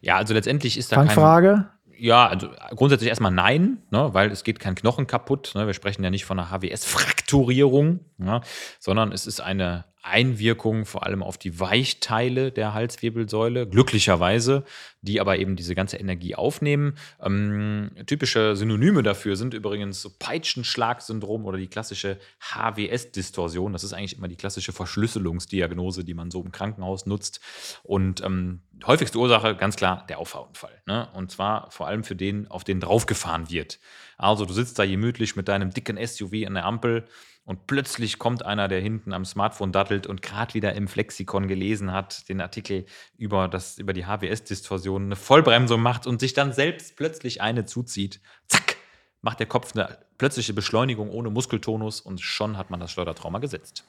Ja, 0.01 0.17
also 0.17 0.35
letztendlich 0.35 0.77
ist 0.77 0.93
da 0.93 0.97
kein, 0.97 1.07
Fangfrage? 1.07 1.69
Ja, 1.97 2.27
also 2.27 2.51
grundsätzlich 2.71 3.09
erstmal 3.09 3.31
nein, 3.31 3.79
ne, 3.91 4.13
weil 4.13 4.31
es 4.33 4.43
geht 4.45 4.59
kein 4.59 4.75
Knochen 4.75 5.07
kaputt. 5.07 5.53
Ne, 5.55 5.67
wir 5.67 5.75
sprechen 5.75 6.03
ja 6.03 6.11
nicht 6.11 6.25
von 6.25 6.39
einer 6.39 6.51
HWS-Frakturierung, 6.51 8.01
ne, 8.19 8.41
sondern 8.81 9.13
es 9.13 9.27
ist 9.27 9.41
eine 9.41 9.85
Einwirkung 10.03 10.85
vor 10.85 11.07
allem 11.07 11.23
auf 11.23 11.39
die 11.39 11.61
Weichteile 11.61 12.51
der 12.51 12.75
Halswirbelsäule, 12.75 13.69
glücklicherweise, 13.69 14.65
die 15.01 15.21
aber 15.21 15.39
eben 15.39 15.57
diese 15.57 15.75
ganze 15.75 15.97
Energie 15.97 16.35
aufnehmen. 16.35 16.97
Ähm, 17.21 17.93
typische 18.07 18.57
Synonyme 18.57 19.03
dafür 19.03 19.37
sind 19.37 19.55
übrigens 19.55 20.03
so 20.03 20.11
Peitschenschlag-Syndrom 20.19 21.45
oder 21.45 21.57
die 21.57 21.69
klassische 21.69 22.19
HWS-Distorsion. 22.41 23.73
Das 23.73 23.85
ist 23.85 23.93
eigentlich 23.93 24.19
immer 24.19 24.29
die 24.29 24.37
klassische 24.37 24.73
Verschlüsselungsdiagnose, 24.73 26.05
die 26.05 26.15
man 26.15 26.31
so 26.31 26.43
im 26.43 26.51
Krankenhaus 26.51 27.07
nutzt. 27.07 27.41
Und 27.85 28.23
ähm, 28.23 28.61
häufigste 28.85 29.19
Ursache, 29.19 29.55
ganz 29.55 29.77
klar, 29.77 30.05
der 30.09 30.19
Auffahrunfall. 30.19 30.83
Ne? 30.87 31.09
Und 31.15 31.31
zwar 31.31 31.71
vor 31.71 31.87
allem 31.87 32.03
für 32.03 32.17
den, 32.17 32.51
auf 32.51 32.65
den 32.65 32.81
draufgefahren 32.81 33.51
wird. 33.51 33.79
Also 34.19 34.45
du 34.45 34.53
sitzt 34.53 34.79
da 34.79 34.87
gemütlich 34.87 35.37
mit 35.37 35.49
deinem 35.49 35.71
dicken 35.71 35.99
SUV 36.05 36.47
an 36.47 36.55
der 36.55 36.65
Ampel 36.65 37.05
und 37.45 37.67
plötzlich 37.67 38.19
kommt 38.19 38.45
einer, 38.45 38.69
der 38.69 38.81
hinten 38.81 39.13
am 39.13 39.25
Smartphone 39.25 39.73
dattelt 39.73 40.07
und 40.07 40.23
gerade 40.23 40.55
wieder 40.55 40.75
im 40.75 40.87
Flexikon 40.87 41.49
gelesen 41.49 41.93
hat, 41.93 42.29
den 42.29 42.41
Artikel 42.41 42.87
über, 43.17 43.49
das, 43.49 43.79
über 43.79 43.93
die 43.93 44.07
HWS-Distorsion, 44.07 45.05
eine 45.05 45.17
Vollbremsung 45.17 45.83
macht 45.83 46.07
und 46.07 46.21
sich 46.21 46.35
dann 46.35 46.53
selbst 46.53 46.97
plötzlich 46.97 47.43
eine 47.43 47.65
zuzieht. 47.65 48.21
Zack, 48.47 48.77
macht 49.23 49.41
der 49.41 49.47
Kopf 49.47 49.75
eine 49.75 49.99
plötzliche 50.19 50.53
Beschleunigung 50.53 51.11
ohne 51.11 51.31
Muskeltonus 51.31 52.01
und 52.01 52.21
schon 52.21 52.57
hat 52.57 52.71
man 52.71 52.79
das 52.79 52.93
Schleudertrauma 52.93 53.41
gesetzt. 53.41 53.85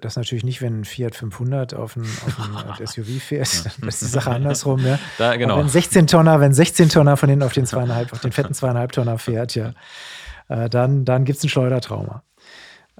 Das 0.00 0.16
natürlich 0.16 0.44
nicht, 0.44 0.60
wenn 0.60 0.80
ein 0.80 0.84
Fiat 0.84 1.14
500 1.14 1.72
auf 1.72 1.96
ein, 1.96 2.02
auf 2.02 2.78
ein 2.78 2.86
SUV 2.86 3.22
fährt. 3.22 3.64
Das 3.64 3.78
ist 3.78 4.02
die 4.02 4.06
Sache 4.06 4.30
andersrum. 4.30 4.82
Ne? 4.82 4.98
Da, 5.16 5.36
genau. 5.36 5.56
wenn 5.56 5.68
16 5.70 6.06
Tonner, 6.06 6.40
wenn 6.40 6.52
16 6.52 6.90
Tonner 6.90 7.16
von 7.16 7.30
denen 7.30 7.42
auf 7.42 7.54
den 7.54 7.64
zweieinhalb, 7.64 8.12
auf 8.12 8.20
den 8.20 8.32
fetten 8.32 8.52
zweieinhalb 8.52 8.92
Tonner 8.92 9.18
fährt, 9.18 9.54
ja, 9.54 9.72
äh, 10.48 10.68
dann, 10.68 11.06
dann 11.06 11.24
gibt 11.24 11.38
es 11.38 11.44
ein 11.44 11.48
Schleudertrauma. 11.48 12.22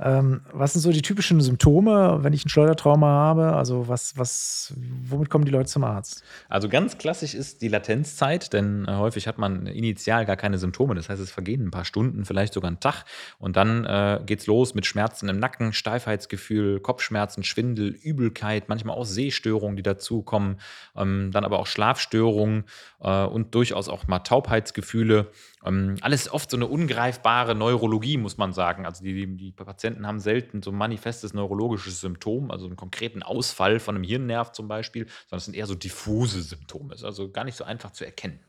Ähm, 0.00 0.42
was 0.52 0.72
sind 0.72 0.82
so 0.82 0.92
die 0.92 1.02
typischen 1.02 1.40
Symptome, 1.40 2.18
wenn 2.22 2.32
ich 2.32 2.44
ein 2.44 2.48
Schleudertrauma 2.48 3.08
habe? 3.08 3.54
Also 3.54 3.88
was, 3.88 4.16
was, 4.16 4.72
womit 4.76 5.28
kommen 5.28 5.44
die 5.44 5.50
Leute 5.50 5.68
zum 5.68 5.84
Arzt? 5.84 6.22
Also 6.48 6.68
ganz 6.68 6.98
klassisch 6.98 7.34
ist 7.34 7.62
die 7.62 7.68
Latenzzeit, 7.68 8.52
denn 8.52 8.86
äh, 8.86 8.92
häufig 8.92 9.26
hat 9.26 9.38
man 9.38 9.66
initial 9.66 10.24
gar 10.24 10.36
keine 10.36 10.58
Symptome. 10.58 10.94
Das 10.94 11.08
heißt, 11.08 11.20
es 11.20 11.30
vergehen 11.30 11.66
ein 11.66 11.70
paar 11.70 11.84
Stunden, 11.84 12.24
vielleicht 12.24 12.54
sogar 12.54 12.70
ein 12.70 12.80
Tag. 12.80 13.04
Und 13.38 13.56
dann 13.56 13.84
äh, 13.84 14.20
es 14.28 14.46
los 14.46 14.74
mit 14.74 14.86
Schmerzen 14.86 15.28
im 15.28 15.38
Nacken, 15.38 15.72
Steifheitsgefühl, 15.72 16.80
Kopfschmerzen, 16.80 17.42
Schwindel, 17.42 17.88
Übelkeit, 17.88 18.68
manchmal 18.68 18.96
auch 18.96 19.04
Sehstörungen, 19.04 19.76
die 19.76 19.82
dazukommen, 19.82 20.60
ähm, 20.96 21.30
dann 21.32 21.44
aber 21.44 21.58
auch 21.58 21.66
Schlafstörungen 21.66 22.64
äh, 23.00 23.24
und 23.24 23.54
durchaus 23.54 23.88
auch 23.88 24.06
mal 24.06 24.20
Taubheitsgefühle. 24.20 25.30
Ähm, 25.64 25.96
alles 26.00 26.30
oft 26.30 26.50
so 26.50 26.56
eine 26.56 26.66
ungreifbare 26.66 27.54
Neurologie, 27.54 28.16
muss 28.16 28.38
man 28.38 28.52
sagen. 28.52 28.86
Also 28.86 29.02
die, 29.02 29.36
die, 29.36 29.52
Patienten 29.52 30.06
haben 30.06 30.20
selten 30.20 30.62
so 30.62 30.70
ein 30.70 30.76
manifestes 30.76 31.34
neurologisches 31.34 32.00
Symptom, 32.00 32.50
also 32.50 32.66
einen 32.66 32.76
konkreten 32.76 33.22
Ausfall 33.22 33.80
von 33.80 33.96
einem 33.96 34.04
Hirnnerv 34.04 34.52
zum 34.52 34.68
Beispiel, 34.68 35.06
sondern 35.26 35.38
es 35.38 35.44
sind 35.46 35.56
eher 35.56 35.66
so 35.66 35.74
diffuse 35.74 36.42
Symptome. 36.42 36.94
Ist 36.94 37.04
also 37.04 37.30
gar 37.30 37.44
nicht 37.44 37.56
so 37.56 37.64
einfach 37.64 37.90
zu 37.90 38.04
erkennen. 38.04 38.40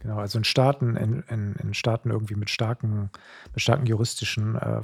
Genau, 0.00 0.18
also 0.18 0.38
in 0.38 0.44
Staaten, 0.44 0.96
in, 0.96 1.22
in, 1.28 1.54
in 1.62 1.74
Staaten 1.74 2.10
irgendwie 2.10 2.34
mit 2.34 2.50
starken, 2.50 3.10
mit 3.52 3.60
starken 3.60 3.86
juristischen 3.86 4.56
äh, 4.56 4.80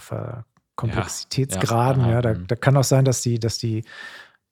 Komplexitätsgraden, 0.77 2.05
ja, 2.05 2.11
ja, 2.11 2.23
da, 2.23 2.35
da, 2.35 2.55
kann 2.55 2.77
auch 2.77 2.85
sein, 2.85 3.05
dass 3.05 3.21
die, 3.21 3.41
dass 3.41 3.59
die 3.59 3.85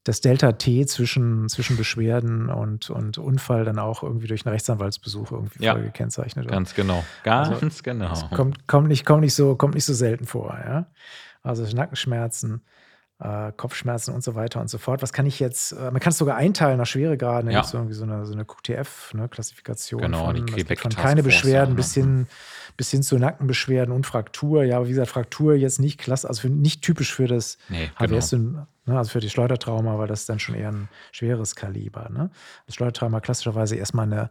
das 0.06 0.20
Delta 0.20 0.52
T 0.52 0.86
zwischen, 0.86 1.48
zwischen 1.48 1.76
Beschwerden 1.76 2.48
und, 2.48 2.90
und 2.90 3.18
Unfall 3.18 3.64
dann 3.64 3.80
auch 3.80 4.04
irgendwie 4.04 4.28
durch 4.28 4.46
einen 4.46 4.52
Rechtsanwaltsbesuch 4.52 5.32
irgendwie 5.32 5.64
ja, 5.64 5.74
gekennzeichnet 5.74 6.44
wird. 6.44 6.52
Ganz 6.52 6.74
genau. 6.74 7.04
Ganz 7.24 7.48
also, 7.50 7.68
genau. 7.82 8.14
Kommt, 8.32 8.68
kommt, 8.68 8.86
nicht, 8.86 9.04
kommt, 9.04 9.22
nicht 9.22 9.34
so, 9.34 9.56
kommt 9.56 9.74
nicht 9.74 9.84
so 9.84 9.94
selten 9.94 10.24
vor. 10.24 10.56
Ja? 10.64 10.86
Also 11.42 11.64
Nackenschmerzen, 11.74 12.62
äh, 13.18 13.50
Kopfschmerzen 13.56 14.14
und 14.14 14.22
so 14.22 14.36
weiter 14.36 14.60
und 14.60 14.70
so 14.70 14.78
fort. 14.78 15.02
Was 15.02 15.12
kann 15.12 15.26
ich 15.26 15.40
jetzt, 15.40 15.72
äh, 15.72 15.90
man 15.90 15.98
kann 15.98 16.12
es 16.12 16.18
sogar 16.18 16.36
einteilen 16.36 16.78
nach 16.78 16.86
Schweregraden. 16.86 17.46
Da 17.46 17.52
ja. 17.52 17.58
gibt 17.58 17.66
es 17.66 17.74
irgendwie 17.74 17.94
so 17.94 18.04
eine, 18.04 18.26
so 18.26 18.32
eine 18.32 18.44
QTF-Klassifikation. 18.44 20.02
Ne, 20.02 20.06
genau, 20.06 20.26
von, 20.26 20.36
die 20.36 20.42
Quebec 20.44 20.82
von 20.82 20.92
keine 20.92 21.24
Beschwerden 21.24 21.74
bis 21.74 21.94
hin, 21.94 22.28
bis 22.76 22.92
hin 22.92 23.02
zu 23.02 23.18
Nackenbeschwerden 23.18 23.92
und 23.92 24.06
Fraktur. 24.06 24.62
Ja, 24.62 24.76
aber 24.76 24.86
wie 24.86 24.90
gesagt, 24.90 25.08
Fraktur 25.08 25.56
jetzt 25.56 25.80
nicht 25.80 25.98
klasse, 25.98 26.28
also 26.28 26.42
für, 26.42 26.48
nicht 26.48 26.82
typisch 26.82 27.12
für 27.12 27.26
das 27.26 27.58
nee, 27.68 27.90
HWS, 27.98 28.30
genau. 28.30 28.66
Ne, 28.86 28.96
also 28.96 29.10
für 29.10 29.20
die 29.20 29.30
Schleudertrauma, 29.30 29.98
weil 29.98 30.08
das 30.08 30.26
dann 30.26 30.38
schon 30.38 30.54
eher 30.54 30.72
ein 30.72 30.88
schweres 31.12 31.54
Kaliber. 31.56 32.08
Ne? 32.10 32.30
Das 32.66 32.74
Schleudertrauma 32.76 33.20
klassischerweise 33.20 33.76
erstmal 33.76 34.06
eine 34.06 34.30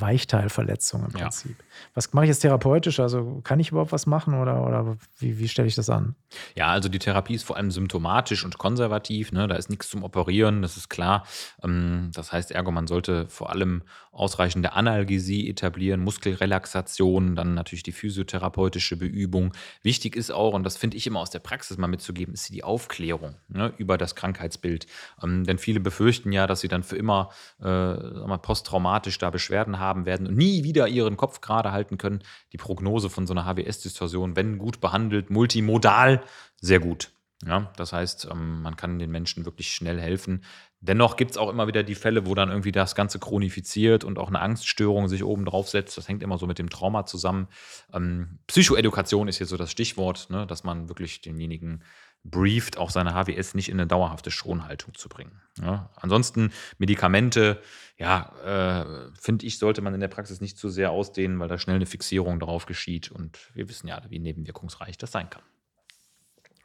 Weichteilverletzung 0.00 1.04
im 1.04 1.12
Prinzip. 1.12 1.56
Ja. 1.58 1.64
Was 1.94 2.12
mache 2.12 2.24
ich 2.24 2.28
jetzt 2.28 2.40
therapeutisch? 2.40 3.00
Also 3.00 3.40
kann 3.44 3.60
ich 3.60 3.70
überhaupt 3.70 3.92
was 3.92 4.06
machen 4.06 4.34
oder, 4.34 4.66
oder 4.66 4.96
wie, 5.18 5.38
wie 5.38 5.48
stelle 5.48 5.68
ich 5.68 5.74
das 5.74 5.90
an? 5.90 6.14
Ja, 6.54 6.68
also 6.68 6.88
die 6.88 6.98
Therapie 6.98 7.34
ist 7.34 7.44
vor 7.44 7.56
allem 7.56 7.70
symptomatisch 7.70 8.44
und 8.44 8.58
konservativ. 8.58 9.32
Ne? 9.32 9.48
Da 9.48 9.56
ist 9.56 9.70
nichts 9.70 9.88
zum 9.88 10.02
Operieren, 10.02 10.62
das 10.62 10.76
ist 10.76 10.88
klar. 10.88 11.26
Ähm, 11.62 12.10
das 12.14 12.32
heißt, 12.32 12.50
ergo, 12.50 12.70
man 12.70 12.86
sollte 12.86 13.26
vor 13.28 13.50
allem 13.50 13.82
ausreichende 14.12 14.72
Analgesie 14.72 15.48
etablieren, 15.48 16.00
Muskelrelaxation, 16.00 17.36
dann 17.36 17.54
natürlich 17.54 17.84
die 17.84 17.92
physiotherapeutische 17.92 18.96
Beübung. 18.96 19.52
Wichtig 19.82 20.16
ist 20.16 20.30
auch, 20.30 20.54
und 20.54 20.64
das 20.64 20.76
finde 20.76 20.96
ich 20.96 21.06
immer 21.06 21.20
aus 21.20 21.30
der 21.30 21.38
Praxis 21.38 21.78
mal 21.78 21.86
mitzugeben, 21.86 22.34
ist 22.34 22.52
die 22.52 22.64
Aufklärung 22.64 23.36
ne, 23.48 23.72
über 23.78 23.96
das 23.96 24.16
Krankheitsbild. 24.16 24.86
Ähm, 25.22 25.44
denn 25.44 25.58
viele 25.58 25.80
befürchten 25.80 26.32
ja, 26.32 26.46
dass 26.46 26.60
sie 26.60 26.68
dann 26.68 26.82
für 26.82 26.96
immer 26.96 27.30
äh, 27.60 28.38
posttraumatisch 28.38 29.18
da 29.18 29.30
Beschwerden 29.30 29.78
haben 29.78 29.87
werden 29.96 30.26
und 30.26 30.36
nie 30.36 30.64
wieder 30.64 30.88
ihren 30.88 31.16
Kopf 31.16 31.40
gerade 31.40 31.72
halten 31.72 31.98
können. 31.98 32.22
Die 32.52 32.56
Prognose 32.56 33.10
von 33.10 33.26
so 33.26 33.34
einer 33.34 33.44
HBS-Distorsion, 33.44 34.36
wenn 34.36 34.58
gut 34.58 34.80
behandelt, 34.80 35.30
multimodal, 35.30 36.22
sehr 36.60 36.80
gut. 36.80 37.10
Ja, 37.46 37.70
das 37.76 37.92
heißt, 37.92 38.28
ähm, 38.32 38.62
man 38.62 38.76
kann 38.76 38.98
den 38.98 39.12
Menschen 39.12 39.44
wirklich 39.44 39.70
schnell 39.70 40.00
helfen. 40.00 40.42
Dennoch 40.80 41.16
gibt 41.16 41.32
es 41.32 41.36
auch 41.36 41.50
immer 41.50 41.68
wieder 41.68 41.84
die 41.84 41.94
Fälle, 41.94 42.26
wo 42.26 42.34
dann 42.34 42.48
irgendwie 42.50 42.72
das 42.72 42.96
Ganze 42.96 43.20
chronifiziert 43.20 44.02
und 44.02 44.18
auch 44.18 44.28
eine 44.28 44.40
Angststörung 44.40 45.06
sich 45.06 45.22
oben 45.22 45.44
drauf 45.44 45.68
setzt. 45.68 45.96
Das 45.96 46.08
hängt 46.08 46.22
immer 46.22 46.38
so 46.38 46.46
mit 46.46 46.58
dem 46.58 46.68
Trauma 46.68 47.06
zusammen. 47.06 47.46
Ähm, 47.92 48.40
Psychoedukation 48.48 49.28
ist 49.28 49.38
hier 49.38 49.46
so 49.46 49.56
das 49.56 49.70
Stichwort, 49.70 50.30
ne, 50.30 50.46
dass 50.48 50.64
man 50.64 50.88
wirklich 50.88 51.20
denjenigen 51.20 51.84
brieft, 52.24 52.78
auch 52.78 52.90
seine 52.90 53.14
HWS 53.14 53.54
nicht 53.54 53.68
in 53.68 53.78
eine 53.78 53.86
dauerhafte 53.86 54.30
Schonhaltung 54.30 54.94
zu 54.94 55.08
bringen. 55.08 55.40
Ja. 55.60 55.90
Ansonsten 55.96 56.52
Medikamente, 56.78 57.60
ja, 57.96 58.32
äh, 58.44 59.10
finde 59.18 59.46
ich, 59.46 59.58
sollte 59.58 59.80
man 59.80 59.94
in 59.94 60.00
der 60.00 60.08
Praxis 60.08 60.40
nicht 60.40 60.58
zu 60.58 60.68
sehr 60.68 60.90
ausdehnen, 60.90 61.38
weil 61.38 61.48
da 61.48 61.58
schnell 61.58 61.76
eine 61.76 61.86
Fixierung 61.86 62.40
darauf 62.40 62.66
geschieht. 62.66 63.10
Und 63.10 63.38
wir 63.54 63.68
wissen 63.68 63.88
ja, 63.88 64.02
wie 64.08 64.18
nebenwirkungsreich 64.18 64.98
das 64.98 65.12
sein 65.12 65.30
kann. 65.30 65.42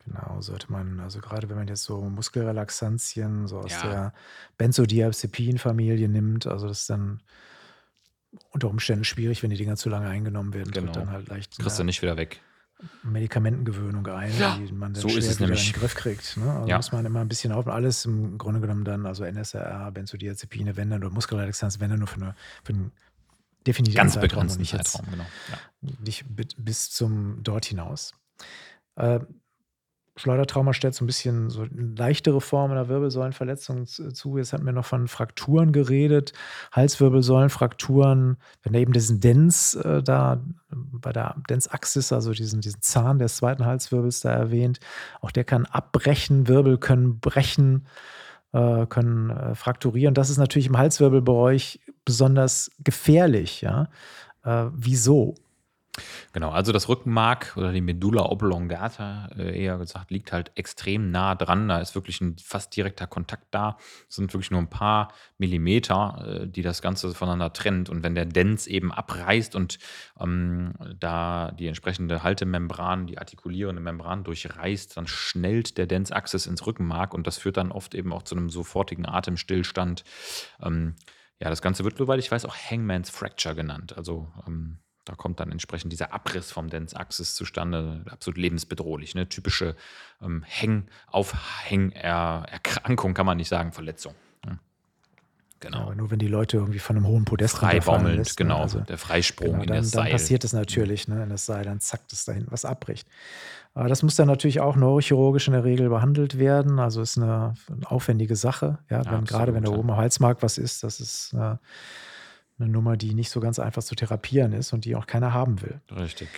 Genau, 0.06 0.42
sollte 0.42 0.70
man, 0.70 1.00
also 1.00 1.20
gerade 1.20 1.50
wenn 1.50 1.56
man 1.56 1.68
jetzt 1.68 1.84
so 1.84 2.02
Muskelrelaxantien 2.02 3.48
so 3.48 3.60
aus 3.60 3.72
ja. 3.72 3.90
der 3.90 4.14
Benzodiazepin-Familie 4.58 6.10
nimmt, 6.10 6.46
also 6.46 6.68
das 6.68 6.82
ist 6.82 6.90
dann 6.90 7.22
unter 8.50 8.70
Umständen 8.70 9.06
schwierig, 9.06 9.44
wenn 9.44 9.50
die 9.50 9.56
Dinger 9.56 9.78
zu 9.78 9.90
lange 9.90 10.08
eingenommen 10.08 10.54
werden. 10.54 10.72
Genau. 10.72 10.92
dann 10.92 11.10
halt 11.10 11.30
leicht 11.30 11.58
Kriegst 11.58 11.80
du 11.80 11.84
nicht 11.84 12.02
wieder 12.02 12.18
weg. 12.18 12.42
Medicamentengewöhnung 13.04 14.06
ein, 14.08 14.38
ja. 14.38 14.58
die 14.58 14.72
man 14.72 14.94
dann 14.94 15.02
so 15.02 15.08
ist 15.08 15.28
es 15.28 15.38
wieder 15.38 15.48
nämlich. 15.48 15.68
in 15.68 15.74
den 15.74 15.80
Griff 15.80 15.96
kriegt. 15.96 16.38
Ne? 16.38 16.52
Also 16.52 16.68
ja. 16.68 16.78
muss 16.78 16.92
man 16.92 17.06
immer 17.06 17.22
ein 17.22 17.28
bisschen 17.28 17.52
auf 17.52 17.68
alles 17.68 18.06
im 18.06 18.38
Grunde 18.38 18.60
genommen 18.60 18.84
dann, 18.84 19.06
also 19.06 19.24
NSRR, 19.24 19.92
Benzodiazepine, 19.92 20.78
wenn 20.78 20.90
dann 20.90 21.04
oder 21.04 21.14
Muskelrelaxanz, 21.14 21.80
wenn 21.80 21.90
dann 21.90 22.00
nur 22.00 22.08
für, 22.08 22.22
eine, 22.22 22.36
für 22.64 22.74
einen 22.74 22.92
definitiven 23.66 23.98
Ganz 23.98 24.14
Zeitraum 24.14 24.30
begrenzten 24.30 24.62
und 24.62 24.74
nicht 24.74 24.86
Zeitraum, 24.86 25.12
genau. 25.12 25.26
Ja. 25.52 25.90
Nicht 26.04 26.26
bis 26.58 26.92
zum 26.92 27.44
dort 27.44 27.66
hinaus. 27.66 28.14
Äh, 28.96 29.20
Schleudertrauma 30.16 30.74
stellt 30.74 30.94
so 30.94 31.04
ein 31.04 31.08
bisschen 31.08 31.50
so 31.50 31.66
leichtere 31.74 32.40
Formen 32.40 32.76
der 32.76 32.88
Wirbelsäulenverletzung 32.88 33.88
zu. 33.88 34.38
Jetzt 34.38 34.54
hatten 34.54 34.66
wir 34.66 34.72
noch 34.72 34.86
von 34.86 35.08
Frakturen 35.08 35.72
geredet, 35.72 36.34
Halswirbelsäulenfrakturen, 36.72 38.38
wenn 38.62 38.74
da 38.74 38.80
eben 38.80 38.94
diesen 38.94 39.20
Dens 39.20 39.74
äh, 39.74 40.04
da 40.04 40.40
bei 40.70 41.12
der 41.12 41.36
Densachsis, 41.50 42.14
also 42.14 42.32
diesen, 42.32 42.62
diesen 42.62 42.82
Zahn 42.82 43.18
des 43.18 43.38
zweiten 43.38 43.66
Halswirbels 43.66 44.22
da 44.22 44.32
erwähnt, 44.32 44.80
auch 45.22 45.32
der 45.32 45.46
kann 45.46 45.66
abbrechen, 45.66 46.48
Wirbel 46.48 46.78
können 46.78 47.20
brechen, 47.20 47.88
äh, 48.52 48.86
können 48.86 49.32
äh, 49.32 49.56
frakturieren. 49.56 50.14
Das 50.14 50.30
ist 50.30 50.38
natürlich 50.38 50.68
im 50.68 50.78
Halswirbelbereich 50.78 51.80
besonders 52.06 52.72
gefährlich. 52.84 53.62
Ja? 53.62 53.90
Äh, 54.44 54.66
wieso? 54.76 55.36
Genau, 56.32 56.50
also 56.50 56.72
das 56.72 56.90
Rückenmark 56.90 57.54
oder 57.56 57.72
die 57.72 57.82
Medulla 57.82 58.24
oblongata, 58.24 59.30
äh, 59.38 59.62
eher 59.64 59.78
gesagt, 59.78 60.10
liegt 60.10 60.32
halt 60.32 60.52
extrem 60.56 61.12
nah 61.12 61.36
dran. 61.36 61.68
Da 61.68 61.80
ist 61.80 61.94
wirklich 61.94 62.20
ein 62.20 62.36
fast 62.40 62.76
direkter 62.76 63.06
Kontakt 63.06 63.46
da. 63.52 63.78
Es 64.10 64.16
sind 64.16 64.34
wirklich 64.34 64.50
nur 64.50 64.60
ein 64.60 64.70
paar 64.70 65.14
Millimeter, 65.38 66.42
äh, 66.42 66.48
die 66.48 66.64
das 66.64 66.82
Ganze 66.82 67.14
voneinander 67.14 67.54
trennt. 67.54 67.90
Und 67.90 68.04
wenn 68.04 68.16
der 68.16 68.26
Dens 68.26 68.66
eben 68.66 68.92
abreißt 68.92 69.56
und 69.56 69.78
ähm, 70.20 70.74
da 71.00 71.52
die 71.52 71.68
entsprechende 71.68 72.24
Haltemembran, 72.24 73.06
die 73.06 73.20
artikulierende 73.20 73.82
Membran 73.82 74.24
durchreißt, 74.24 74.98
dann 74.98 75.06
schnellt 75.06 75.78
der 75.78 75.86
Dens-Axis 75.86 76.48
ins 76.48 76.66
Rückenmark 76.66 77.14
und 77.14 77.28
das 77.28 77.38
führt 77.38 77.58
dann 77.58 77.72
oft 77.72 77.94
eben 77.94 78.14
auch 78.14 78.24
zu 78.24 78.36
einem 78.36 78.50
sofortigen 78.50 79.06
Atemstillstand. 79.06 80.04
Ähm, 80.60 80.96
ja, 81.40 81.50
das 81.50 81.62
Ganze 81.62 81.84
wird, 81.84 81.98
soweit 81.98 82.20
ich 82.20 82.32
weiß, 82.32 82.46
auch 82.46 82.56
Hangman's 82.56 83.12
Fracture 83.12 83.54
genannt. 83.54 83.96
Also 83.96 84.32
ähm, 84.48 84.80
da 85.06 85.16
kommt 85.16 85.40
dann 85.40 85.52
entsprechend 85.52 85.92
dieser 85.92 86.14
Abriss 86.14 86.52
vom 86.52 86.70
Dens-Axis 86.70 87.36
zustande, 87.36 88.04
absolut 88.10 88.38
lebensbedrohlich. 88.38 89.16
Ne? 89.16 89.28
Typische 89.28 89.76
ähm, 90.22 90.44
Häng-, 90.48 90.86
Aufhäng-Erkrankung, 91.08 93.14
kann 93.14 93.26
man 93.26 93.38
nicht 93.38 93.50
sagen, 93.50 93.74
Verletzung. 93.74 94.16
Ne? 94.46 94.60
Genau. 95.60 95.78
Ja, 95.78 95.84
aber 95.84 95.96
nur 95.96 96.12
wenn 96.12 96.20
die 96.20 96.28
Leute 96.28 96.58
irgendwie 96.58 96.80
von 96.80 96.96
einem 96.96 97.08
hohen 97.08 97.26
Podest 97.26 97.58
Freibaumelnd, 97.58 98.18
lässt, 98.18 98.40
ne? 98.40 98.46
genau. 98.46 98.62
Also, 98.62 98.80
der 98.80 98.98
Freisprung 98.98 99.52
genau, 99.52 99.64
in 99.64 99.68
dann, 99.68 99.78
das 99.78 99.92
Seil. 99.92 100.04
Dann 100.04 100.12
passiert 100.14 100.44
es 100.46 100.54
natürlich, 100.54 101.08
ne, 101.08 101.24
in 101.24 101.30
das 101.30 101.46
Seil, 101.46 101.66
dann 101.66 101.82
zackt 101.82 102.14
es 102.14 102.24
dahin, 102.24 102.46
was 102.50 102.64
abbricht. 102.64 103.08
Aber 103.74 103.90
das 103.90 104.04
muss 104.04 104.16
dann 104.16 104.28
natürlich 104.28 104.62
auch 104.62 104.76
neurochirurgisch 104.76 105.48
in 105.48 105.54
der 105.54 105.64
Regel 105.64 105.90
behandelt 105.90 106.38
werden. 106.38 106.80
Also 106.80 107.02
ist 107.02 107.18
eine, 107.18 107.56
eine 107.68 107.90
aufwendige 107.90 108.36
Sache. 108.36 108.78
Ja, 108.90 109.00
wenn, 109.00 109.08
absolut, 109.08 109.28
gerade 109.28 109.54
wenn 109.56 109.64
da 109.64 109.72
oben 109.72 109.90
am 109.90 109.98
Halsmark 109.98 110.44
was 110.44 110.60
ist, 110.60 110.84
das 110.84 111.00
ist 111.00 111.34
äh, 111.34 111.56
eine 112.60 112.70
Nummer, 112.70 112.98
die 112.98 113.14
nicht 113.14 113.30
so 113.30 113.40
ganz 113.40 113.60
einfach 113.60 113.84
zu 113.84 113.96
therapieren 113.96 114.54
ist 114.54 114.74
und 114.74 114.86
die 114.86 114.96
auch 114.96 115.08
keiner 115.08 115.34
haben 115.34 115.62
will. 115.62 115.82
Richtig. 115.92 116.30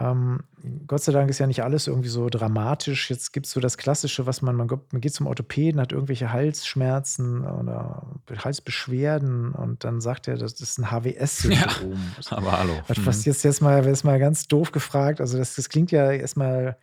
Ähm, 0.00 0.40
Gott 0.86 1.02
sei 1.02 1.12
Dank 1.12 1.28
ist 1.28 1.38
ja 1.38 1.46
nicht 1.46 1.62
alles 1.62 1.86
irgendwie 1.86 2.08
so 2.08 2.28
dramatisch. 2.28 3.10
Jetzt 3.10 3.32
gibt 3.32 3.46
es 3.46 3.52
so 3.52 3.60
das 3.60 3.76
Klassische, 3.76 4.26
was 4.26 4.42
man, 4.42 4.56
man, 4.56 4.68
geht 4.92 5.12
zum 5.12 5.26
Orthopäden, 5.26 5.80
hat 5.80 5.92
irgendwelche 5.92 6.32
Halsschmerzen 6.32 7.44
oder 7.44 8.06
Halsbeschwerden 8.36 9.52
und 9.52 9.84
dann 9.84 10.00
sagt 10.00 10.28
er, 10.28 10.36
das 10.36 10.60
ist 10.60 10.78
ein 10.78 10.90
HWS-Syndrom. 10.90 11.98
Ja, 12.30 12.36
aber 12.36 12.58
hallo. 12.58 12.72
Was 12.86 13.18
mhm. 13.18 13.22
jetzt, 13.24 13.44
jetzt, 13.44 13.60
mal, 13.60 13.84
jetzt 13.86 14.04
mal 14.04 14.18
ganz 14.18 14.48
doof 14.48 14.72
gefragt, 14.72 15.20
also 15.20 15.38
das, 15.38 15.54
das 15.54 15.68
klingt 15.68 15.90
ja 15.90 16.10
erstmal 16.12 16.78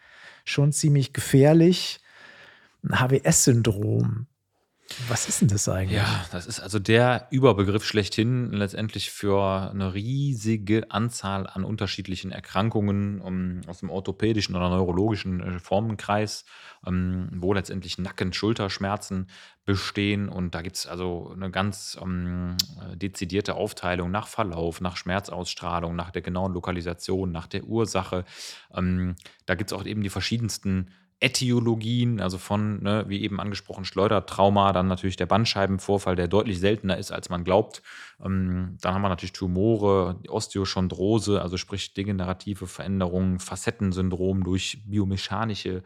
schon 0.46 0.72
ziemlich 0.72 1.14
gefährlich. 1.14 2.00
Ein 2.84 3.00
HWS-Syndrom. 3.00 4.28
Was 5.08 5.28
ist 5.28 5.42
denn 5.42 5.48
das 5.48 5.68
eigentlich? 5.68 5.98
Ja, 5.98 6.26
das 6.32 6.46
ist 6.46 6.60
also 6.60 6.80
der 6.80 7.28
Überbegriff 7.32 7.84
schlechthin 7.86 8.52
letztendlich 8.52 9.12
für 9.12 9.70
eine 9.72 9.94
riesige 9.94 10.90
Anzahl 10.90 11.48
an 11.48 11.64
unterschiedlichen 11.64 12.32
Erkrankungen 12.32 13.22
um, 13.22 13.62
aus 13.68 13.80
dem 13.80 13.90
orthopädischen 13.90 14.56
oder 14.56 14.70
neurologischen 14.70 15.42
äh, 15.42 15.60
Formenkreis, 15.60 16.46
um, 16.84 17.30
wo 17.36 17.54
letztendlich 17.54 17.98
Nacken-Schulterschmerzen 17.98 19.28
bestehen. 19.66 20.30
Und 20.30 20.56
da 20.56 20.62
gibt 20.62 20.78
es 20.78 20.88
also 20.88 21.32
eine 21.36 21.52
ganz 21.52 21.98
um, 22.00 22.58
dezidierte 22.96 23.56
Aufteilung 23.56 24.12
nach 24.12 24.28
Verlauf, 24.28 24.82
nach 24.82 24.98
Schmerzausstrahlung, 24.98 25.96
nach 25.96 26.12
der 26.12 26.22
genauen 26.22 26.54
Lokalisation, 26.54 27.32
nach 27.32 27.48
der 27.48 27.64
Ursache. 27.66 28.26
da 28.72 29.56
gibt 29.56 29.72
es 29.72 29.74
auch 29.74 29.86
eben 29.86 30.02
die 30.02 30.10
verschiedensten 30.10 30.92
Ätiologien, 31.22 32.20
also 32.20 32.40
von, 32.40 32.82
ne, 32.82 33.06
wie 33.08 33.22
eben 33.22 33.40
angesprochen, 33.40 33.86
Schleudertrauma, 33.86 34.74
dann 34.74 34.88
natürlich 34.88 35.18
der 35.18 35.28
Bandscheibenvorfall, 35.28 36.16
der 36.16 36.28
deutlich 36.28 36.60
seltener 36.60 36.98
ist, 36.98 37.12
als 37.12 37.30
man 37.30 37.44
glaubt. 37.44 37.84
Ähm, 38.24 38.78
dann 38.82 38.96
haben 38.96 39.04
wir 39.04 39.10
natürlich 39.10 39.32
Tumore, 39.32 40.20
Osteochondrose, 40.28 41.40
also 41.40 41.58
sprich 41.58 41.94
degenerative 41.94 42.66
Veränderungen, 42.66 43.40
Facettensyndrom 43.40 44.44
durch 44.44 44.82
biomechanische 44.86 45.84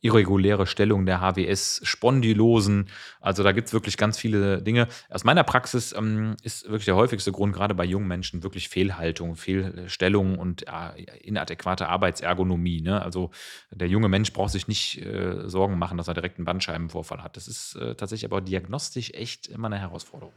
irreguläre 0.00 0.66
Stellung 0.66 1.06
der 1.06 1.20
HWS, 1.20 1.80
Spondylosen. 1.84 2.88
Also 3.20 3.42
da 3.42 3.52
gibt 3.52 3.68
es 3.68 3.72
wirklich 3.72 3.96
ganz 3.96 4.18
viele 4.18 4.62
Dinge. 4.62 4.88
Aus 5.10 5.24
meiner 5.24 5.44
Praxis 5.44 5.94
ähm, 5.96 6.36
ist 6.42 6.64
wirklich 6.64 6.84
der 6.84 6.96
häufigste 6.96 7.32
Grund, 7.32 7.54
gerade 7.54 7.74
bei 7.74 7.84
jungen 7.84 8.08
Menschen, 8.08 8.42
wirklich 8.42 8.68
Fehlhaltung, 8.68 9.36
Fehlstellung 9.36 10.38
und 10.38 10.66
äh, 10.66 11.02
inadäquate 11.22 11.88
Arbeitsergonomie. 11.88 12.80
Ne? 12.80 13.00
Also 13.02 13.30
der 13.70 13.88
junge 13.88 14.08
Mensch 14.08 14.32
braucht 14.32 14.52
sich 14.52 14.68
nicht 14.68 15.04
äh, 15.04 15.48
Sorgen 15.48 15.78
machen, 15.78 15.98
dass 15.98 16.08
er 16.08 16.14
direkt 16.14 16.38
einen 16.38 16.46
Bandscheibenvorfall 16.46 17.22
hat. 17.22 17.36
Das 17.36 17.48
ist 17.48 17.76
äh, 17.76 17.94
tatsächlich 17.94 18.30
aber 18.30 18.40
diagnostisch 18.40 19.12
echt 19.12 19.46
immer 19.48 19.66
eine 19.66 19.78
Herausforderung. 19.78 20.32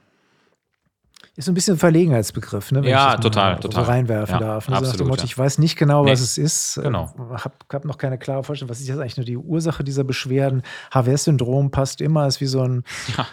Ist 1.37 1.45
so 1.45 1.51
ein 1.51 1.53
bisschen 1.55 1.75
ein 1.75 1.79
Verlegenheitsbegriff, 1.79 2.71
ne? 2.71 2.81
Wenn 2.81 2.89
ja, 2.89 3.13
ich 3.13 3.19
total, 3.19 3.59
total. 3.59 3.85
So 3.85 3.91
reinwerfen 3.91 4.33
ja, 4.33 4.39
darf. 4.39 4.67
Ne? 4.67 4.75
Absolut, 4.75 4.97
so 4.97 5.05
Motto, 5.05 5.21
ja. 5.21 5.25
Ich 5.25 5.37
weiß 5.37 5.59
nicht 5.59 5.77
genau, 5.77 6.03
nee. 6.03 6.11
was 6.11 6.19
es 6.19 6.39
ist. 6.39 6.79
Genau. 6.81 7.13
Ich 7.35 7.45
habe 7.45 7.53
hab 7.71 7.85
noch 7.85 7.99
keine 7.99 8.17
klare 8.17 8.43
Vorstellung. 8.43 8.71
Was 8.71 8.79
ist 8.79 8.87
jetzt 8.87 8.99
eigentlich 8.99 9.17
nur 9.17 9.25
die 9.25 9.37
Ursache 9.37 9.83
dieser 9.83 10.03
Beschwerden? 10.03 10.63
HWS-Syndrom 10.91 11.69
passt 11.69 12.01
immer, 12.01 12.25
ist 12.25 12.41
wie 12.41 12.47
so 12.47 12.63
ein. 12.63 12.83
Ja 13.15 13.27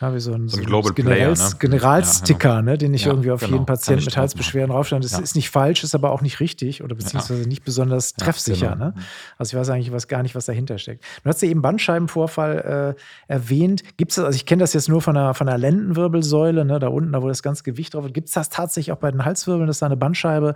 ja, 0.00 0.14
wie 0.14 0.20
so 0.20 0.32
ein, 0.32 0.48
so 0.48 0.56
ein 0.58 0.64
Global 0.64 0.94
Generals, 0.94 1.38
Player, 1.38 1.50
ne? 1.50 1.56
Generalsticker, 1.58 2.48
ja, 2.48 2.60
genau. 2.60 2.70
ne, 2.70 2.78
den 2.78 2.94
ich 2.94 3.04
ja, 3.04 3.10
irgendwie 3.10 3.30
auf 3.30 3.40
genau. 3.40 3.52
jeden 3.52 3.66
Patienten 3.66 4.06
mit 4.06 4.16
Halsbeschwerden 4.16 4.70
draufstelle. 4.70 5.02
Das 5.02 5.18
ist 5.18 5.36
nicht 5.36 5.50
falsch, 5.50 5.84
ist 5.84 5.94
aber 5.94 6.12
auch 6.12 6.22
nicht 6.22 6.40
richtig 6.40 6.82
oder 6.82 6.94
beziehungsweise 6.94 7.46
nicht 7.46 7.64
besonders 7.64 8.14
treffsicher. 8.14 8.72
Genau. 8.72 8.86
Ne? 8.86 8.94
Also 9.36 9.54
ich 9.54 9.60
weiß 9.60 9.68
eigentlich 9.68 9.92
was, 9.92 10.08
gar 10.08 10.22
nicht, 10.22 10.34
was 10.34 10.46
dahinter 10.46 10.78
steckt. 10.78 11.04
Du 11.22 11.28
hast 11.28 11.42
ja 11.42 11.48
eben 11.48 11.60
Bandscheibenvorfall 11.60 12.96
äh, 12.96 13.32
erwähnt. 13.32 13.82
Gibt 13.98 14.12
es 14.12 14.16
das, 14.16 14.24
also 14.24 14.36
ich 14.36 14.46
kenne 14.46 14.60
das 14.60 14.72
jetzt 14.72 14.88
nur 14.88 15.02
von 15.02 15.14
der, 15.14 15.34
von 15.34 15.46
der 15.46 15.58
Lendenwirbelsäule, 15.58 16.64
ne, 16.64 16.78
da 16.78 16.88
unten, 16.88 17.12
da 17.12 17.22
wo 17.22 17.28
das 17.28 17.42
ganze 17.42 17.62
Gewicht 17.62 17.92
drauf 17.92 18.06
ist. 18.06 18.14
Gibt 18.14 18.28
es 18.28 18.34
das 18.34 18.48
tatsächlich 18.48 18.92
auch 18.92 18.98
bei 19.00 19.10
den 19.10 19.24
Halswirbeln, 19.26 19.66
dass 19.66 19.80
da 19.80 19.86
eine 19.86 19.98
Bandscheibe 19.98 20.54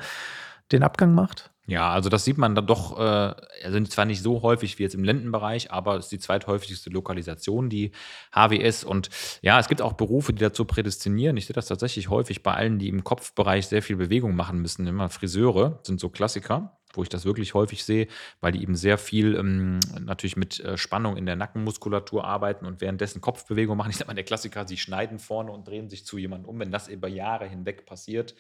den 0.72 0.82
Abgang 0.82 1.14
macht? 1.14 1.53
Ja, 1.66 1.90
also 1.90 2.10
das 2.10 2.24
sieht 2.24 2.36
man 2.36 2.54
dann 2.54 2.66
doch, 2.66 2.98
äh, 2.98 3.34
also 3.64 3.80
zwar 3.84 4.04
nicht 4.04 4.22
so 4.22 4.42
häufig 4.42 4.78
wie 4.78 4.82
jetzt 4.82 4.94
im 4.94 5.02
Lendenbereich, 5.02 5.70
aber 5.70 5.96
es 5.96 6.06
ist 6.06 6.12
die 6.12 6.18
zweithäufigste 6.18 6.90
Lokalisation, 6.90 7.70
die 7.70 7.92
HWS. 8.32 8.84
Und 8.84 9.08
ja, 9.40 9.58
es 9.58 9.68
gibt 9.68 9.80
auch 9.80 9.94
Berufe, 9.94 10.34
die 10.34 10.40
dazu 10.40 10.66
prädestinieren. 10.66 11.38
Ich 11.38 11.46
sehe 11.46 11.54
das 11.54 11.66
tatsächlich 11.66 12.10
häufig 12.10 12.42
bei 12.42 12.52
allen, 12.52 12.78
die 12.78 12.88
im 12.88 13.02
Kopfbereich 13.02 13.66
sehr 13.66 13.80
viel 13.80 13.96
Bewegung 13.96 14.36
machen 14.36 14.60
müssen. 14.60 14.86
Immer 14.86 15.08
Friseure 15.08 15.80
sind 15.82 16.00
so 16.00 16.10
Klassiker 16.10 16.76
wo 16.96 17.02
ich 17.02 17.08
das 17.08 17.24
wirklich 17.24 17.54
häufig 17.54 17.84
sehe, 17.84 18.08
weil 18.40 18.52
die 18.52 18.62
eben 18.62 18.74
sehr 18.74 18.98
viel 18.98 19.34
ähm, 19.36 19.80
natürlich 20.00 20.36
mit 20.36 20.60
äh, 20.60 20.76
Spannung 20.76 21.16
in 21.16 21.26
der 21.26 21.36
Nackenmuskulatur 21.36 22.24
arbeiten 22.24 22.66
und 22.66 22.80
währenddessen 22.80 23.20
Kopfbewegung 23.20 23.76
machen. 23.76 23.90
Ich 23.90 23.96
sage 23.96 24.08
mal, 24.08 24.14
der 24.14 24.24
Klassiker, 24.24 24.66
sie 24.66 24.76
schneiden 24.76 25.18
vorne 25.18 25.50
und 25.50 25.66
drehen 25.66 25.88
sich 25.88 26.06
zu 26.06 26.18
jemandem 26.18 26.48
um. 26.48 26.58
Wenn 26.58 26.70
das 26.70 26.88
über 26.88 27.08
Jahre 27.08 27.46
hinweg 27.46 27.86
passiert, 27.86 28.34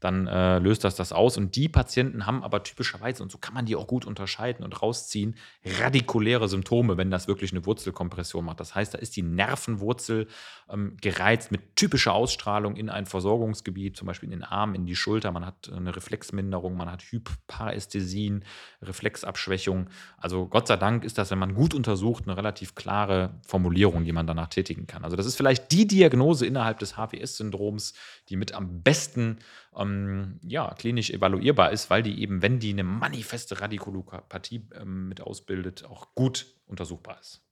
dann 0.00 0.26
äh, 0.26 0.58
löst 0.58 0.84
das 0.84 0.96
das 0.96 1.12
aus. 1.12 1.36
Und 1.36 1.56
die 1.56 1.68
Patienten 1.68 2.26
haben 2.26 2.42
aber 2.42 2.62
typischerweise, 2.62 3.22
und 3.22 3.32
so 3.32 3.38
kann 3.38 3.54
man 3.54 3.66
die 3.66 3.76
auch 3.76 3.86
gut 3.86 4.04
unterscheiden 4.04 4.64
und 4.64 4.80
rausziehen, 4.82 5.36
radikuläre 5.80 6.48
Symptome, 6.48 6.96
wenn 6.96 7.10
das 7.10 7.28
wirklich 7.28 7.52
eine 7.52 7.66
Wurzelkompression 7.66 8.44
macht. 8.44 8.60
Das 8.60 8.74
heißt, 8.74 8.94
da 8.94 8.98
ist 8.98 9.16
die 9.16 9.22
Nervenwurzel 9.22 10.28
ähm, 10.70 10.96
gereizt 11.00 11.50
mit 11.50 11.76
typischer 11.76 12.12
Ausstrahlung 12.12 12.76
in 12.76 12.90
ein 12.90 13.06
Versorgungsgebiet, 13.06 13.96
zum 13.96 14.06
Beispiel 14.06 14.28
in 14.28 14.38
den 14.38 14.44
Arm, 14.44 14.74
in 14.74 14.86
die 14.86 14.96
Schulter. 14.96 15.32
Man 15.32 15.44
hat 15.44 15.70
eine 15.74 15.94
Reflexminderung, 15.94 16.76
man 16.76 16.90
hat 16.90 17.02
Hyparästhesien, 17.02 18.44
Reflexabschwächung. 18.82 19.88
Also 20.16 20.46
Gott 20.46 20.68
sei 20.68 20.76
Dank 20.76 21.04
ist 21.04 21.18
das, 21.18 21.30
wenn 21.30 21.38
man 21.38 21.54
gut 21.54 21.74
untersucht, 21.74 22.24
eine 22.26 22.36
relativ 22.36 22.74
klare 22.74 23.34
Formulierung, 23.46 24.04
die 24.04 24.12
man 24.12 24.26
danach 24.26 24.48
tätigen 24.48 24.86
kann. 24.86 25.04
Also 25.04 25.16
das 25.16 25.26
ist 25.26 25.36
vielleicht 25.36 25.72
die 25.72 25.86
Diagnose 25.86 26.46
innerhalb 26.46 26.78
des 26.78 26.96
HWS-Syndroms, 26.96 27.94
die 28.28 28.36
mit 28.36 28.52
am 28.52 28.82
besten 28.82 29.38
ähm, 29.78 30.38
ja, 30.42 30.74
klinisch 30.74 31.10
evaluierbar 31.10 31.70
ist, 31.70 31.90
weil 31.90 32.02
die 32.02 32.20
eben, 32.20 32.42
wenn 32.42 32.58
die 32.58 32.72
eine 32.72 32.84
manifeste 32.84 33.60
Radikulopathie 33.60 34.66
ähm, 34.74 35.08
mit 35.08 35.20
ausbildet, 35.20 35.84
auch 35.84 36.14
gut 36.14 36.46
untersuchbar 36.66 37.18
ist. 37.20 37.47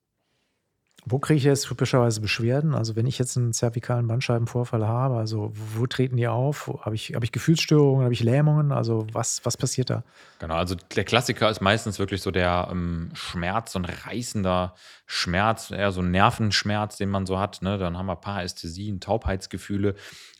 Wo 1.09 1.21
kriege 1.21 1.39
ich 1.39 1.45
jetzt 1.45 1.69
typischerweise 1.69 2.21
Beschwerden? 2.21 2.75
Also 2.75 2.97
wenn 2.97 3.07
ich 3.07 3.17
jetzt 3.17 3.37
einen 3.37 3.53
zervikalen 3.53 4.09
Bandscheibenvorfall 4.09 4.89
habe, 4.89 5.17
also 5.17 5.53
wo 5.55 5.87
treten 5.87 6.17
die 6.17 6.27
auf? 6.27 6.67
Habe 6.81 6.97
ich, 6.97 7.15
habe 7.15 7.25
ich 7.25 7.31
Gefühlsstörungen, 7.31 8.03
habe 8.03 8.13
ich 8.13 8.25
Lähmungen? 8.25 8.73
Also 8.73 9.07
was, 9.13 9.41
was 9.45 9.57
passiert 9.57 9.89
da? 9.89 10.03
Genau, 10.41 10.57
also 10.57 10.75
der 10.75 11.05
Klassiker 11.05 11.49
ist 11.49 11.61
meistens 11.61 12.01
wirklich 12.01 12.23
so 12.23 12.33
der 12.33 12.67
ähm, 12.73 13.11
Schmerz, 13.15 13.73
so 13.73 13.79
ein 13.79 13.85
reißender 13.85 14.75
Schmerz, 15.07 15.71
eher 15.71 15.93
so 15.93 16.01
ein 16.01 16.11
Nervenschmerz, 16.11 16.97
den 16.97 17.11
man 17.11 17.25
so 17.25 17.39
hat. 17.39 17.63
Ne? 17.63 17.79
Dann 17.79 17.97
haben 17.97 18.07
wir 18.07 18.17
Parästhesien, 18.17 18.99
Taubheitsgefühle. 18.99 19.95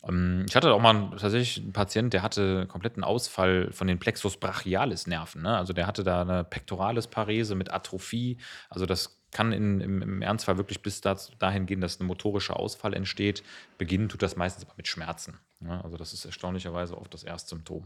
Ähm, 0.05 0.45
ich 0.49 0.55
hatte 0.57 0.73
auch 0.73 0.81
mal 0.81 1.11
tatsächlich 1.11 1.63
einen 1.63 1.71
Patient, 1.71 2.11
der 2.11 2.23
hatte 2.23 2.67
kompletten 2.67 3.05
Ausfall 3.05 3.71
von 3.71 3.87
den 3.87 3.99
Plexus 3.99 4.35
brachialis 4.35 5.07
Nerven. 5.07 5.43
Ne? 5.43 5.57
Also 5.57 5.71
der 5.71 5.87
hatte 5.87 6.03
da 6.03 6.23
eine 6.23 6.43
Pectoralis 6.43 7.07
Parese 7.07 7.55
mit 7.55 7.71
Atrophie. 7.71 8.37
Also 8.69 8.85
das 8.85 9.16
kann 9.31 9.51
in, 9.51 9.81
im, 9.81 10.01
im, 10.01 10.21
Ernstfall 10.21 10.57
wirklich 10.57 10.81
bis 10.81 11.01
dahin 11.01 11.65
gehen, 11.65 11.81
dass 11.81 11.99
ein 11.99 12.05
motorischer 12.05 12.57
Ausfall 12.59 12.93
entsteht. 12.93 13.43
Beginnen 13.77 14.09
tut 14.09 14.21
das 14.21 14.35
meistens 14.35 14.65
aber 14.65 14.73
mit 14.77 14.87
Schmerzen. 14.87 15.39
Ja, 15.65 15.81
also 15.81 15.97
das 15.97 16.13
ist 16.13 16.25
erstaunlicherweise 16.25 16.97
oft 16.97 17.13
das 17.13 17.23
erste 17.23 17.49
Symptom. 17.49 17.83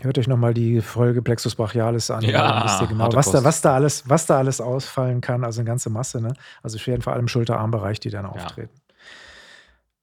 Hört 0.00 0.18
euch 0.18 0.28
nochmal 0.28 0.52
die 0.52 0.82
Folge 0.82 1.22
Plexus 1.22 1.54
brachialis 1.54 2.10
an. 2.10 2.22
Ja, 2.22 2.64
wisst 2.64 2.82
ihr 2.82 2.86
genau, 2.86 3.12
was 3.12 3.30
da, 3.30 3.44
was, 3.44 3.62
da 3.62 3.74
alles, 3.74 4.08
was 4.08 4.26
da 4.26 4.38
alles 4.38 4.60
ausfallen 4.60 5.22
kann. 5.22 5.42
Also 5.42 5.60
eine 5.60 5.66
ganze 5.66 5.88
Masse. 5.88 6.20
Ne? 6.20 6.34
Also 6.62 6.76
schwer 6.78 7.00
vor 7.00 7.14
allem 7.14 7.28
Schulterarmbereich, 7.28 7.98
die 8.00 8.10
dann 8.10 8.26
auftreten. 8.26 8.74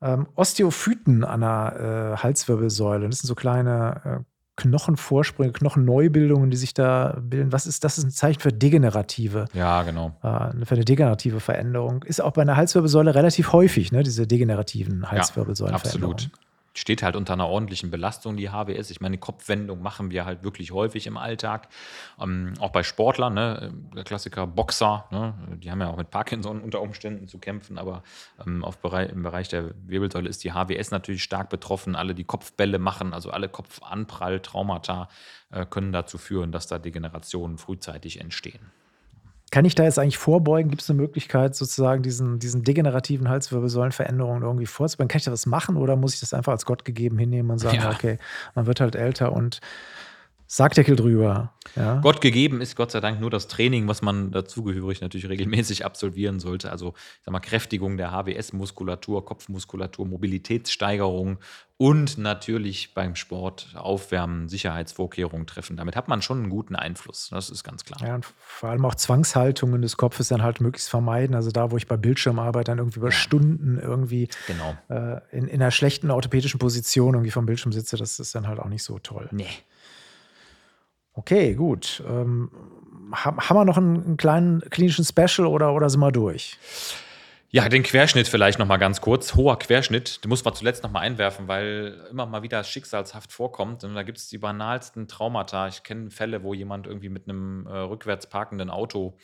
Ja. 0.01 0.13
Ähm, 0.13 0.27
Osteophyten 0.35 1.23
an 1.23 1.41
der 1.41 2.15
äh, 2.17 2.23
Halswirbelsäule, 2.23 3.07
das 3.07 3.19
sind 3.19 3.27
so 3.27 3.35
kleine 3.35 4.01
äh, 4.21 4.32
Knochenvorsprünge, 4.55 5.51
Knochenneubildungen, 5.51 6.51
die 6.51 6.57
sich 6.57 6.73
da 6.73 7.17
bilden. 7.21 7.51
Was 7.51 7.65
ist 7.65 7.83
das? 7.83 7.97
ist 7.97 8.03
ein 8.03 8.11
Zeichen 8.11 8.39
für 8.39 8.53
degenerative. 8.53 9.45
Ja, 9.53 9.83
genau. 9.83 10.15
Äh, 10.21 10.65
für 10.65 10.75
eine 10.75 10.85
degenerative 10.85 11.39
Veränderung. 11.39 12.03
Ist 12.03 12.21
auch 12.21 12.31
bei 12.31 12.43
einer 12.43 12.55
Halswirbelsäule 12.55 13.15
relativ 13.15 13.51
häufig, 13.51 13.91
ne, 13.91 14.03
diese 14.03 14.27
degenerativen 14.27 15.09
Halswirbelsäulenveränderungen. 15.09 16.17
Ja, 16.17 16.25
absolut 16.25 16.52
steht 16.73 17.03
halt 17.03 17.15
unter 17.15 17.33
einer 17.33 17.47
ordentlichen 17.47 17.91
Belastung, 17.91 18.35
die 18.35 18.49
HWS. 18.49 18.89
Ich 18.89 19.01
meine, 19.01 19.17
Kopfwendung 19.17 19.81
machen 19.81 20.11
wir 20.11 20.25
halt 20.25 20.43
wirklich 20.43 20.71
häufig 20.71 21.07
im 21.07 21.17
Alltag. 21.17 21.69
Ähm, 22.19 22.53
auch 22.59 22.71
bei 22.71 22.83
Sportlern, 22.83 23.33
ne? 23.33 23.73
der 23.95 24.03
Klassiker 24.03 24.47
Boxer, 24.47 25.05
ne? 25.11 25.33
die 25.57 25.69
haben 25.69 25.81
ja 25.81 25.89
auch 25.89 25.97
mit 25.97 26.09
Parkinson 26.09 26.61
unter 26.61 26.81
Umständen 26.81 27.27
zu 27.27 27.37
kämpfen, 27.37 27.77
aber 27.77 28.03
ähm, 28.45 28.63
auf 28.63 28.79
Bereich, 28.79 29.09
im 29.11 29.23
Bereich 29.23 29.49
der 29.49 29.73
Wirbelsäule 29.85 30.29
ist 30.29 30.43
die 30.43 30.53
HWS 30.53 30.91
natürlich 30.91 31.23
stark 31.23 31.49
betroffen. 31.49 31.95
Alle, 31.95 32.15
die 32.15 32.23
Kopfbälle 32.23 32.79
machen, 32.79 33.13
also 33.13 33.29
alle 33.29 33.49
Kopfanprall, 33.49 34.39
Traumata, 34.39 35.09
äh, 35.51 35.65
können 35.65 35.91
dazu 35.91 36.17
führen, 36.17 36.51
dass 36.51 36.67
da 36.67 36.79
Degenerationen 36.79 37.57
frühzeitig 37.57 38.19
entstehen. 38.19 38.71
Kann 39.53 39.65
ich 39.65 39.75
da 39.75 39.83
jetzt 39.83 39.99
eigentlich 39.99 40.17
vorbeugen? 40.17 40.71
Gibt 40.71 40.81
es 40.81 40.89
eine 40.89 40.99
Möglichkeit, 40.99 41.53
sozusagen 41.53 42.01
diesen, 42.01 42.39
diesen 42.39 42.63
degenerativen 42.63 43.29
Halswirbelsäulenveränderungen 43.29 44.41
irgendwie 44.41 44.65
vorzubeugen? 44.65 45.09
Kann 45.09 45.19
ich 45.19 45.25
da 45.25 45.31
was 45.31 45.45
machen 45.45 45.77
oder 45.77 45.95
muss 45.95 46.15
ich 46.15 46.21
das 46.21 46.33
einfach 46.33 46.53
als 46.53 46.65
Gott 46.65 46.85
gegeben 46.85 47.19
hinnehmen 47.19 47.51
und 47.51 47.59
sagen, 47.59 47.77
ja. 47.77 47.91
okay, 47.91 48.17
man 48.55 48.65
wird 48.65 48.81
halt 48.81 48.95
älter 48.95 49.31
und 49.31 49.59
Sargdeckel 50.55 50.95
drüber. 50.95 51.51
Ja. 51.75 51.99
Gott 52.01 52.21
gegeben 52.21 52.61
ist 52.61 52.75
Gott 52.75 52.91
sei 52.91 52.99
Dank 52.99 53.19
nur 53.19 53.31
das 53.31 53.47
Training, 53.47 53.87
was 53.87 54.03
man 54.03 54.29
dazugehörig 54.29 55.01
natürlich 55.01 55.27
regelmäßig 55.27 55.83
absolvieren 55.83 56.39
sollte. 56.39 56.69
Also 56.69 56.93
ich 56.95 57.25
sag 57.25 57.31
mal, 57.31 57.39
Kräftigung 57.39 57.97
der 57.97 58.11
HWS-Muskulatur, 58.11 59.25
Kopfmuskulatur, 59.25 60.05
Mobilitätssteigerung 60.05 61.39
und 61.77 62.19
natürlich 62.19 62.93
beim 62.93 63.15
Sport 63.15 63.73
Aufwärmen, 63.73 64.47
Sicherheitsvorkehrungen 64.47 65.47
treffen. 65.47 65.75
Damit 65.75 65.95
hat 65.95 66.07
man 66.07 66.21
schon 66.21 66.37
einen 66.37 66.49
guten 66.51 66.75
Einfluss. 66.75 67.29
Das 67.31 67.49
ist 67.49 67.63
ganz 67.63 67.83
klar. 67.83 68.07
Ja, 68.07 68.13
und 68.13 68.25
vor 68.37 68.69
allem 68.69 68.85
auch 68.85 68.93
Zwangshaltungen 68.93 69.81
des 69.81 69.97
Kopfes 69.97 70.27
dann 70.27 70.43
halt 70.43 70.61
möglichst 70.61 70.87
vermeiden. 70.87 71.35
Also 71.35 71.49
da, 71.49 71.71
wo 71.71 71.77
ich 71.77 71.87
bei 71.87 71.97
Bildschirm 71.97 72.37
arbeite, 72.37 72.69
dann 72.69 72.77
irgendwie 72.77 72.99
über 72.99 73.09
ja. 73.09 73.15
Stunden 73.15 73.79
irgendwie 73.81 74.29
genau. 74.45 74.77
äh, 74.89 75.19
in, 75.35 75.47
in 75.47 75.63
einer 75.63 75.71
schlechten 75.71 76.11
orthopädischen 76.11 76.59
Position 76.59 77.15
irgendwie 77.15 77.31
vom 77.31 77.47
Bildschirm 77.47 77.71
sitze, 77.71 77.97
das 77.97 78.19
ist 78.19 78.35
dann 78.35 78.47
halt 78.47 78.59
auch 78.59 78.69
nicht 78.69 78.83
so 78.83 78.99
toll. 78.99 79.27
Nee. 79.31 79.47
Okay, 81.13 81.53
gut. 81.53 82.03
Ähm, 82.07 82.49
haben 83.13 83.57
wir 83.57 83.65
noch 83.65 83.77
einen, 83.77 84.03
einen, 84.03 84.17
kleinen 84.17 84.61
klinischen 84.69 85.05
Special 85.05 85.47
oder, 85.47 85.73
oder 85.73 85.89
sind 85.89 85.99
wir 85.99 86.11
durch? 86.11 86.57
Ja, 87.49 87.69
den 87.69 87.83
Querschnitt 87.83 88.27
vielleicht 88.27 88.57
noch 88.57 88.65
mal 88.65 88.77
ganz 88.77 88.99
kurz. 88.99 89.35
Hoher 89.35 89.59
Querschnitt, 89.59 90.23
den 90.23 90.29
muss 90.29 90.43
man 90.43 90.55
zuletzt 90.55 90.81
noch 90.81 90.89
mal 90.89 91.01
einwerfen, 91.01 91.47
weil 91.47 92.07
immer 92.09 92.25
mal 92.25 92.41
wieder 92.41 92.63
schicksalshaft 92.63 93.31
vorkommt. 93.31 93.83
Und 93.83 93.93
da 93.93 94.01
gibt 94.01 94.17
es 94.17 94.27
die 94.27 94.39
banalsten 94.39 95.07
Traumata. 95.07 95.67
Ich 95.67 95.83
kenne 95.83 96.09
Fälle, 96.09 96.41
wo 96.41 96.55
jemand 96.55 96.87
irgendwie 96.87 97.09
mit 97.09 97.29
einem 97.29 97.67
äh, 97.67 97.77
rückwärts 97.77 98.27
parkenden 98.27 98.71
Auto 98.71 99.15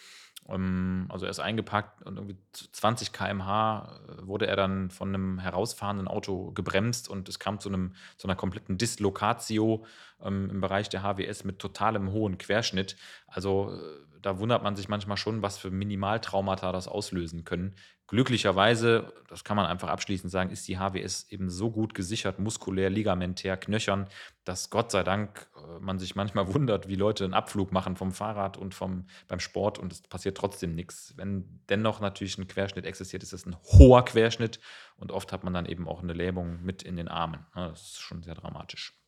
also 1.09 1.25
er 1.25 1.29
ist 1.29 1.39
eingepackt 1.39 2.03
und 2.03 2.17
irgendwie 2.17 2.37
20 2.53 3.13
km/h 3.13 3.99
äh, 4.07 4.27
wurde 4.27 4.47
er 4.47 4.55
dann 4.55 4.89
von 4.89 5.09
einem 5.09 5.39
herausfahrenden 5.39 6.07
Auto 6.07 6.51
gebremst 6.51 7.07
und 7.07 7.29
es 7.29 7.39
kam 7.39 7.59
zu, 7.59 7.69
einem, 7.69 7.93
zu 8.17 8.27
einer 8.27 8.35
kompletten 8.35 8.77
Dislokatio 8.77 9.85
ähm, 10.23 10.49
im 10.49 10.61
Bereich 10.61 10.89
der 10.89 11.03
HWS 11.03 11.43
mit 11.43 11.59
totalem 11.59 12.11
hohen 12.11 12.37
Querschnitt. 12.37 12.95
Also 13.27 13.73
äh, 13.73 14.08
da 14.21 14.39
wundert 14.39 14.63
man 14.63 14.75
sich 14.75 14.89
manchmal 14.89 15.17
schon, 15.17 15.41
was 15.41 15.57
für 15.57 15.71
Minimaltraumata 15.71 16.71
das 16.71 16.87
auslösen 16.87 17.43
können. 17.43 17.75
Glücklicherweise, 18.07 19.13
das 19.27 19.43
kann 19.43 19.55
man 19.55 19.67
einfach 19.67 19.89
abschließend 19.89 20.31
sagen, 20.31 20.49
ist 20.49 20.67
die 20.67 20.79
HWS 20.79 21.27
eben 21.29 21.49
so 21.49 21.69
gut 21.69 21.93
gesichert, 21.93 22.39
muskulär, 22.39 22.89
ligamentär, 22.89 23.55
knöchern, 23.55 24.07
dass 24.45 24.69
Gott 24.69 24.91
sei 24.91 25.03
Dank 25.03 25.47
äh, 25.55 25.79
man 25.79 25.99
sich 25.99 26.15
manchmal 26.15 26.47
wundert, 26.53 26.87
wie 26.87 26.95
Leute 26.95 27.23
einen 27.23 27.33
Abflug 27.33 27.71
machen 27.71 27.95
vom 27.95 28.11
Fahrrad 28.11 28.57
und 28.57 28.73
vom, 28.73 29.05
beim 29.27 29.39
Sport 29.39 29.77
und 29.77 29.93
es 29.93 30.01
passiert 30.01 30.37
trotzdem 30.37 30.73
nichts. 30.73 31.13
Wenn 31.17 31.61
dennoch 31.69 31.99
natürlich 31.99 32.37
ein 32.37 32.47
Querschnitt 32.47 32.85
existiert, 32.85 33.23
ist 33.23 33.33
es 33.33 33.45
ein 33.45 33.55
hoher 33.63 34.03
Querschnitt 34.05 34.59
und 34.97 35.11
oft 35.11 35.31
hat 35.31 35.43
man 35.43 35.53
dann 35.53 35.65
eben 35.65 35.87
auch 35.87 36.01
eine 36.01 36.13
Lähmung 36.13 36.63
mit 36.63 36.81
in 36.81 36.95
den 36.95 37.07
Armen. 37.07 37.45
Das 37.53 37.81
ist 37.81 37.99
schon 37.99 38.23
sehr 38.23 38.35
dramatisch. 38.35 38.98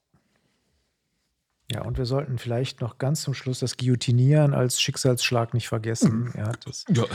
Ja, 1.71 1.81
und 1.83 1.97
wir 1.97 2.05
sollten 2.05 2.37
vielleicht 2.37 2.81
noch 2.81 2.97
ganz 2.97 3.21
zum 3.21 3.33
Schluss 3.33 3.59
das 3.59 3.77
Guillotinieren 3.77 4.53
als 4.53 4.81
Schicksalsschlag 4.81 5.53
nicht 5.53 5.67
vergessen. 5.67 6.25
Mhm. 6.25 6.33
Ja, 6.35 6.51
ja. 6.89 7.05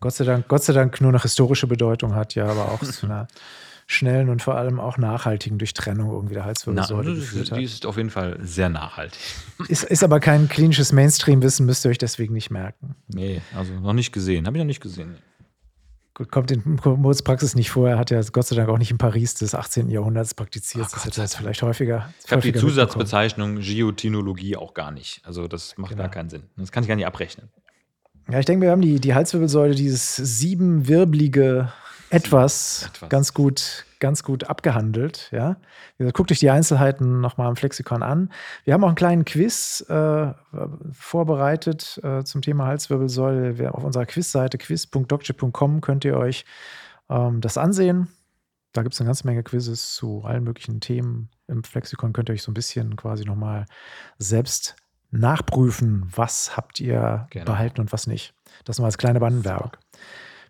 Gott, 0.00 0.14
sei 0.14 0.24
Dank, 0.24 0.48
Gott 0.48 0.62
sei 0.62 0.72
Dank 0.72 1.00
nur 1.00 1.12
noch 1.12 1.22
historische 1.22 1.66
Bedeutung 1.66 2.14
hat, 2.14 2.34
ja, 2.34 2.46
aber 2.46 2.72
auch 2.72 2.80
zu 2.80 3.06
einer 3.06 3.28
schnellen 3.86 4.28
und 4.28 4.42
vor 4.42 4.56
allem 4.56 4.80
auch 4.80 4.98
nachhaltigen 4.98 5.58
Durchtrennung 5.58 6.10
irgendwie 6.10 6.34
der 6.34 6.44
Halswirbelsäule 6.44 7.10
Na, 7.10 7.14
geführt 7.14 7.52
hat. 7.52 7.58
Die 7.58 7.64
ist 7.64 7.86
auf 7.86 7.96
jeden 7.96 8.10
Fall 8.10 8.36
sehr 8.42 8.68
nachhaltig. 8.68 9.20
Ist, 9.68 9.84
ist 9.84 10.02
aber 10.02 10.20
kein 10.20 10.48
klinisches 10.48 10.92
Mainstream-Wissen, 10.92 11.64
müsst 11.64 11.84
ihr 11.86 11.90
euch 11.90 11.98
deswegen 11.98 12.34
nicht 12.34 12.50
merken. 12.50 12.96
Nee, 13.08 13.40
also 13.54 13.72
noch 13.72 13.92
nicht 13.92 14.12
gesehen. 14.12 14.46
Habe 14.46 14.58
ich 14.58 14.60
noch 14.60 14.66
nicht 14.66 14.82
gesehen. 14.82 15.16
Gut, 16.16 16.32
kommt 16.32 16.50
in 16.50 16.80
Moritz 16.82 17.20
Praxis 17.20 17.54
nicht 17.54 17.70
vor. 17.70 17.90
Er 17.90 17.98
hat 17.98 18.10
ja 18.10 18.18
Gott 18.32 18.46
sei 18.46 18.56
Dank 18.56 18.70
auch 18.70 18.78
nicht 18.78 18.90
in 18.90 18.96
Paris 18.96 19.34
des 19.34 19.54
18. 19.54 19.90
Jahrhunderts 19.90 20.32
praktiziert. 20.32 20.86
Oh 20.88 20.94
das 20.94 21.04
ist 21.04 21.16
jetzt 21.18 21.36
vielleicht 21.36 21.60
häufiger. 21.60 22.08
Ich 22.24 22.32
habe 22.32 22.40
die 22.40 22.54
Zusatzbezeichnung 22.54 23.60
Geotinologie 23.60 24.56
auch 24.56 24.72
gar 24.72 24.92
nicht. 24.92 25.20
Also 25.24 25.46
das 25.46 25.76
macht 25.76 25.90
genau. 25.90 26.04
gar 26.04 26.10
keinen 26.10 26.30
Sinn. 26.30 26.44
Das 26.56 26.72
kann 26.72 26.84
ich 26.84 26.88
gar 26.88 26.96
nicht 26.96 27.04
abrechnen. 27.04 27.50
Ja, 28.30 28.38
ich 28.38 28.46
denke, 28.46 28.64
wir 28.64 28.70
haben 28.70 28.80
die, 28.80 28.98
die 28.98 29.12
Halswirbelsäule, 29.12 29.74
dieses 29.74 30.16
siebenwirbelige 30.16 31.70
etwas, 32.08 32.88
etwas, 32.94 33.08
ganz 33.10 33.34
gut, 33.34 33.84
ganz 34.00 34.22
gut 34.22 34.44
abgehandelt. 34.44 35.30
Ja, 35.32 35.56
guckt 36.12 36.30
euch 36.30 36.38
die 36.38 36.50
Einzelheiten 36.50 37.20
nochmal 37.20 37.48
im 37.48 37.56
Flexikon 37.56 38.02
an. 38.02 38.30
Wir 38.64 38.74
haben 38.74 38.84
auch 38.84 38.88
einen 38.88 38.96
kleinen 38.96 39.24
Quiz 39.24 39.84
äh, 39.88 40.32
vorbereitet 40.92 42.00
äh, 42.02 42.24
zum 42.24 42.42
Thema 42.42 42.66
Halswirbelsäule. 42.66 43.58
Wir, 43.58 43.74
auf 43.74 43.84
unserer 43.84 44.06
Quizseite 44.06 44.58
quiz.doctor.com 44.58 45.80
könnt 45.80 46.04
ihr 46.04 46.16
euch 46.16 46.44
ähm, 47.08 47.40
das 47.40 47.58
ansehen. 47.58 48.08
Da 48.72 48.82
gibt 48.82 48.94
es 48.94 49.00
eine 49.00 49.08
ganze 49.08 49.26
Menge 49.26 49.42
Quizzes 49.42 49.94
zu 49.94 50.22
allen 50.24 50.44
möglichen 50.44 50.80
Themen. 50.80 51.30
Im 51.48 51.64
Flexikon 51.64 52.12
könnt 52.12 52.28
ihr 52.28 52.34
euch 52.34 52.42
so 52.42 52.50
ein 52.50 52.54
bisschen 52.54 52.96
quasi 52.96 53.24
nochmal 53.24 53.64
selbst 54.18 54.76
nachprüfen, 55.10 56.06
was 56.14 56.56
habt 56.56 56.80
ihr 56.80 57.26
genau. 57.30 57.46
behalten 57.46 57.80
und 57.80 57.92
was 57.92 58.06
nicht. 58.06 58.34
Das 58.64 58.78
nur 58.78 58.86
als 58.86 58.98
kleine 58.98 59.20
Bandenwerbung. 59.20 59.72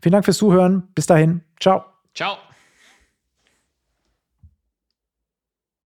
Vielen 0.00 0.12
Dank 0.12 0.24
fürs 0.24 0.38
Zuhören. 0.38 0.88
Bis 0.94 1.06
dahin. 1.06 1.42
Ciao. 1.60 1.84
Ciao. 2.14 2.38